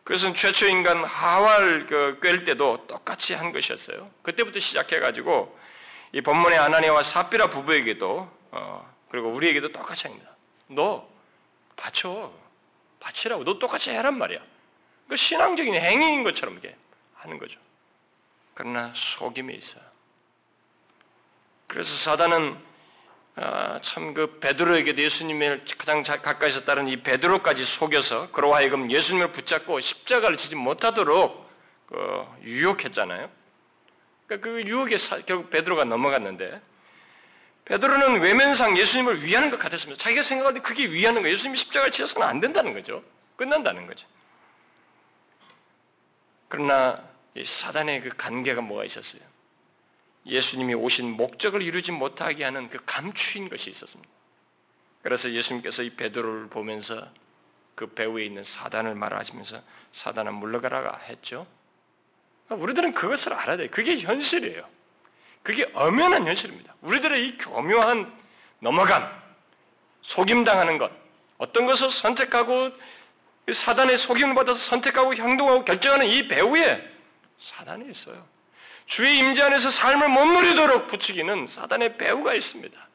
그것은 0.05 0.35
최초 0.35 0.67
인간 0.69 1.03
하와를 1.03 1.87
그꿰 1.87 2.45
때도 2.45 2.87
똑같이 2.87 3.33
한 3.35 3.53
것이었어요. 3.53 4.11
그때부터 4.23 4.61
시작해가지고 4.61 5.59
이 6.13 6.21
본문의 6.21 6.59
아나니아와 6.59 7.03
사피라 7.03 7.49
부부에게도 7.51 8.31
어, 8.53 8.95
그리고 9.11 9.31
우리에게도 9.31 9.73
똑같이 9.73 10.07
합니다. 10.07 10.31
너 10.69 11.09
바쳐 11.77 12.33
바치라고 13.01 13.45
너 13.45 13.59
똑같이 13.59 13.91
해란 13.91 14.19
말이야. 14.19 14.41
그 15.09 15.17
신앙적인 15.17 15.75
행위인 15.75 16.23
것처럼 16.23 16.59
이게 16.59 16.77
하는 17.15 17.39
거죠. 17.39 17.59
그러나 18.55 18.93
속임이 18.95 19.55
있어요. 19.55 19.83
그래서 21.67 21.95
사단은 21.97 22.57
아, 23.37 23.81
참그 23.81 24.39
베드로에게도 24.39 25.03
예수님을 25.03 25.65
가장 25.77 26.03
가까이서 26.05 26.65
따른 26.65 26.87
이 26.87 27.03
베드로까지 27.03 27.65
속여서 27.65 28.31
그로 28.31 28.55
하여금 28.55 28.91
예수님을 28.91 29.33
붙잡고 29.33 29.81
십자가를 29.81 30.37
지지 30.37 30.55
못하도록 30.55 31.51
그 31.87 32.27
유혹했잖아요. 32.43 33.29
그러니까 34.27 34.49
그 34.49 34.63
유혹에 34.65 34.97
사, 34.97 35.19
결국 35.21 35.51
베드로가 35.51 35.85
넘어갔는데 35.85 36.61
베드로는 37.65 38.21
외면상 38.21 38.77
예수님을 38.77 39.25
위하는 39.25 39.51
것 39.51 39.59
같았습니다. 39.59 40.01
자기가 40.01 40.23
생각할 40.23 40.55
때 40.55 40.61
그게 40.61 40.89
위하는 40.89 41.23
거예요. 41.23 41.33
예수님이 41.33 41.59
십자가를 41.59 41.91
지어서는 41.91 42.27
안 42.27 42.41
된다는 42.41 42.73
거죠. 42.73 43.03
끝난다는 43.37 43.87
거죠. 43.87 44.07
그러나 46.49 47.03
사단의 47.43 48.03
그 48.03 48.11
관계가 48.11 48.61
뭐가 48.61 48.85
있었어요? 48.85 49.23
예수님이 50.27 50.75
오신 50.75 51.17
목적을 51.17 51.63
이루지 51.63 51.93
못하게 51.93 52.45
하는 52.45 52.69
그 52.71 52.79
감추인 52.85 53.49
것이 53.49 53.71
있었습니다. 53.71 54.11
그래서 55.03 55.31
예수님께서 55.31 55.83
이 55.83 55.91
베드로를 55.91 56.49
보면서 56.49 57.07
그 57.75 57.89
배후에 57.89 58.25
있는 58.25 58.45
사단을 58.45 58.95
말하시면서 58.95 59.63
사단은 59.93 60.35
물러가라 60.35 60.99
했죠. 61.09 61.47
우리들은 62.49 62.95
그것을 62.95 63.35
알아야 63.35 63.57
돼요. 63.57 63.69
그게 63.71 63.99
현실이에요. 63.99 64.67
그게 65.43 65.71
엄연한 65.75 66.27
현실입니다. 66.27 66.75
우리들의 66.81 67.27
이 67.27 67.37
교묘한 67.37 68.11
넘어감, 68.61 69.11
속임당하는 70.03 70.79
것, 70.79 70.91
어떤 71.37 71.67
것을 71.67 71.91
선택하고 71.91 72.71
사단의 73.53 73.99
속임을 73.99 74.35
받아서 74.35 74.59
선택하고 74.59 75.15
행동하고 75.15 75.65
결정하는 75.65 76.07
이 76.07 76.29
배후에 76.29 76.83
사단이 77.41 77.91
있어요. 77.91 78.27
주의 78.87 79.19
임재 79.19 79.43
안에서 79.43 79.71
삶을 79.71 80.09
못 80.09 80.25
누리도록 80.27 80.89
부추기는 80.89 81.47
사단의 81.47 81.97
배후가 81.97 82.35
있습니다. 82.35 82.89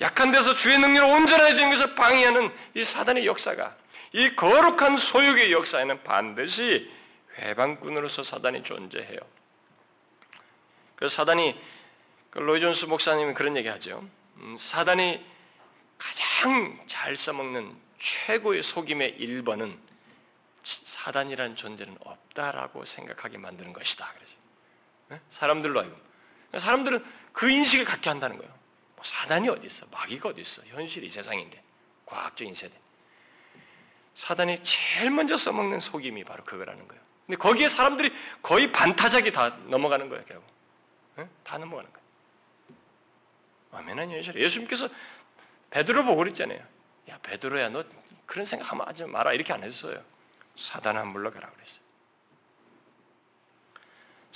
약한 0.00 0.30
데서 0.30 0.54
주의 0.54 0.78
능력을 0.78 1.08
온전해지는 1.08 1.70
것을 1.70 1.94
방해하는 1.94 2.52
이 2.74 2.84
사단의 2.84 3.26
역사가 3.26 3.76
이 4.12 4.34
거룩한 4.36 4.96
소욕의 4.96 5.52
역사에는 5.52 6.02
반드시 6.04 6.90
회방꾼으로서 7.38 8.22
사단이 8.22 8.62
존재해요. 8.62 9.18
그래서 10.96 11.14
사단이 11.16 11.60
그 12.30 12.38
로이 12.38 12.60
존스 12.60 12.86
목사님이 12.86 13.34
그런 13.34 13.56
얘기하죠. 13.56 14.08
음, 14.36 14.56
사단이 14.58 15.24
가장 15.98 16.80
잘 16.86 17.16
써먹는 17.16 17.74
최고의 17.98 18.62
속임의 18.62 19.16
1번은 19.18 19.76
사단이라는 20.62 21.56
존재는 21.56 21.96
없다라고 22.00 22.84
생각하게 22.84 23.38
만드는 23.38 23.72
것이다. 23.72 24.12
네? 24.18 24.47
사람들로 25.30 25.80
하여금 25.80 25.96
사람들은 26.56 27.04
그 27.32 27.50
인식을 27.50 27.84
갖게 27.84 28.08
한다는 28.08 28.36
거예요. 28.38 28.52
뭐 28.96 29.04
사단이 29.04 29.48
어디 29.48 29.66
있어? 29.66 29.86
마귀가 29.90 30.30
어디 30.30 30.40
있어? 30.40 30.62
현실이 30.64 31.10
세상인데 31.10 31.62
과학적인 32.06 32.54
세대. 32.54 32.74
사단이 34.14 34.62
제일 34.64 35.10
먼저 35.10 35.36
써먹는 35.36 35.78
속임이 35.80 36.24
바로 36.24 36.44
그거라는 36.44 36.88
거예요. 36.88 37.02
근데 37.26 37.36
거기에 37.36 37.68
사람들이 37.68 38.12
거의 38.42 38.72
반타작이 38.72 39.30
다 39.32 39.56
넘어가는 39.66 40.08
거예요, 40.08 40.24
결국. 40.24 40.46
네? 41.16 41.28
다 41.44 41.58
넘어가는 41.58 41.92
거예요. 41.92 42.08
아멘한 43.70 44.10
현실. 44.10 44.34
예수님께서 44.34 44.88
베드로 45.70 46.04
보고 46.04 46.16
그랬잖아요. 46.16 46.58
야, 47.10 47.18
베드로야, 47.22 47.68
너 47.68 47.84
그런 48.26 48.44
생각하면 48.44 48.88
하지 48.88 49.04
마라. 49.04 49.32
이렇게 49.34 49.52
안 49.52 49.62
했어요. 49.62 50.02
사단아 50.58 51.04
물러가라 51.04 51.48
그랬어요. 51.50 51.80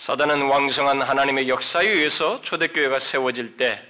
사단은 0.02 0.48
왕성한 0.48 1.00
하나님의 1.00 1.48
역사에 1.48 1.86
의해서 1.86 2.40
초대교회가 2.42 2.98
세워질 2.98 3.56
때 3.56 3.80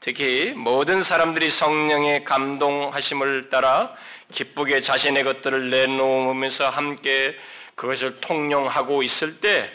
특히 0.00 0.54
모든 0.56 1.02
사람들이 1.02 1.50
성령의 1.50 2.24
감동하심을 2.24 3.50
따라 3.50 3.94
기쁘게 4.32 4.80
자신의 4.80 5.24
것들을 5.24 5.68
내놓으면서 5.68 6.70
함께 6.70 7.36
그것을 7.74 8.22
통용하고 8.22 9.02
있을 9.02 9.38
때 9.40 9.70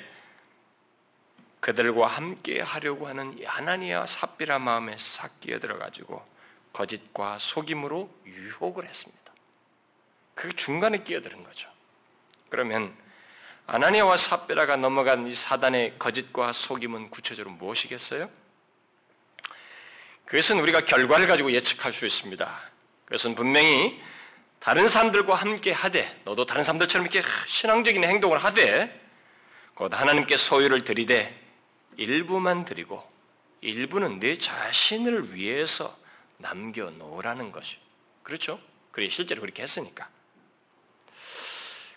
그들과 1.60 2.08
함께 2.08 2.60
하려고 2.60 3.08
하는 3.08 3.38
하나니아 3.45 4.08
삽비라 4.08 4.58
마음에 4.58 4.95
싹 4.97 5.39
끼어들어가지고 5.41 6.26
거짓과 6.74 7.38
속임으로 7.38 8.10
유혹을 8.26 8.89
했습니다. 8.89 9.32
그 10.34 10.56
중간에 10.56 11.04
끼어드는 11.04 11.43
거죠. 11.43 11.69
그러면 12.50 12.91
아나니아와 13.67 14.17
삽비라가 14.17 14.76
넘어간 14.76 15.28
이 15.28 15.36
사단의 15.36 15.95
거짓과 15.97 16.54
속임은 16.54 17.10
구체적으로 17.10 17.54
무엇이겠어요? 17.56 18.30
그것은 20.26 20.60
우리가 20.60 20.86
결과를 20.86 21.28
가지고 21.28 21.52
예측할 21.52 21.93
수 21.93 22.06
있습니다. 22.06 22.62
그것은 23.06 23.36
분명히 23.36 24.02
다른 24.60 24.88
사람들과 24.88 25.36
함께 25.36 25.71
하되 25.71 26.21
너도 26.24 26.45
다른 26.45 26.63
사람들처럼 26.63 27.08
이렇게 27.08 27.28
신앙적인 27.47 28.04
행동을 28.04 28.38
하되 28.38 29.00
곧 29.74 29.93
하나님께 29.93 30.38
소유를 30.38 30.84
드리되 30.84 31.38
일부만 31.97 32.65
드리고 32.65 33.04
일부는 33.62 34.19
내 34.19 34.38
자신을 34.38 35.34
위해서 35.34 35.97
남겨 36.38 36.89
놓으라는 36.91 37.52
것이 37.52 37.78
그렇죠? 38.24 38.60
그래 38.91 39.10
실제로 39.10 39.41
그렇게 39.41 39.63
했으니까. 39.63 40.08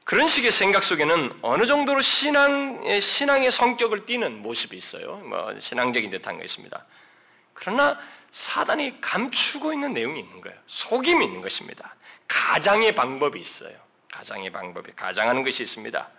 그런 0.05 0.29
식의 0.29 0.51
생각 0.51 0.85
속에는 0.85 1.39
어느 1.41 1.65
정도로 1.67 2.03
신앙의 2.03 3.01
신앙의 3.01 3.51
성격을 3.51 4.05
띠는 4.05 4.43
모습이 4.43 4.77
있어요. 4.77 5.17
뭐 5.17 5.59
신앙적인 5.59 6.11
듯한 6.11 6.37
거 6.37 6.45
있습니다. 6.45 6.85
그러나 7.55 7.99
사단이 8.31 9.01
감추고 9.01 9.73
있는 9.73 9.95
내용이 9.95 10.21
있는 10.21 10.41
거예요. 10.41 10.59
속임이 10.67 11.25
있는 11.25 11.41
것입니다. 11.41 11.95
가장의 12.29 12.95
방법이 12.95 13.41
있어요. 13.41 13.75
가장의 14.13 14.51
방법이 14.51 14.93
가장하는 14.95 15.43
것이 15.43 15.63
있습니다. 15.63 16.11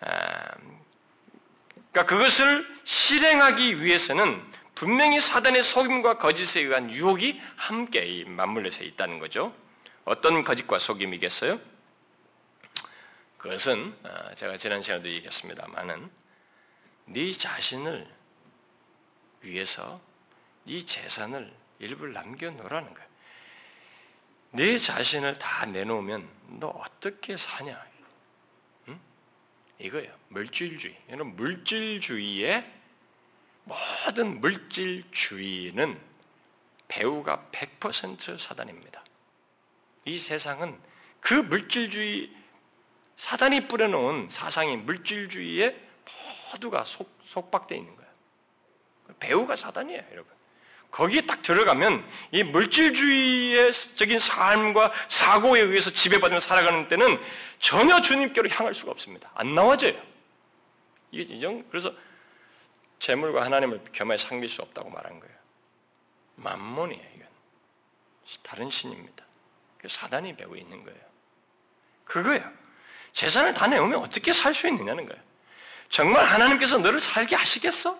아, 0.00 0.54
그러니까 1.90 2.06
그것을 2.06 2.66
실행하기 2.84 3.82
위해서는 3.82 4.42
분명히 4.74 5.20
사단의 5.20 5.62
속임과 5.62 6.18
거짓에 6.18 6.62
의한 6.62 6.90
유혹이 6.90 7.40
함께 7.56 8.24
맞물려서 8.26 8.82
있다는 8.82 9.20
거죠. 9.20 9.54
어떤 10.04 10.44
거짓과 10.44 10.78
속임이겠어요? 10.78 11.58
그것은 13.44 13.94
아, 14.04 14.34
제가 14.36 14.56
지난 14.56 14.80
시간에도 14.80 15.06
얘기했습니다만은 15.06 16.10
네 17.08 17.30
자신을 17.30 18.10
위해서 19.42 20.00
네 20.64 20.82
재산을 20.82 21.52
일부를 21.78 22.14
남겨놓으라는 22.14 22.94
거예요. 22.94 23.08
네 24.52 24.78
자신을 24.78 25.38
다 25.38 25.66
내놓으면 25.66 26.26
너 26.58 26.68
어떻게 26.68 27.36
사냐? 27.36 27.86
응? 28.88 28.98
이거예요. 29.78 30.16
물질주의. 30.28 30.96
여러분 31.10 31.36
물질주의의 31.36 32.72
모든 33.64 34.40
물질주의는 34.40 36.00
배우가 36.88 37.46
100% 37.52 38.38
사단입니다. 38.38 39.04
이 40.06 40.18
세상은 40.18 40.80
그 41.20 41.34
물질주의 41.34 42.43
사단이 43.16 43.68
뿌려놓은 43.68 44.28
사상이 44.30 44.76
물질주의에 44.76 45.80
모두가 46.52 46.84
속, 46.84 47.10
속박되어 47.24 47.78
있는 47.78 47.94
거예요. 47.96 48.10
배우가 49.20 49.56
사단이에요, 49.56 50.02
여러분. 50.12 50.32
거기에 50.90 51.22
딱 51.22 51.42
들어가면 51.42 52.08
이 52.30 52.44
물질주의적인 52.44 54.18
삶과 54.20 54.92
사고에 55.08 55.60
의해서 55.60 55.90
지배받으며 55.90 56.38
살아가는 56.38 56.86
때는 56.86 57.20
전혀 57.58 58.00
주님께로 58.00 58.48
향할 58.50 58.74
수가 58.74 58.92
없습니다. 58.92 59.30
안 59.34 59.56
나와져요. 59.56 60.00
이게 61.10 61.34
이정 61.34 61.64
그래서 61.68 61.92
재물과 63.00 63.44
하나님을 63.44 63.82
겸하여 63.92 64.16
상길 64.16 64.48
수 64.48 64.62
없다고 64.62 64.90
말한 64.90 65.18
거예요. 65.18 65.34
만몬이에요, 66.36 67.02
이건. 67.16 67.28
다른 68.42 68.70
신입니다. 68.70 69.24
사단이 69.86 70.36
배고 70.36 70.56
있는 70.56 70.84
거예요. 70.84 71.00
그거예요. 72.04 72.63
재산을 73.14 73.54
다 73.54 73.66
내오면 73.66 74.00
어떻게 74.00 74.32
살 74.32 74.52
수 74.52 74.68
있느냐는 74.68 75.06
거예요. 75.06 75.22
정말 75.88 76.24
하나님께서 76.24 76.78
너를 76.78 77.00
살게 77.00 77.36
하시겠어? 77.36 77.96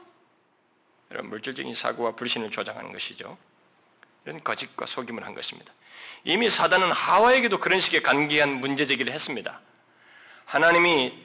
이런 1.11 1.29
물질적인 1.29 1.73
사고와 1.75 2.13
불신을 2.13 2.51
조장하는 2.51 2.93
것이죠. 2.93 3.39
이런 4.25 4.43
거짓과 4.43 4.87
속임을 4.87 5.25
한 5.25 5.35
것입니다. 5.35 5.73
이미 6.25 6.51
사단은 6.51 6.91
하와에게도 6.91 7.61
그런 7.61 7.79
식의 7.79 8.03
간계한 8.03 8.61
문제 8.61 8.87
제기를 8.87 9.13
했습니다. 9.13 9.61
하나님이 10.47 11.25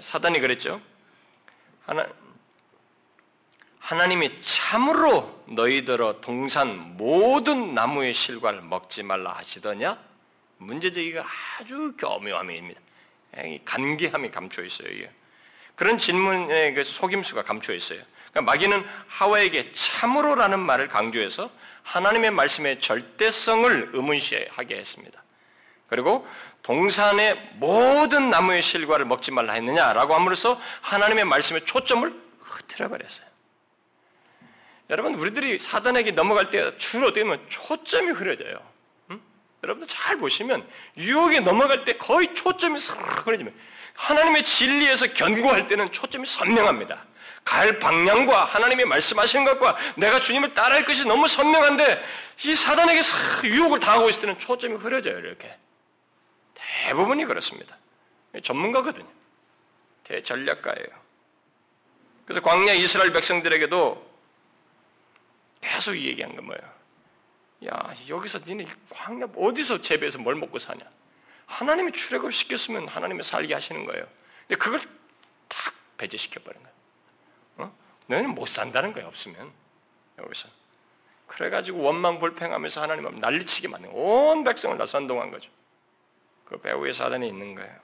사단이 0.00 0.38
그랬죠. 0.40 0.80
하나, 1.86 2.06
하나님이 3.80 4.40
참으로 4.40 5.42
너희들어 5.48 6.20
동산 6.20 6.96
모든 6.96 7.74
나무의 7.74 8.14
실과를 8.14 8.60
먹지 8.62 9.02
말라 9.02 9.32
하시더냐? 9.32 9.98
문제제기가 10.64 11.24
아주 11.58 11.94
교묘함입니다. 11.98 12.80
간계함이 13.64 14.30
감춰 14.30 14.62
있어요. 14.62 15.08
그런 15.74 15.98
질문의 15.98 16.74
그 16.74 16.84
속임수가 16.84 17.42
감춰 17.42 17.72
있어요. 17.72 18.00
그러니까 18.30 18.52
마귀는 18.52 18.84
하와에게 19.08 19.72
참으로라는 19.72 20.60
말을 20.60 20.88
강조해서 20.88 21.50
하나님의 21.82 22.30
말씀의 22.30 22.80
절대성을 22.80 23.90
의문시하게 23.92 24.76
했습니다. 24.76 25.22
그리고 25.88 26.26
동산의 26.62 27.50
모든 27.54 28.30
나무의 28.30 28.62
실과를 28.62 29.04
먹지 29.04 29.30
말라 29.30 29.52
했느냐라고 29.52 30.14
함으로써 30.14 30.60
하나님의 30.80 31.24
말씀의 31.26 31.66
초점을 31.66 32.22
흐트려 32.40 32.88
버렸어요. 32.88 33.26
여러분 34.90 35.14
우리들이 35.14 35.58
사단에게 35.58 36.12
넘어갈 36.12 36.50
때 36.50 36.76
주로 36.78 37.12
보면 37.12 37.44
초점이 37.48 38.12
흐려져요. 38.12 38.73
음? 39.64 39.68
여러분들 39.68 39.88
잘 39.88 40.16
보시면 40.18 40.66
유혹에 40.96 41.40
넘어갈 41.40 41.84
때 41.84 41.96
거의 41.96 42.34
초점이 42.34 42.78
싹 42.78 43.26
흐려지면 43.26 43.54
하나님의 43.94 44.44
진리에서 44.44 45.12
견고할 45.14 45.66
때는 45.66 45.90
초점이 45.92 46.26
선명합니다. 46.26 47.04
갈 47.44 47.78
방향과 47.78 48.44
하나님이 48.44 48.84
말씀하시는 48.86 49.44
것과 49.44 49.76
내가 49.96 50.20
주님을 50.20 50.54
따라할 50.54 50.84
것이 50.84 51.04
너무 51.04 51.28
선명한데 51.28 52.02
이 52.44 52.54
사단에게 52.54 53.02
싹 53.02 53.44
유혹을 53.44 53.80
당하고 53.80 54.08
있을 54.08 54.22
때는 54.22 54.38
초점이 54.38 54.76
흐려져요. 54.76 55.18
이렇게 55.18 55.54
대부분이 56.54 57.24
그렇습니다. 57.26 57.76
전문가거든요. 58.42 59.06
대전략가예요. 60.04 60.86
그래서 62.24 62.40
광야 62.40 62.72
이스라엘 62.72 63.12
백성들에게도 63.12 64.14
계속 65.60 65.96
얘기한 65.96 66.34
건 66.34 66.46
뭐예요? 66.46 66.83
야 67.66 67.94
여기서 68.08 68.40
니네 68.46 68.66
광야 68.90 69.26
어디서 69.36 69.80
재배해서 69.80 70.18
뭘 70.18 70.34
먹고 70.34 70.58
사냐? 70.58 70.82
하나님이 71.46 71.92
출애굽 71.92 72.32
시켰으면 72.32 72.88
하나님이 72.88 73.22
살게 73.22 73.54
하시는 73.54 73.84
거예요. 73.84 74.06
근데 74.46 74.56
그걸 74.56 74.80
탁 75.48 75.74
배제시켜 75.96 76.40
버린 76.42 76.62
거예요. 76.62 76.74
어? 77.58 77.76
너희는 78.06 78.34
못 78.34 78.46
산다는 78.46 78.92
거예요. 78.92 79.08
없으면 79.08 79.52
여기서. 80.18 80.48
그래가지고 81.26 81.80
원망 81.80 82.18
불평하면서 82.18 82.82
하나님 82.82 83.18
난리치게 83.18 83.68
만든 83.68 83.90
온 83.92 84.44
백성을 84.44 84.76
다 84.78 84.86
선동한 84.86 85.30
거죠. 85.30 85.50
그 86.44 86.58
배후에 86.58 86.92
사단이 86.92 87.26
있는 87.26 87.54
거예요. 87.54 87.74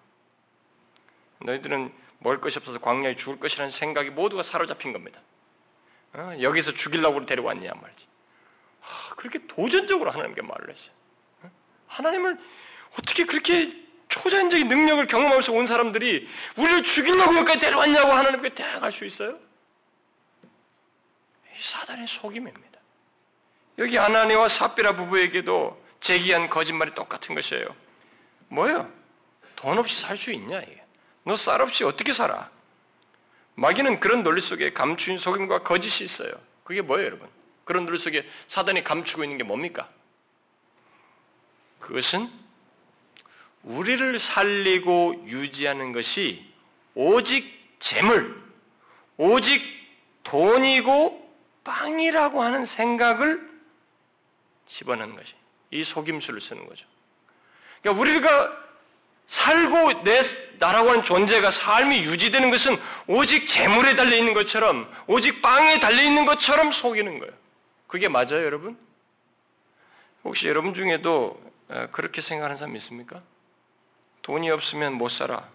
너희들은 1.39 1.93
먹을 2.19 2.41
것이 2.41 2.59
없어서 2.59 2.79
광야에 2.79 3.17
죽을 3.17 3.41
것이라는 3.41 3.71
생각이 3.71 4.11
모두가 4.11 4.43
사로잡힌 4.43 4.93
겁니다. 4.93 5.21
어? 6.13 6.35
여기서 6.41 6.73
죽이려고 6.73 7.25
데려왔냐 7.25 7.73
말이지. 7.73 8.07
하, 8.81 9.15
그렇게 9.15 9.47
도전적으로 9.47 10.11
하나님께 10.11 10.43
말을 10.43 10.71
했어요. 10.71 10.93
어? 11.43 11.51
하나님을 11.89 12.39
어떻게 12.99 13.25
그렇게 13.25 13.77
초자연적인 14.09 14.69
능력을 14.69 15.07
경험하면서 15.07 15.53
온 15.53 15.67
사람들이 15.67 16.29
우리를 16.57 16.83
죽이려고 16.83 17.35
여기까지 17.37 17.61
데려왔냐고 17.61 18.11
하나님께 18.13 18.55
대항할 18.55 18.91
수 18.93 19.05
있어요? 19.05 19.39
이 21.57 21.63
사단의 21.63 22.09
속임입니다. 22.09 22.81
여기 23.79 23.99
아나니와 23.99 24.49
사비라 24.49 24.97
부부에게도 24.97 25.81
제기한 26.01 26.49
거짓말이 26.51 26.95
똑같은 26.95 27.35
것이에요. 27.35 27.75
뭐예요? 28.49 28.91
돈 29.57 29.79
없이 29.79 30.01
살 30.01 30.17
수 30.17 30.33
있냐 30.33 30.61
이게? 30.61 30.83
너 31.25 31.35
쌀 31.37 31.61
없이 31.61 31.85
어떻게 31.85 32.13
살아? 32.13 32.51
마귀는 33.55 34.01
그런 34.01 34.23
논리 34.23 34.41
속에 34.41 34.73
감추인 34.73 35.19
속임과 35.19 35.63
거짓이 35.63 36.05
있어요. 36.05 36.33
그게 36.65 36.81
뭐예요, 36.81 37.07
여러분? 37.07 37.29
그런 37.65 37.85
논리 37.85 37.99
속에 37.99 38.29
사단이 38.49 38.85
감추고 38.85 39.25
있는 39.25 39.39
게 39.39 39.45
뭡니까? 39.45 39.89
그것은 41.79 42.31
우리를 43.63 44.19
살리고 44.19 45.25
유지하는 45.27 45.93
것이 45.93 46.45
오직 46.95 47.47
재물, 47.79 48.43
오직 49.17 49.63
돈이고 50.25 51.21
빵이라고 51.65 52.43
하는 52.43 52.65
생각을 52.65 53.49
집어넣는 54.67 55.17
것이 55.17 55.35
이 55.71 55.85
속임수를 55.85 56.41
쓰는 56.41 56.67
거죠. 56.67 56.87
그러니까 57.83 58.01
우리가 58.01 58.71
살고 59.27 60.03
내 60.03 60.23
나라고 60.59 60.91
하는 60.91 61.03
존재가 61.03 61.51
삶이 61.53 62.03
유지되는 62.05 62.51
것은 62.51 62.81
오직 63.07 63.47
재물에 63.47 63.95
달려 63.95 64.17
있는 64.17 64.35
것처럼 64.35 64.93
오직 65.07 65.41
빵에 65.41 65.79
달려 65.79 66.03
있는 66.03 66.25
것처럼 66.25 66.73
속이는 66.73 67.19
거예요. 67.21 67.33
그게 67.91 68.07
맞아요, 68.07 68.45
여러분? 68.45 68.79
혹시 70.23 70.47
여러분 70.47 70.75
중에도 70.75 71.43
그렇게 71.91 72.21
생각하는 72.21 72.57
사람 72.57 72.77
있습니까? 72.77 73.21
돈이 74.23 74.49
없으면 74.49 74.95
못 74.95 75.09
살아. 75.09 75.49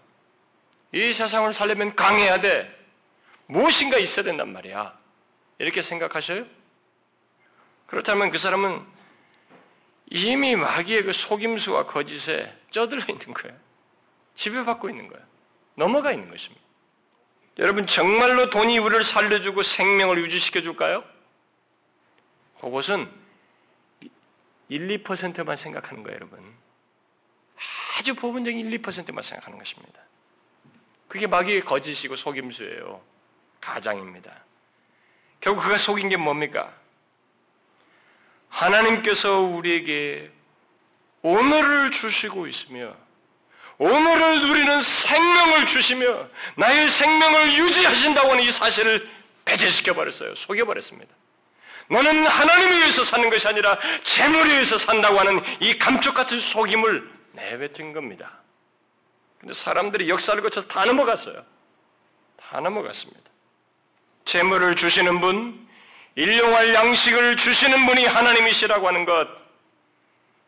이 0.92 1.14
세상을 1.14 1.50
살려면 1.54 1.96
강해야 1.96 2.42
돼. 2.42 2.70
무엇인가 3.46 3.96
있어야 3.96 4.26
된단 4.26 4.52
말이야. 4.52 4.98
이렇게 5.60 5.80
생각하셔요? 5.80 6.44
그렇다면 7.86 8.30
그 8.30 8.36
사람은 8.36 8.84
이미 10.10 10.56
마귀의 10.56 11.04
그 11.04 11.14
속임수와 11.14 11.86
거짓에 11.86 12.54
쩌들어 12.70 13.00
있는 13.08 13.32
거예요. 13.32 13.56
지배받고 14.34 14.90
있는 14.90 15.08
거예요. 15.08 15.24
넘어가 15.74 16.12
있는 16.12 16.28
것입니다. 16.28 16.62
여러분 17.60 17.86
정말로 17.86 18.50
돈이 18.50 18.76
우리를 18.76 19.04
살려주고 19.04 19.62
생명을 19.62 20.18
유지시켜 20.18 20.60
줄까요? 20.60 21.02
그것은 22.66 23.08
1, 24.68 25.04
2%만 25.04 25.56
생각하는 25.56 26.02
거예요, 26.02 26.16
여러분. 26.16 26.52
아주 27.96 28.16
부분적인 28.16 28.58
1, 28.72 28.82
2%만 28.82 29.22
생각하는 29.22 29.56
것입니다. 29.56 30.00
그게 31.06 31.28
마귀의 31.28 31.60
거짓이고 31.60 32.16
속임수예요. 32.16 33.00
가장입니다. 33.60 34.42
결국 35.40 35.62
그가 35.62 35.78
속인 35.78 36.08
게 36.08 36.16
뭡니까? 36.16 36.74
하나님께서 38.48 39.42
우리에게 39.42 40.32
오늘을 41.22 41.92
주시고 41.92 42.48
있으며 42.48 42.96
오늘을 43.78 44.40
누리는 44.40 44.80
생명을 44.80 45.66
주시며 45.66 46.28
나의 46.56 46.88
생명을 46.88 47.58
유지하신다고 47.58 48.32
하는 48.32 48.42
이 48.42 48.50
사실을 48.50 49.08
배제시켜 49.44 49.94
버렸어요. 49.94 50.34
속여 50.34 50.64
버렸습니다. 50.64 51.14
너는 51.88 52.26
하나님에 52.26 52.76
의해서 52.76 53.04
사는 53.04 53.28
것이 53.30 53.46
아니라 53.46 53.78
재물에 54.02 54.52
의해서 54.52 54.76
산다고 54.76 55.18
하는 55.18 55.40
이 55.60 55.78
감쪽 55.78 56.14
같은 56.14 56.40
속임을 56.40 57.08
내뱉은 57.32 57.92
겁니다. 57.92 58.32
근데 59.38 59.54
사람들이 59.54 60.08
역사를 60.08 60.40
거쳐서 60.42 60.66
다 60.66 60.84
넘어갔어요. 60.84 61.44
다 62.36 62.60
넘어갔습니다. 62.60 63.30
재물을 64.24 64.74
주시는 64.74 65.20
분, 65.20 65.66
일용할 66.16 66.74
양식을 66.74 67.36
주시는 67.36 67.86
분이 67.86 68.06
하나님이시라고 68.06 68.88
하는 68.88 69.04
것, 69.04 69.28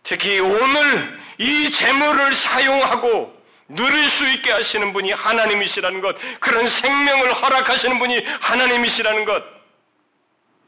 특히 0.03 0.41
오늘 0.41 1.19
이 1.37 1.71
재물을 1.71 2.35
사용하고 2.35 3.37
누릴 3.69 4.09
수 4.09 4.27
있게 4.27 4.51
하시는 4.51 4.93
분이 4.93 5.13
하나님이시라는 5.13 6.01
것, 6.01 6.17
그런 6.41 6.67
생명을 6.67 7.33
허락하시는 7.35 7.99
분이 7.99 8.25
하나님이시라는 8.41 9.25
것, 9.27 9.58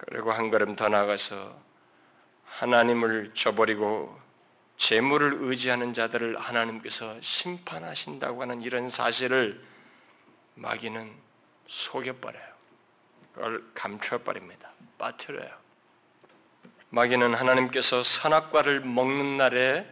그리고 0.06 0.32
한 0.32 0.50
걸음 0.50 0.76
더 0.76 0.88
나가서 0.88 1.56
하나님을 2.44 3.32
저버리고 3.34 4.18
재물을 4.76 5.36
의지하는 5.40 5.92
자들을 5.92 6.38
하나님께서 6.38 7.20
심판하신다고 7.20 8.42
하는 8.42 8.62
이런 8.62 8.88
사실을 8.88 9.62
마귀는 10.54 11.12
속여버려요. 11.68 12.50
그걸 13.34 13.64
감춰버립니다. 13.74 14.70
빠뜨려요. 14.98 15.50
마귀는 16.90 17.34
하나님께서 17.34 18.02
선악과를 18.02 18.80
먹는 18.80 19.36
날에 19.36 19.86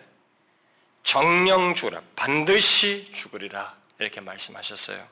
정령 1.04 1.74
죽으라. 1.74 2.02
반드시 2.16 3.10
죽으리라. 3.12 3.76
이렇게 3.98 4.20
말씀하셨어요. 4.20 5.06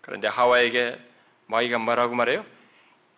그런데 0.00 0.28
하와에게 0.28 0.98
마귀가 1.46 1.78
뭐라고 1.78 2.14
말해요? 2.14 2.44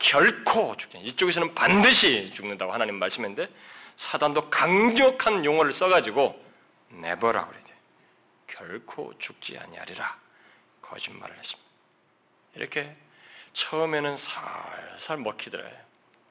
결코 0.01 0.77
죽지. 0.77 0.99
이쪽에서는 0.99 1.55
반드시 1.55 2.33
죽는다고 2.35 2.73
하나님 2.73 2.97
말씀했는데 2.97 3.53
사단도 3.97 4.51
강력한 4.51 5.45
용어를 5.45 5.73
써가지고 5.73 6.43
내버라 6.89 7.47
그래요. 7.47 7.61
결코 8.47 9.17
죽지 9.19 9.57
아니하리라. 9.59 10.19
거짓말을 10.83 11.39
했습니다. 11.39 11.71
이렇게 12.57 12.97
처음에는 13.53 14.17
살살 14.17 15.19
먹히더래요. 15.19 15.90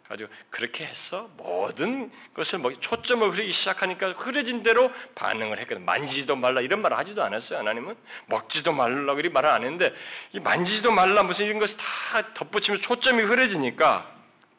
가지고 0.09 0.31
그렇게 0.49 0.85
했어 0.85 1.29
모든 1.37 2.11
것을 2.33 2.57
뭐 2.57 2.73
초점을 2.73 3.29
흐리기 3.29 3.51
시작하니까 3.51 4.13
흐려진 4.13 4.63
대로 4.63 4.91
반응을 5.13 5.59
했거든. 5.59 5.85
만지지도 5.85 6.35
말라 6.35 6.61
이런 6.61 6.81
말 6.81 6.93
하지도 6.93 7.23
않았어요. 7.23 7.59
하나님은 7.59 7.95
먹지도 8.25 8.73
말라 8.73 9.13
그리 9.13 9.29
말을 9.29 9.47
안 9.47 9.63
했는데 9.63 9.93
이 10.31 10.39
만지지도 10.39 10.91
말라 10.91 11.21
무슨 11.21 11.45
이런 11.45 11.59
것을 11.59 11.77
다 11.77 12.33
덧붙이면 12.33 12.81
초점이 12.81 13.21
흐려지니까 13.21 14.11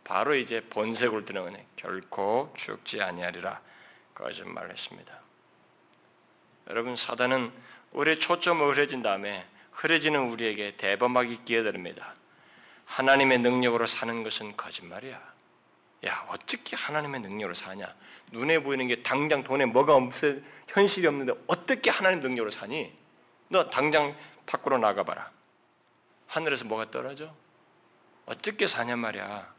바로 0.04 0.36
이제 0.36 0.60
본색을 0.70 1.24
드러내 1.24 1.66
결코 1.74 2.54
죽지 2.56 3.02
아니하리라 3.02 3.60
거짓말을 4.14 4.70
했습니다. 4.70 5.12
여러분 6.68 6.94
사단은 6.94 7.50
우리의 7.90 8.20
초점을 8.20 8.64
흐려진 8.64 9.02
다음에 9.02 9.44
흐려지는 9.72 10.28
우리에게 10.28 10.76
대범하게 10.76 11.40
끼어듭니다. 11.44 12.14
하나님의 12.84 13.38
능력으로 13.38 13.88
사는 13.88 14.22
것은 14.22 14.56
거짓말이야. 14.56 15.39
야, 16.06 16.26
어떻게 16.28 16.76
하나님의 16.76 17.20
능력으로 17.20 17.54
사냐? 17.54 17.94
눈에 18.32 18.62
보이는 18.62 18.86
게 18.88 19.02
당장 19.02 19.42
돈에 19.42 19.66
뭐가 19.66 19.94
없어 19.94 20.32
현실이 20.68 21.06
없는데 21.06 21.32
어떻게 21.46 21.90
하나님 21.90 22.20
능력으로 22.20 22.50
사니? 22.50 22.92
너 23.48 23.68
당장 23.70 24.16
밖으로 24.46 24.78
나가봐라. 24.78 25.30
하늘에서 26.26 26.64
뭐가 26.64 26.90
떨어져? 26.90 27.34
어떻게 28.26 28.66
사냐 28.66 28.96
말이야. 28.96 29.52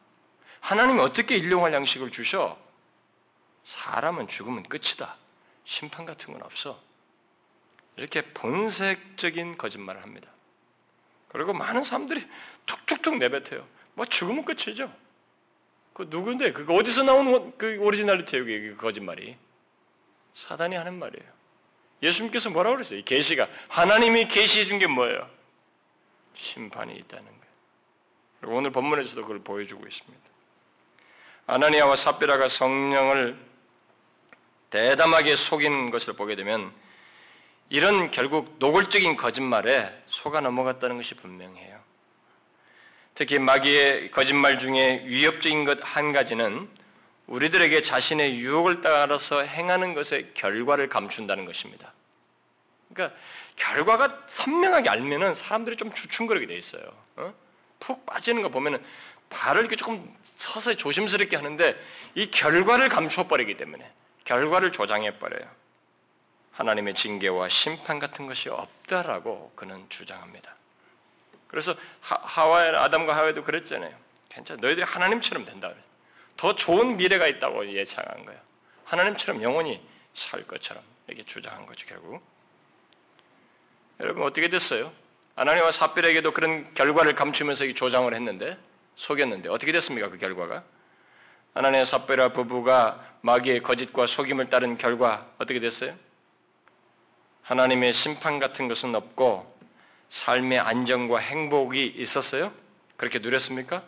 하나님이 0.62 1.02
어떻게 1.02 1.36
일용할 1.36 1.74
양식을 1.74 2.12
주셔? 2.12 2.58
사람은 3.64 4.28
죽으면 4.28 4.64
끝이다. 4.64 5.18
심판 5.66 6.06
같은 6.06 6.34
건 6.34 6.42
없어. 6.44 6.82
이렇게 7.98 8.22
본색적인 8.34 9.58
거짓말을 9.58 10.02
합니다. 10.02 10.30
그리고 11.28 11.54
많은 11.54 11.84
사람들이 11.84 12.28
툭툭툭 12.66 13.18
내뱉어요. 13.18 13.68
뭐 13.94 14.06
죽으면 14.06 14.46
끝이죠. 14.46 14.92
그 16.02 16.08
누군데? 16.10 16.52
그거 16.52 16.74
어디서 16.74 17.04
나온 17.04 17.54
그 17.58 17.78
오리지널리티예요? 17.78 18.46
그 18.46 18.78
거짓말이. 18.82 19.38
사단이 20.34 20.76
하는 20.76 20.98
말이에요. 20.98 21.30
예수님께서 22.02 22.50
뭐라고 22.50 22.78
그랬어요? 22.78 23.04
계시가 23.04 23.48
하나님이 23.68 24.28
계시해 24.28 24.66
준 24.66 24.80
게 24.80 24.88
뭐예요? 24.88 25.30
심판이 26.34 26.96
있다는 26.96 27.26
거예요. 27.26 28.58
오늘 28.58 28.72
본문에서도 28.72 29.22
그걸 29.22 29.40
보여주고 29.40 29.86
있습니다. 29.86 30.20
아나니아와 31.46 31.96
삽비라가 31.96 32.48
성령을 32.48 33.38
대담하게 34.72 35.36
속인 35.36 35.92
것을 35.92 36.14
보게 36.14 36.36
되면 36.36 36.72
이런 37.70 38.10
결국 38.10 38.56
노골적인 38.58 39.18
거짓말에 39.18 39.94
속아 40.08 40.40
넘어갔다는 40.40 40.98
것이 40.98 41.14
분명해요. 41.16 41.80
특히 43.22 43.38
마귀의 43.38 44.10
거짓말 44.10 44.58
중에 44.58 45.04
위협적인 45.06 45.66
것 45.66 45.80
한 45.84 46.12
가지는 46.12 46.68
우리들에게 47.28 47.84
자신의 47.84 48.40
유혹을 48.40 48.82
따라서 48.82 49.44
행하는 49.44 49.94
것의 49.94 50.32
결과를 50.34 50.90
감춘다는 50.90 51.46
것입니다. 51.46 51.94
그러니까 52.92 53.16
결과가 53.58 54.26
선명하게 54.28 54.90
알면은 54.90 55.36
사람들이 55.36 55.78
좀 55.78 55.94
주춤거리게 55.94 56.48
돼 56.48 56.58
있어요. 56.58 56.82
어? 57.18 57.32
푹 57.80 58.08
빠지는 58.08 58.42
거 58.42 58.50
보면은 58.50 58.84
발을 59.30 59.62
이렇게 59.62 59.76
조금 59.76 60.12
서서히 60.38 60.76
조심스럽게 60.76 61.36
하는데 61.36 61.80
이 62.16 62.32
결과를 62.32 62.90
감추어 62.90 63.28
버리기 63.28 63.56
때문에 63.56 63.88
결과를 64.24 64.72
조장해 64.72 65.20
버려요. 65.20 65.48
하나님의 66.54 66.96
징계와 66.96 67.50
심판 67.50 68.00
같은 68.00 68.26
것이 68.26 68.50
없다라고 68.50 69.52
그는 69.56 69.86
주장합니다. 69.90 70.56
그래서 71.52 71.76
하와 72.00 72.84
아담과 72.84 73.16
하와도 73.16 73.44
그랬잖아요. 73.44 73.94
괜찮아. 74.30 74.62
너희들이 74.62 74.86
하나님처럼 74.86 75.44
된다. 75.46 75.72
더 76.38 76.56
좋은 76.56 76.96
미래가 76.96 77.28
있다고 77.28 77.72
예상한 77.74 78.26
거예요. 78.26 78.40
하나님처럼 78.86 79.44
영원히 79.44 79.86
살 80.14 80.48
것처럼 80.48 80.82
이렇게 81.08 81.24
주장한 81.24 81.66
거죠, 81.66 81.86
결국. 81.88 82.24
여러분 84.00 84.24
어떻게 84.24 84.48
됐어요? 84.48 84.92
아나니와 85.36 85.72
사필에게도 85.72 86.32
그런 86.32 86.74
결과를 86.74 87.16
감추면서 87.16 87.72
조장을 87.74 88.14
했는데 88.14 88.58
속였는데 88.96 89.50
어떻게 89.50 89.72
됐습니까? 89.74 90.10
그 90.10 90.18
결과가 90.18 90.64
아나니아 91.54 91.84
사필라 91.84 92.30
부부가 92.30 93.06
마귀의 93.22 93.62
거짓과 93.62 94.08
속임을 94.08 94.50
따른 94.50 94.78
결과 94.78 95.28
어떻게 95.38 95.60
됐어요? 95.60 95.96
하나님의 97.44 97.92
심판 97.92 98.40
같은 98.40 98.70
것은 98.70 98.96
없고 98.96 99.51
삶의 100.12 100.60
안정과 100.60 101.20
행복이 101.20 101.94
있었어요? 101.96 102.54
그렇게 102.98 103.20
누렸습니까? 103.20 103.82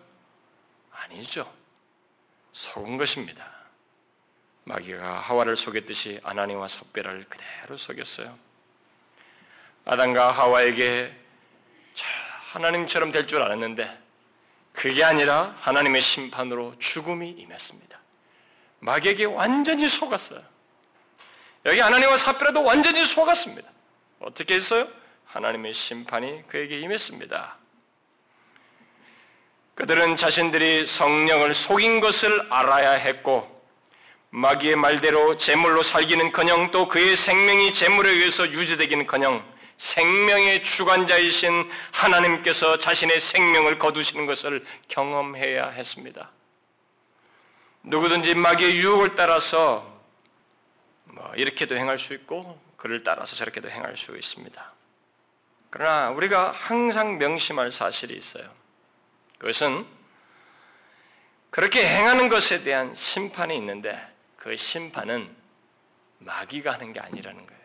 아니죠. 0.92 1.52
속은 2.54 2.98
것입니다. 2.98 3.46
마귀가 4.64 5.20
하와를 5.20 5.58
속였듯이 5.58 6.22
아나니와 6.24 6.70
섭배를 6.70 7.26
그대로 7.28 7.78
속였어요. 7.78 8.38
아담과 9.84 10.32
하와에게 10.32 11.14
하나님처럼 12.54 13.12
될 13.12 13.28
줄 13.28 13.42
알았는데 13.42 14.00
그게 14.72 15.04
아니라 15.04 15.54
하나님의 15.60 16.02
심판으로 16.02 16.76
죽음이 16.80 17.32
임했습니다. 17.32 18.00
마귀에게 18.80 19.26
완전히 19.26 19.90
속았어요. 19.90 20.42
여기 21.66 21.80
하나님과 21.82 22.16
삽비라도 22.16 22.64
완전히 22.64 23.04
속았습니다. 23.04 23.70
어떻게 24.22 24.56
했어요? 24.56 24.88
하나님의 25.34 25.74
심판이 25.74 26.48
그에게 26.48 26.80
임했습니다. 26.80 27.58
그들은 29.74 30.16
자신들이 30.16 30.86
성령을 30.86 31.56
속인 31.56 32.02
것을 32.02 32.52
알아야 32.52 32.92
했고 32.92 33.52
마귀의 34.30 34.76
말대로 34.76 35.36
재물로 35.38 35.82
살기는커녕 35.82 36.70
또 36.70 36.88
그의 36.88 37.16
생명이 37.16 37.74
재물에 37.74 38.12
의해서 38.12 38.48
유지되기는커녕 38.48 39.44
생명의 39.78 40.64
주관자이신 40.64 41.68
하나님께서 41.92 42.78
자신의 42.78 43.20
생명을 43.20 43.80
거두시는 43.80 44.28
것을 44.28 44.64
경험해야 44.88 45.70
했습니다. 45.70 46.30
누구든지 47.82 48.36
마귀의 48.36 48.78
유혹을 48.78 49.16
따라서 49.16 49.92
뭐 51.06 51.34
이렇게도 51.36 51.76
행할 51.76 51.98
수 51.98 52.14
있고 52.14 52.62
그를 52.78 53.04
따라서 53.04 53.36
저렇게도 53.36 53.72
행할 53.72 53.98
수 53.98 54.16
있습니다. 54.16 54.73
그러나 55.74 56.12
우리가 56.12 56.52
항상 56.52 57.18
명심할 57.18 57.72
사실이 57.72 58.16
있어요. 58.16 58.48
그것은 59.40 59.88
그렇게 61.50 61.84
행하는 61.88 62.30
것에 62.30 62.64
대한 62.64 62.94
심판이 62.94 63.58
있는데 63.58 64.00
그 64.38 64.56
심판은 64.56 65.36
마귀가 66.20 66.74
하는 66.74 66.94
게 66.94 67.00
아니라는 67.00 67.48
거예요. 67.48 67.62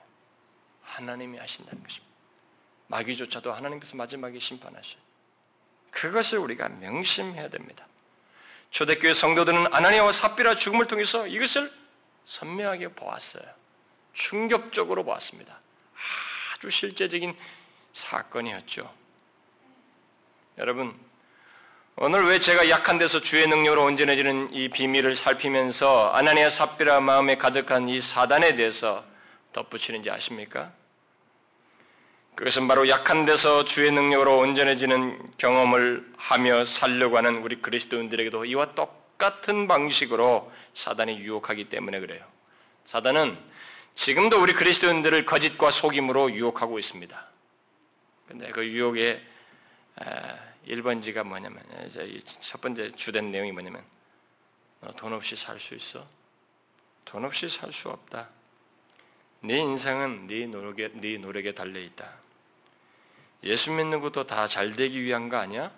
하나님이 0.84 1.36
하신다는 1.36 1.82
것입니다. 1.82 2.14
마귀조차도 2.86 3.52
하나님께서 3.52 3.94
마지막에 3.94 4.38
심판하셔요. 4.38 5.02
그것을 5.90 6.38
우리가 6.38 6.70
명심해야 6.70 7.50
됩니다. 7.50 7.86
초대교회 8.70 9.12
성도들은 9.12 9.74
아나니아와 9.74 10.12
삽비라 10.12 10.54
죽음을 10.54 10.86
통해서 10.86 11.26
이것을 11.26 11.70
선명하게 12.24 12.88
보았어요. 12.94 13.44
충격적으로 14.14 15.04
보았습니다. 15.04 15.61
아주 16.54 16.70
실제적인 16.70 17.36
사건이었죠. 17.99 18.88
여러분, 20.59 20.94
오늘 21.96 22.26
왜 22.26 22.38
제가 22.38 22.70
약한 22.70 22.99
데서 22.99 23.20
주의 23.20 23.46
능력으로 23.46 23.84
온전해지는 23.84 24.55
이 24.55 24.68
비밀을 24.68 25.16
살피면서 25.16 26.11
아나니아 26.12 26.49
삽비라 26.49 27.01
마음에 27.01 27.36
가득한 27.36 27.88
이 27.88 28.01
사단에 28.01 28.55
대해서 28.55 29.05
덧붙이는지 29.53 30.11
아십니까? 30.11 30.70
그것은 32.36 32.68
바로 32.68 32.88
약한 32.88 33.24
데서 33.24 33.64
주의 33.64 33.90
능력으로 33.90 34.38
온전해지는 34.38 35.32
경험을 35.38 36.09
하며 36.16 36.64
살려고 36.64 37.16
하는 37.16 37.42
우리 37.42 37.61
그리스도인들에게도 37.61 38.44
이와 38.44 38.74
똑같은 38.76 39.66
방식으로 39.66 40.53
사단이 40.74 41.18
유혹하기 41.18 41.64
때문에 41.64 41.99
그래요. 41.99 42.24
사단은 42.84 43.36
지금도 43.96 44.40
우리 44.40 44.53
그리스도인들을 44.53 45.26
거짓과 45.26 45.72
속임으로 45.72 46.30
유혹하고 46.32 46.78
있습니다. 46.78 47.28
근데 48.29 48.51
그 48.51 48.66
유혹의 48.66 49.24
1번지가 50.66 51.24
뭐냐면 51.24 51.62
첫 52.41 52.61
번째 52.61 52.91
주된 52.93 53.31
내용이 53.31 53.53
뭐냐면 53.53 53.83
너 54.81 54.93
돈 54.93 55.12
없이 55.12 55.35
살 55.35 55.59
수 55.59 55.74
있어? 55.74 56.07
돈 57.05 57.24
없이 57.24 57.49
살 57.49 57.72
수 57.72 57.89
없다. 57.89 58.29
네 59.41 59.59
인생은 59.59 60.26
네 60.26 60.47
노력에 60.47 60.91
네 60.95 61.16
노력에 61.18 61.53
달려 61.55 61.81
있다. 61.81 62.12
예수 63.45 63.72
믿는 63.72 64.01
것도 64.01 64.26
다 64.26 64.47
잘 64.47 64.76
되기 64.76 65.01
위한 65.03 65.29
거 65.29 65.39
아니야? 65.39 65.72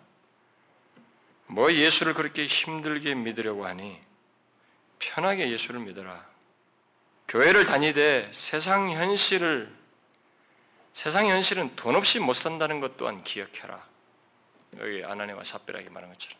뭐 1.46 1.72
예수를 1.72 2.14
그렇게 2.14 2.46
힘들게 2.46 3.14
믿으려고 3.14 3.66
하니? 3.66 3.98
편하게 4.98 5.50
예수를 5.50 5.80
믿어라. 5.80 6.28
교회를 7.28 7.64
다니되 7.64 8.30
세상 8.34 8.90
현실을 8.90 9.79
세상 10.92 11.28
현실은 11.28 11.74
돈 11.76 11.96
없이 11.96 12.18
못 12.18 12.34
산다는 12.34 12.80
것 12.80 12.96
또한 12.96 13.22
기억해라. 13.24 13.86
여기 14.78 15.04
아나니와 15.04 15.44
삽비라게 15.44 15.88
말한 15.90 16.12
것처럼 16.12 16.38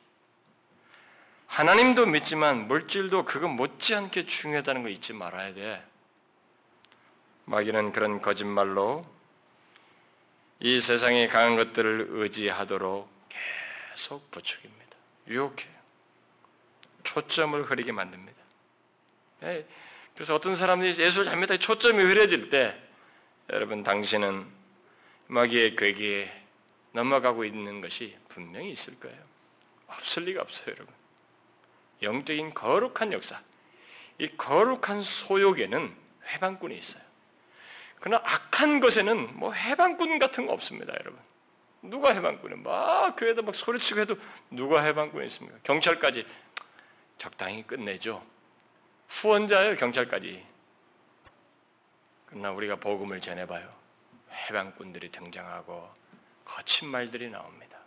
하나님도 1.46 2.06
믿지만 2.06 2.68
물질도 2.68 3.24
그거 3.24 3.48
못지않게 3.48 4.26
중요하다는 4.26 4.84
거 4.84 4.88
잊지 4.88 5.12
말아야 5.12 5.52
돼. 5.52 5.84
마귀는 7.46 7.92
그런 7.92 8.22
거짓말로 8.22 9.04
이 10.60 10.80
세상에 10.80 11.26
강한 11.26 11.56
것들을 11.56 12.06
의지하도록 12.10 13.10
계속 13.90 14.30
부추깁니다. 14.30 14.96
유혹해요. 15.28 15.80
초점을 17.02 17.60
흐리게 17.64 17.90
만듭니다. 17.90 18.38
예, 19.44 19.66
그래서 20.14 20.34
어떤 20.34 20.54
사람들이 20.54 21.02
예수를 21.02 21.24
잘못하 21.24 21.56
초점이 21.56 22.00
흐려질 22.00 22.50
때 22.50 22.80
여러분 23.52 23.82
당신은 23.82 24.46
마귀의 25.26 25.76
괴기에 25.76 26.30
넘어가고 26.92 27.44
있는 27.44 27.80
것이 27.80 28.16
분명히 28.28 28.70
있을 28.72 28.98
거예요. 29.00 29.18
없을 29.88 30.24
리가 30.24 30.42
없어요, 30.42 30.66
여러분. 30.68 30.94
영적인 32.02 32.54
거룩한 32.54 33.12
역사. 33.12 33.40
이 34.18 34.28
거룩한 34.28 35.02
소욕에는 35.02 35.94
해방꾼이 36.32 36.76
있어요. 36.76 37.02
그러나 37.98 38.22
악한 38.24 38.80
것에는 38.80 39.36
뭐 39.36 39.52
해방꾼 39.52 40.18
같은 40.18 40.46
거 40.46 40.52
없습니다, 40.52 40.92
여러분. 41.00 41.18
누가 41.82 42.12
해방꾼이 42.12 42.56
막 42.56 43.16
교회에다 43.16 43.42
막 43.42 43.54
소리치고 43.54 44.00
해도 44.00 44.16
누가 44.50 44.82
해방꾼이 44.82 45.26
있습니까? 45.26 45.58
경찰까지 45.64 46.26
적당히 47.18 47.66
끝내죠. 47.66 48.24
후원자예요, 49.08 49.76
경찰까지. 49.76 50.44
그러나 52.30 52.52
우리가 52.52 52.76
복음을 52.76 53.20
전해봐요. 53.20 53.68
해방꾼들이 54.30 55.10
등장하고 55.10 55.92
거친 56.44 56.88
말들이 56.88 57.28
나옵니다. 57.28 57.78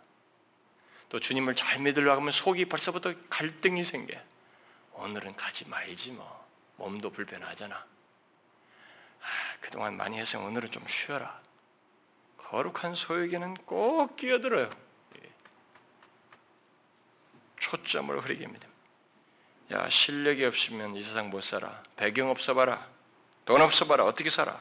또 1.08 1.18
주님을 1.18 1.54
잘 1.56 1.80
믿으려고 1.80 2.20
하면 2.20 2.30
속이 2.32 2.66
벌써부터 2.66 3.14
갈등이 3.30 3.82
생겨. 3.84 4.18
오늘은 4.92 5.36
가지 5.36 5.68
말지 5.68 6.12
뭐. 6.12 6.44
몸도 6.76 7.10
불편하잖아. 7.10 7.76
아, 7.76 9.26
그동안 9.60 9.96
많이 9.96 10.18
해서 10.18 10.40
오늘은 10.40 10.70
좀 10.70 10.86
쉬어라. 10.86 11.40
거룩한 12.36 12.94
소에게는 12.94 13.54
꼭 13.64 14.16
끼어들어요. 14.16 14.70
예. 15.22 15.30
초점을 17.56 18.18
흐리게 18.20 18.44
합니다. 18.44 18.68
야, 19.70 19.88
실력이 19.88 20.44
없으면 20.44 20.94
이 20.96 21.02
세상 21.02 21.30
못 21.30 21.42
살아. 21.42 21.82
배경 21.96 22.28
없어봐라. 22.30 22.93
돈 23.44 23.60
없어봐라. 23.60 24.04
어떻게 24.04 24.30
살아? 24.30 24.60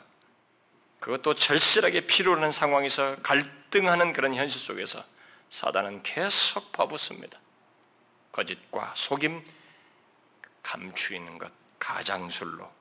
그것도 1.00 1.36
절실하게 1.36 2.02
필요로 2.02 2.38
하는 2.38 2.52
상황에서 2.52 3.18
갈등하는 3.24 4.14
그런 4.14 4.36
현실 4.36 4.62
속에서 4.62 5.04
사단은 5.50 6.04
계속 6.04 6.72
퍼붓습니다. 6.72 7.40
거짓과 8.32 8.94
속임, 8.96 9.44
감추이는 10.64 11.38
것, 11.38 11.52
가장술로. 11.80 12.72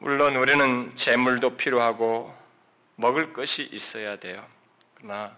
물론 0.00 0.36
우리는 0.36 0.94
재물도 0.96 1.56
필요하고 1.56 2.36
먹을 2.96 3.32
것이 3.32 3.68
있어야 3.70 4.16
돼요. 4.16 4.46
그러나 4.94 5.36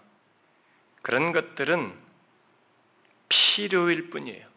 그런 1.01 1.31
것들은 1.31 1.97
필요일 3.29 4.09
뿐이에요. 4.09 4.47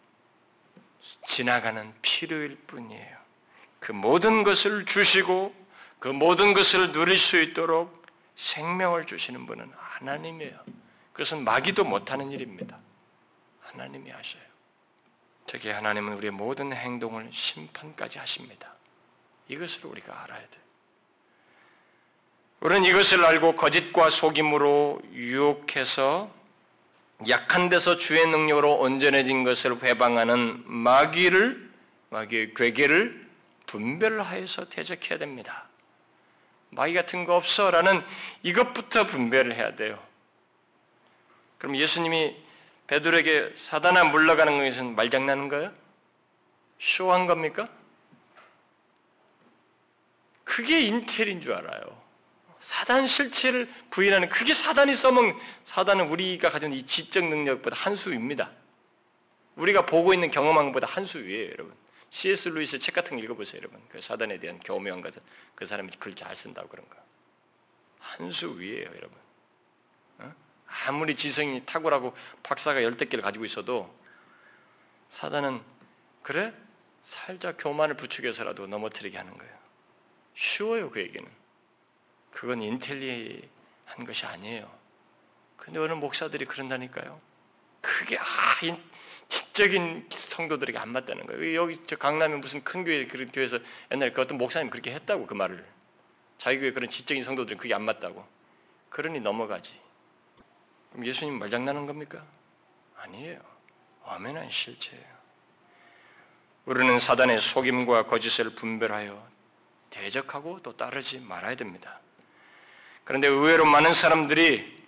지나가는 1.26 1.94
필요일 2.02 2.56
뿐이에요. 2.66 3.19
그 3.80 3.92
모든 3.92 4.42
것을 4.42 4.84
주시고 4.84 5.54
그 5.98 6.08
모든 6.08 6.54
것을 6.54 6.92
누릴 6.92 7.18
수 7.18 7.40
있도록 7.40 8.06
생명을 8.36 9.06
주시는 9.06 9.46
분은 9.46 9.70
하나님이에요. 9.76 10.58
그것은 11.12 11.44
마귀도 11.44 11.84
못하는 11.84 12.30
일입니다. 12.30 12.78
하나님이 13.60 14.10
하셔요. 14.10 14.42
특히 15.46 15.70
하나님은 15.70 16.14
우리의 16.18 16.30
모든 16.30 16.72
행동을 16.72 17.28
심판까지 17.32 18.18
하십니다. 18.18 18.74
이것을 19.48 19.86
우리가 19.86 20.22
알아야 20.22 20.40
돼. 20.40 20.58
우리는 22.60 22.84
이것을 22.84 23.24
알고 23.24 23.56
거짓과 23.56 24.10
속임으로 24.10 25.00
유혹해서 25.12 26.30
약한 27.28 27.68
데서 27.68 27.96
주의 27.96 28.26
능력으로 28.26 28.76
온전해진 28.76 29.44
것을 29.44 29.82
회방하는 29.82 30.62
마귀를 30.66 31.70
마귀의 32.10 32.54
괴계를 32.54 33.29
분별하여서 33.70 34.68
대적해야 34.68 35.18
됩니다. 35.18 35.68
마귀 36.70 36.94
같은 36.94 37.24
거 37.24 37.36
없어라는 37.36 38.02
이것부터 38.42 39.06
분별을 39.06 39.54
해야 39.54 39.76
돼요. 39.76 40.02
그럼 41.58 41.76
예수님이 41.76 42.36
베드로에게 42.88 43.52
사단아 43.54 44.04
물러가는 44.04 44.58
것은 44.58 44.96
말장난인 44.96 45.48
거예요? 45.48 45.72
쇼한 46.80 47.26
겁니까? 47.26 47.68
그게 50.44 50.80
인텔인 50.80 51.40
줄 51.40 51.52
알아요. 51.52 52.00
사단 52.58 53.06
실체를 53.06 53.72
부인하는 53.90 54.28
그게 54.28 54.52
사단이 54.52 54.94
써먹는 54.96 55.36
사단은 55.64 56.08
우리가 56.08 56.48
가진 56.48 56.72
이 56.72 56.84
지적 56.84 57.24
능력보다 57.24 57.76
한 57.76 57.94
수입니다. 57.94 58.50
우리가 59.56 59.86
보고 59.86 60.12
있는 60.12 60.30
경험한 60.30 60.66
것보다 60.66 60.86
한 60.88 61.04
수 61.04 61.20
위에요, 61.24 61.50
여러분. 61.52 61.72
C.S. 62.10 62.48
루이스 62.48 62.78
책 62.80 62.94
같은 62.94 63.16
거 63.16 63.22
읽어보세요, 63.22 63.60
여러분. 63.60 63.80
그 63.88 64.00
사단에 64.00 64.38
대한 64.40 64.58
교묘한 64.60 65.00
것은 65.00 65.22
그 65.54 65.64
사람이 65.64 65.92
글 65.98 66.14
잘 66.14 66.34
쓴다고 66.36 66.68
그런 66.68 66.88
거. 66.88 66.96
한수 68.00 68.58
위에요, 68.58 68.86
여러분. 68.86 69.16
어? 70.18 70.34
아무리 70.86 71.14
지성이 71.14 71.64
탁월하고 71.64 72.16
박사가 72.42 72.82
열댓 72.82 73.08
개를 73.08 73.22
가지고 73.22 73.44
있어도 73.44 73.94
사단은 75.10 75.62
그래 76.22 76.52
살짝 77.04 77.56
교만을 77.58 77.96
부추겨서라도 77.96 78.66
넘어뜨리게 78.66 79.16
하는 79.16 79.36
거예요. 79.38 79.58
쉬워요, 80.34 80.90
그에게는. 80.90 81.30
그건 82.32 82.62
인텔리한 82.62 84.04
것이 84.06 84.26
아니에요. 84.26 84.70
근데 85.56 85.78
어느 85.78 85.92
목사들이 85.92 86.44
그런다니까요. 86.46 87.20
그게 87.80 88.18
아, 88.18 88.24
지적인 89.30 90.08
성도들에게 90.10 90.76
안 90.78 90.90
맞다는 90.90 91.26
거예요. 91.26 91.54
여기 91.54 91.78
저 91.86 91.96
강남에 91.96 92.36
무슨 92.36 92.62
큰 92.62 92.84
교회 92.84 93.06
그런 93.06 93.30
교회에서 93.30 93.58
옛날에 93.90 94.12
그 94.12 94.20
어떤 94.20 94.36
목사님 94.36 94.70
그렇게 94.70 94.92
했다고 94.92 95.26
그 95.26 95.34
말을 95.34 95.64
자기 96.36 96.58
교회 96.58 96.72
그런 96.72 96.90
지적인 96.90 97.22
성도들은 97.22 97.56
그게 97.56 97.72
안 97.72 97.82
맞다고. 97.82 98.26
그러니 98.90 99.20
넘어가지. 99.20 99.74
그럼 100.90 101.06
예수님 101.06 101.38
말장난한 101.38 101.86
겁니까? 101.86 102.24
아니에요. 102.96 103.40
엄연한 104.02 104.50
실체예요. 104.50 105.20
우리는 106.66 106.98
사단의 106.98 107.38
속임과 107.38 108.06
거짓을 108.06 108.50
분별하여 108.50 109.28
대적하고 109.90 110.60
또 110.62 110.76
따르지 110.76 111.20
말아야 111.20 111.54
됩니다. 111.54 112.00
그런데 113.04 113.28
의외로 113.28 113.64
많은 113.64 113.92
사람들이 113.92 114.80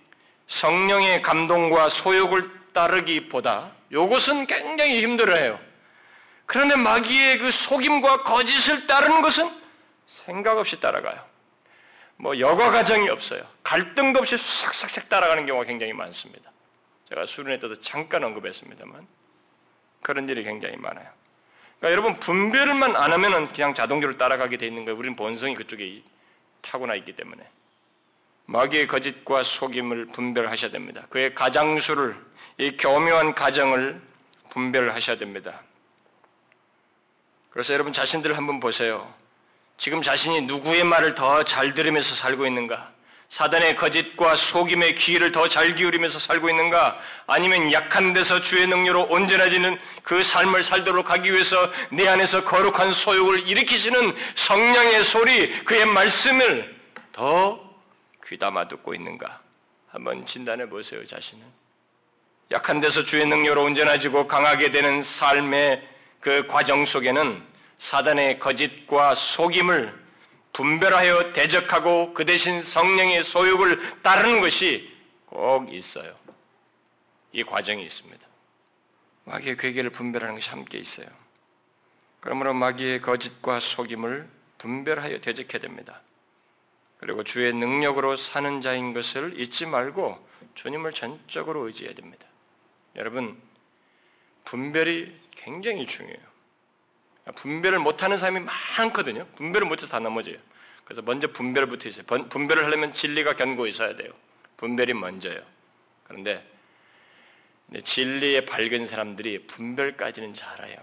성령의 0.47 1.21
감동과 1.21 1.89
소욕을 1.89 2.62
따르기보다 2.73 3.71
이것은 3.91 4.47
굉장히 4.47 5.01
힘들어해요. 5.01 5.59
그런데 6.45 6.75
마귀의 6.75 7.37
그 7.39 7.51
속임과 7.51 8.23
거짓을 8.23 8.85
따르는 8.87 9.21
것은 9.21 9.49
생각 10.05 10.57
없이 10.57 10.79
따라가요. 10.79 11.23
뭐 12.17 12.37
여과 12.39 12.71
과정이 12.71 13.09
없어요. 13.09 13.43
갈등도 13.63 14.19
없이 14.19 14.37
싹싹싹 14.37 15.09
따라가는 15.09 15.45
경우가 15.45 15.65
굉장히 15.65 15.93
많습니다. 15.93 16.51
제가 17.09 17.25
수련회 17.25 17.59
때도 17.59 17.81
잠깐 17.81 18.23
언급했습니다만 18.23 19.07
그런 20.01 20.27
일이 20.29 20.43
굉장히 20.43 20.75
많아요. 20.77 21.07
그러니까 21.79 21.91
여러분 21.91 22.19
분별만 22.19 22.95
안 22.95 23.13
하면은 23.13 23.51
그냥 23.51 23.73
자동적으로 23.73 24.17
따라가게 24.17 24.57
돼 24.57 24.67
있는 24.67 24.85
거예요. 24.85 24.97
우리는 24.97 25.15
본성이 25.15 25.53
그쪽에 25.55 26.01
타고나 26.61 26.95
있기 26.95 27.13
때문에 27.13 27.43
마귀의 28.45 28.87
거짓과 28.87 29.43
속임을 29.43 30.07
분별하셔야 30.07 30.71
됩니다. 30.71 31.03
그의 31.09 31.33
가장수를 31.33 32.15
이 32.57 32.77
교묘한 32.77 33.33
가정을 33.33 34.01
분별하셔야 34.51 35.17
됩니다. 35.17 35.61
그래서 37.49 37.73
여러분 37.73 37.93
자신들 37.93 38.35
한번 38.35 38.59
보세요. 38.59 39.13
지금 39.77 40.01
자신이 40.01 40.41
누구의 40.41 40.83
말을 40.83 41.15
더 41.15 41.43
잘 41.43 41.73
들으면서 41.73 42.15
살고 42.15 42.45
있는가? 42.45 42.91
사단의 43.29 43.75
거짓과 43.77 44.35
속임의 44.35 44.93
귀를 44.95 45.31
더 45.31 45.47
잘 45.47 45.73
기울이면서 45.73 46.19
살고 46.19 46.49
있는가? 46.49 46.99
아니면 47.25 47.71
약한 47.71 48.13
데서 48.13 48.41
주의 48.41 48.67
능력으로 48.67 49.05
온전해지는 49.05 49.79
그 50.03 50.21
삶을 50.21 50.61
살도록 50.61 51.09
하기 51.09 51.31
위해서 51.31 51.71
내 51.89 52.07
안에서 52.07 52.43
거룩한 52.43 52.91
소욕을 52.91 53.47
일으키시는 53.47 54.15
성령의 54.35 55.03
소리, 55.03 55.63
그의 55.63 55.85
말씀을 55.87 56.75
더 57.11 57.72
귀담아 58.25 58.67
듣고 58.67 58.93
있는가? 58.93 59.41
한번 59.87 60.25
진단해 60.25 60.69
보세요, 60.69 61.05
자신은. 61.05 61.45
약한 62.51 62.79
데서 62.79 63.03
주의 63.03 63.25
능력으로 63.25 63.63
온전해지고 63.63 64.27
강하게 64.27 64.71
되는 64.71 65.01
삶의 65.01 65.87
그 66.19 66.47
과정 66.47 66.85
속에는 66.85 67.43
사단의 67.79 68.39
거짓과 68.39 69.15
속임을 69.15 70.03
분별하여 70.53 71.33
대적하고 71.33 72.13
그 72.13 72.25
대신 72.25 72.61
성령의 72.61 73.23
소욕을 73.23 74.01
따르는 74.03 74.39
것이 74.39 74.89
꼭 75.25 75.73
있어요. 75.73 76.15
이 77.31 77.43
과정이 77.43 77.83
있습니다. 77.83 78.27
마귀의 79.25 79.57
괴계를 79.57 79.89
분별하는 79.89 80.35
것이 80.35 80.49
함께 80.49 80.77
있어요. 80.77 81.07
그러므로 82.19 82.53
마귀의 82.53 83.01
거짓과 83.01 83.59
속임을 83.59 84.29
분별하여 84.59 85.19
대적해야 85.19 85.59
됩니다. 85.59 86.02
그리고 87.03 87.21
주의 87.25 87.51
능력으로 87.51 88.15
사는 88.15 88.61
자인 88.61 88.93
것을 88.93 89.37
잊지 89.37 89.65
말고 89.65 90.25
주님을 90.55 90.93
전적으로 90.93 91.67
의지해야 91.67 91.93
됩니다. 91.95 92.25
여러분, 92.95 93.37
분별이 94.45 95.13
굉장히 95.31 95.85
중요해요. 95.85 96.23
분별을 97.35 97.79
못하는 97.79 98.15
사람이 98.15 98.39
많거든요. 98.77 99.27
분별을 99.35 99.67
못해서 99.67 99.91
다 99.91 99.99
넘어져요. 99.99 100.37
그래서 100.85 101.01
먼저 101.01 101.27
분별부터 101.27 101.89
있어요. 101.89 102.05
분별을 102.05 102.63
하려면 102.63 102.93
진리가 102.93 103.35
견고 103.35 103.67
있어야 103.67 103.97
돼요. 103.97 104.13
분별이 104.55 104.93
먼저요. 104.93 105.41
그런데 106.05 106.49
진리에 107.83 108.45
밝은 108.45 108.85
사람들이 108.85 109.47
분별까지는 109.47 110.35
잘해요. 110.35 110.77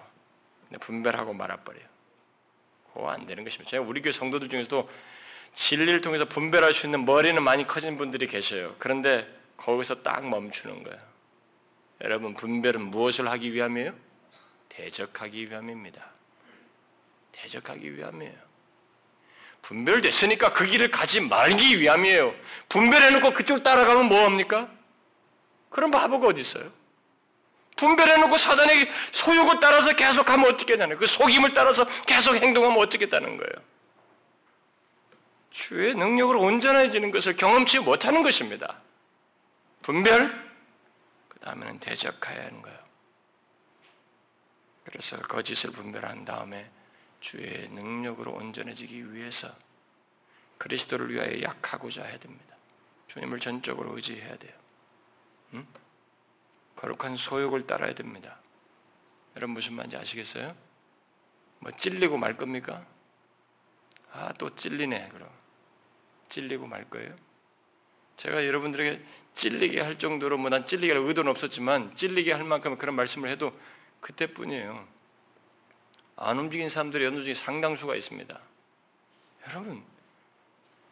근데 0.68 0.78
분별하고 0.80 1.32
말아버려요. 1.32 1.84
그거 2.92 3.08
안 3.08 3.24
되는 3.24 3.42
것입니다. 3.42 3.70
제가 3.70 3.82
우리 3.82 4.02
교회 4.02 4.12
성도들 4.12 4.50
중에서도 4.50 4.86
진리를 5.54 6.00
통해서 6.00 6.24
분별할 6.24 6.72
수 6.72 6.86
있는 6.86 7.04
머리는 7.04 7.42
많이 7.42 7.66
커진 7.66 7.96
분들이 7.96 8.26
계셔요. 8.26 8.74
그런데 8.78 9.26
거기서 9.56 10.02
딱 10.02 10.26
멈추는 10.26 10.82
거예요. 10.82 10.98
여러분 12.02 12.34
분별은 12.34 12.82
무엇을 12.82 13.28
하기 13.28 13.52
위함이에요? 13.52 13.92
대적하기 14.70 15.50
위함입니다. 15.50 16.04
대적하기 17.32 17.96
위함이에요. 17.96 18.50
분별됐으니까 19.62 20.52
그 20.52 20.64
길을 20.64 20.90
가지 20.90 21.20
말기 21.20 21.78
위함이에요. 21.78 22.34
분별해놓고 22.70 23.34
그쪽 23.34 23.62
따라가면 23.62 24.06
뭐합니까? 24.06 24.70
그런 25.68 25.90
바보가 25.90 26.28
어디 26.28 26.40
있어요? 26.40 26.70
분별해놓고 27.76 28.36
사단의 28.36 28.90
소욕을 29.12 29.60
따라서 29.60 29.94
계속 29.94 30.28
하면 30.30 30.50
어떻게 30.50 30.76
되나요? 30.76 30.98
그 30.98 31.06
속임을 31.06 31.54
따라서 31.54 31.86
계속 32.06 32.36
행동하면 32.36 32.78
어떻겠다는 32.78 33.36
거예요? 33.36 33.69
주의 35.50 35.94
능력으로 35.94 36.40
온전해지는 36.40 37.10
것을 37.10 37.36
경험치 37.36 37.80
못하는 37.80 38.22
것입니다. 38.22 38.80
분별, 39.82 40.50
그 41.28 41.38
다음에는 41.40 41.80
대적해야 41.80 42.46
하는 42.46 42.62
거예요. 42.62 42.78
그래서 44.84 45.18
거짓을 45.18 45.70
분별한 45.72 46.24
다음에 46.24 46.70
주의 47.20 47.68
능력으로 47.68 48.32
온전해지기 48.32 49.12
위해서 49.12 49.54
그리스도를 50.58 51.12
위하여 51.12 51.42
약하고자 51.42 52.04
해야 52.04 52.18
됩니다. 52.18 52.56
주님을 53.08 53.40
전적으로 53.40 53.96
의지해야 53.96 54.36
돼요. 54.36 54.52
응? 55.54 55.66
거룩한 56.76 57.16
소욕을 57.16 57.66
따라야 57.66 57.94
됩니다. 57.94 58.38
여러분 59.36 59.54
무슨 59.54 59.74
말인지 59.74 59.96
아시겠어요? 59.96 60.54
뭐 61.58 61.72
찔리고 61.72 62.16
말 62.16 62.36
겁니까? 62.36 62.84
아, 64.12 64.32
또 64.38 64.54
찔리네, 64.54 65.10
그럼. 65.10 65.28
찔리고 66.30 66.66
말 66.66 66.88
거예요? 66.88 67.14
제가 68.16 68.46
여러분들에게 68.46 69.02
찔리게 69.34 69.80
할 69.80 69.98
정도로 69.98 70.38
뭐 70.38 70.50
난 70.50 70.66
찔리게 70.66 70.92
할 70.94 71.02
의도는 71.02 71.30
없었지만 71.30 71.94
찔리게 71.94 72.32
할 72.32 72.44
만큼 72.44 72.76
그런 72.78 72.94
말씀을 72.96 73.28
해도 73.28 73.52
그때뿐이에요. 74.00 74.86
안 76.16 76.38
움직인 76.38 76.68
사람들이 76.68 77.04
여러분 77.04 77.24
중에 77.24 77.34
상당수가 77.34 77.94
있습니다. 77.94 78.40
여러분, 79.48 79.82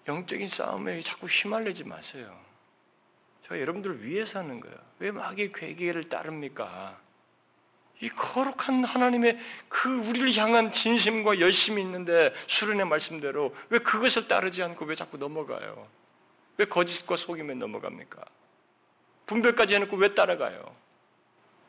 영적인 0.06 0.48
싸움에 0.48 1.00
자꾸 1.02 1.26
휘말리지 1.26 1.84
마세요. 1.84 2.38
제가 3.42 3.60
여러분들을 3.60 4.04
위해서 4.04 4.38
하는 4.38 4.60
거예요. 4.60 4.76
왜 4.98 5.10
마귀의 5.10 5.52
괴계를 5.52 6.08
따릅니까? 6.08 6.98
이 8.00 8.08
거룩한 8.08 8.84
하나님의 8.84 9.38
그 9.68 9.88
우리를 10.08 10.36
향한 10.36 10.70
진심과 10.70 11.40
열심이 11.40 11.82
있는데 11.82 12.32
수련의 12.46 12.86
말씀대로 12.86 13.54
왜 13.70 13.78
그것을 13.80 14.28
따르지 14.28 14.62
않고 14.62 14.84
왜 14.84 14.94
자꾸 14.94 15.16
넘어가요? 15.16 15.88
왜 16.58 16.64
거짓과 16.64 17.16
속임에 17.16 17.54
넘어갑니까? 17.54 18.24
분별까지 19.26 19.74
해놓고 19.74 19.96
왜 19.96 20.14
따라가요? 20.14 20.74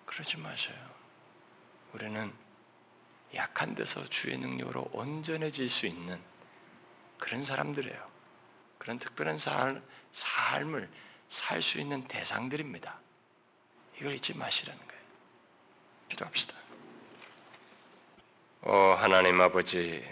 그러지 0.06 0.38
마세요. 0.38 0.78
우리는 1.94 2.32
약한 3.36 3.76
데서 3.76 4.04
주의 4.06 4.38
능력으로 4.38 4.90
온전해질 4.94 5.70
수 5.70 5.86
있는 5.88 6.20
그런 7.18 7.44
사람들이에요. 7.44 8.10
그런 8.78 8.98
특별한 8.98 9.38
삶, 9.38 9.84
삶을 10.12 10.90
살 11.28 11.62
수 11.62 11.80
있는 11.80 12.08
대상들입니다. 12.08 13.00
이걸 14.00 14.14
잊지 14.16 14.36
마시라는 14.36 14.80
거예요. 14.88 14.99
기도합시다. 16.10 16.56
오 18.64 18.72
하나님 18.72 19.40
아버지, 19.40 20.04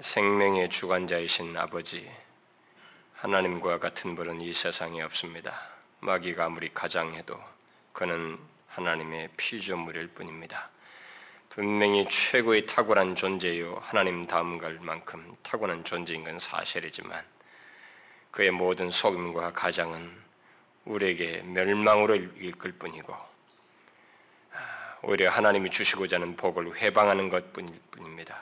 생명의 0.00 0.68
주관자이신 0.68 1.56
아버지, 1.56 2.10
하나님과 3.14 3.78
같은 3.78 4.14
분은 4.14 4.42
이 4.42 4.52
세상에 4.52 5.00
없습니다. 5.02 5.58
마귀가 6.00 6.44
아무리 6.44 6.72
가장해도 6.74 7.40
그는 7.92 8.38
하나님의 8.68 9.30
피조물일 9.38 10.08
뿐입니다. 10.08 10.68
분명히 11.48 12.06
최고의 12.06 12.66
탁월한 12.66 13.14
존재요 13.14 13.78
하나님 13.80 14.26
다음 14.26 14.58
갈 14.58 14.74
만큼 14.74 15.34
탁월한 15.42 15.84
존재인 15.84 16.22
건 16.22 16.38
사실이지만 16.38 17.24
그의 18.30 18.50
모든 18.50 18.90
속임과 18.90 19.54
가장은 19.54 20.12
우리에게 20.84 21.40
멸망으로 21.46 22.16
이끌 22.16 22.72
뿐이고 22.72 23.14
아, 23.14 23.26
오히려 25.02 25.30
하나님이 25.30 25.70
주시고자 25.70 26.16
하는 26.16 26.36
복을 26.36 26.76
회방하는 26.76 27.28
것뿐입니다. 27.28 28.36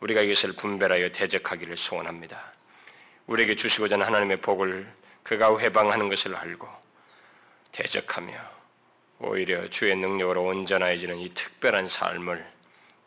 우리가 0.00 0.20
이것을 0.22 0.52
분별하여 0.54 1.12
대적하기를 1.12 1.76
소원합니다. 1.76 2.52
우리에게 3.26 3.54
주시고자 3.54 3.94
하는 3.94 4.06
하나님의 4.06 4.40
복을 4.40 4.90
그가 5.22 5.58
회방하는 5.58 6.08
것을 6.08 6.34
알고 6.36 6.68
대적하며 7.72 8.34
오히려 9.20 9.68
주의 9.70 9.96
능력으로 9.96 10.44
온전해지는 10.44 11.18
이 11.18 11.30
특별한 11.30 11.88
삶을 11.88 12.44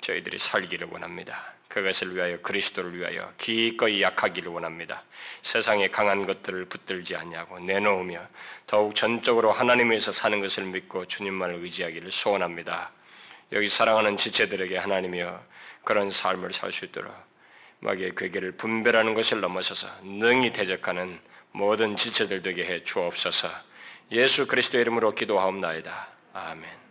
저희들이 0.02 0.40
살기를 0.40 0.88
원합니다. 0.92 1.57
그것을 1.68 2.16
위하여 2.16 2.40
그리스도를 2.42 2.98
위하여 2.98 3.32
기꺼이 3.38 4.02
약하기를 4.02 4.52
원합니다. 4.52 5.04
세상의 5.42 5.92
강한 5.92 6.26
것들을 6.26 6.66
붙들지 6.66 7.16
않냐고 7.16 7.60
내놓으며 7.60 8.28
더욱 8.66 8.96
전적으로 8.96 9.52
하나님에서 9.52 10.12
사는 10.12 10.40
것을 10.40 10.64
믿고 10.64 11.06
주님만을 11.06 11.56
의지하기를 11.56 12.12
소원합니다. 12.12 12.92
여기 13.52 13.68
사랑하는 13.68 14.18
지체들에게 14.18 14.78
하나님이여 14.78 15.44
그런 15.84 16.10
삶을 16.10 16.54
살 16.54 16.72
수 16.72 16.86
있도록 16.86 17.14
마귀의 17.80 18.16
괴계를 18.16 18.54
분별하는 18.54 19.14
것을 19.14 19.40
넘어서서 19.40 19.88
능히 20.04 20.52
대적하는 20.52 21.20
모든 21.52 21.96
지체들 21.96 22.42
되게 22.42 22.66
해 22.66 22.84
주옵소서. 22.84 23.50
예수 24.12 24.48
그리스도의 24.48 24.82
이름으로 24.82 25.14
기도하옵나이다. 25.14 26.08
아멘. 26.34 26.87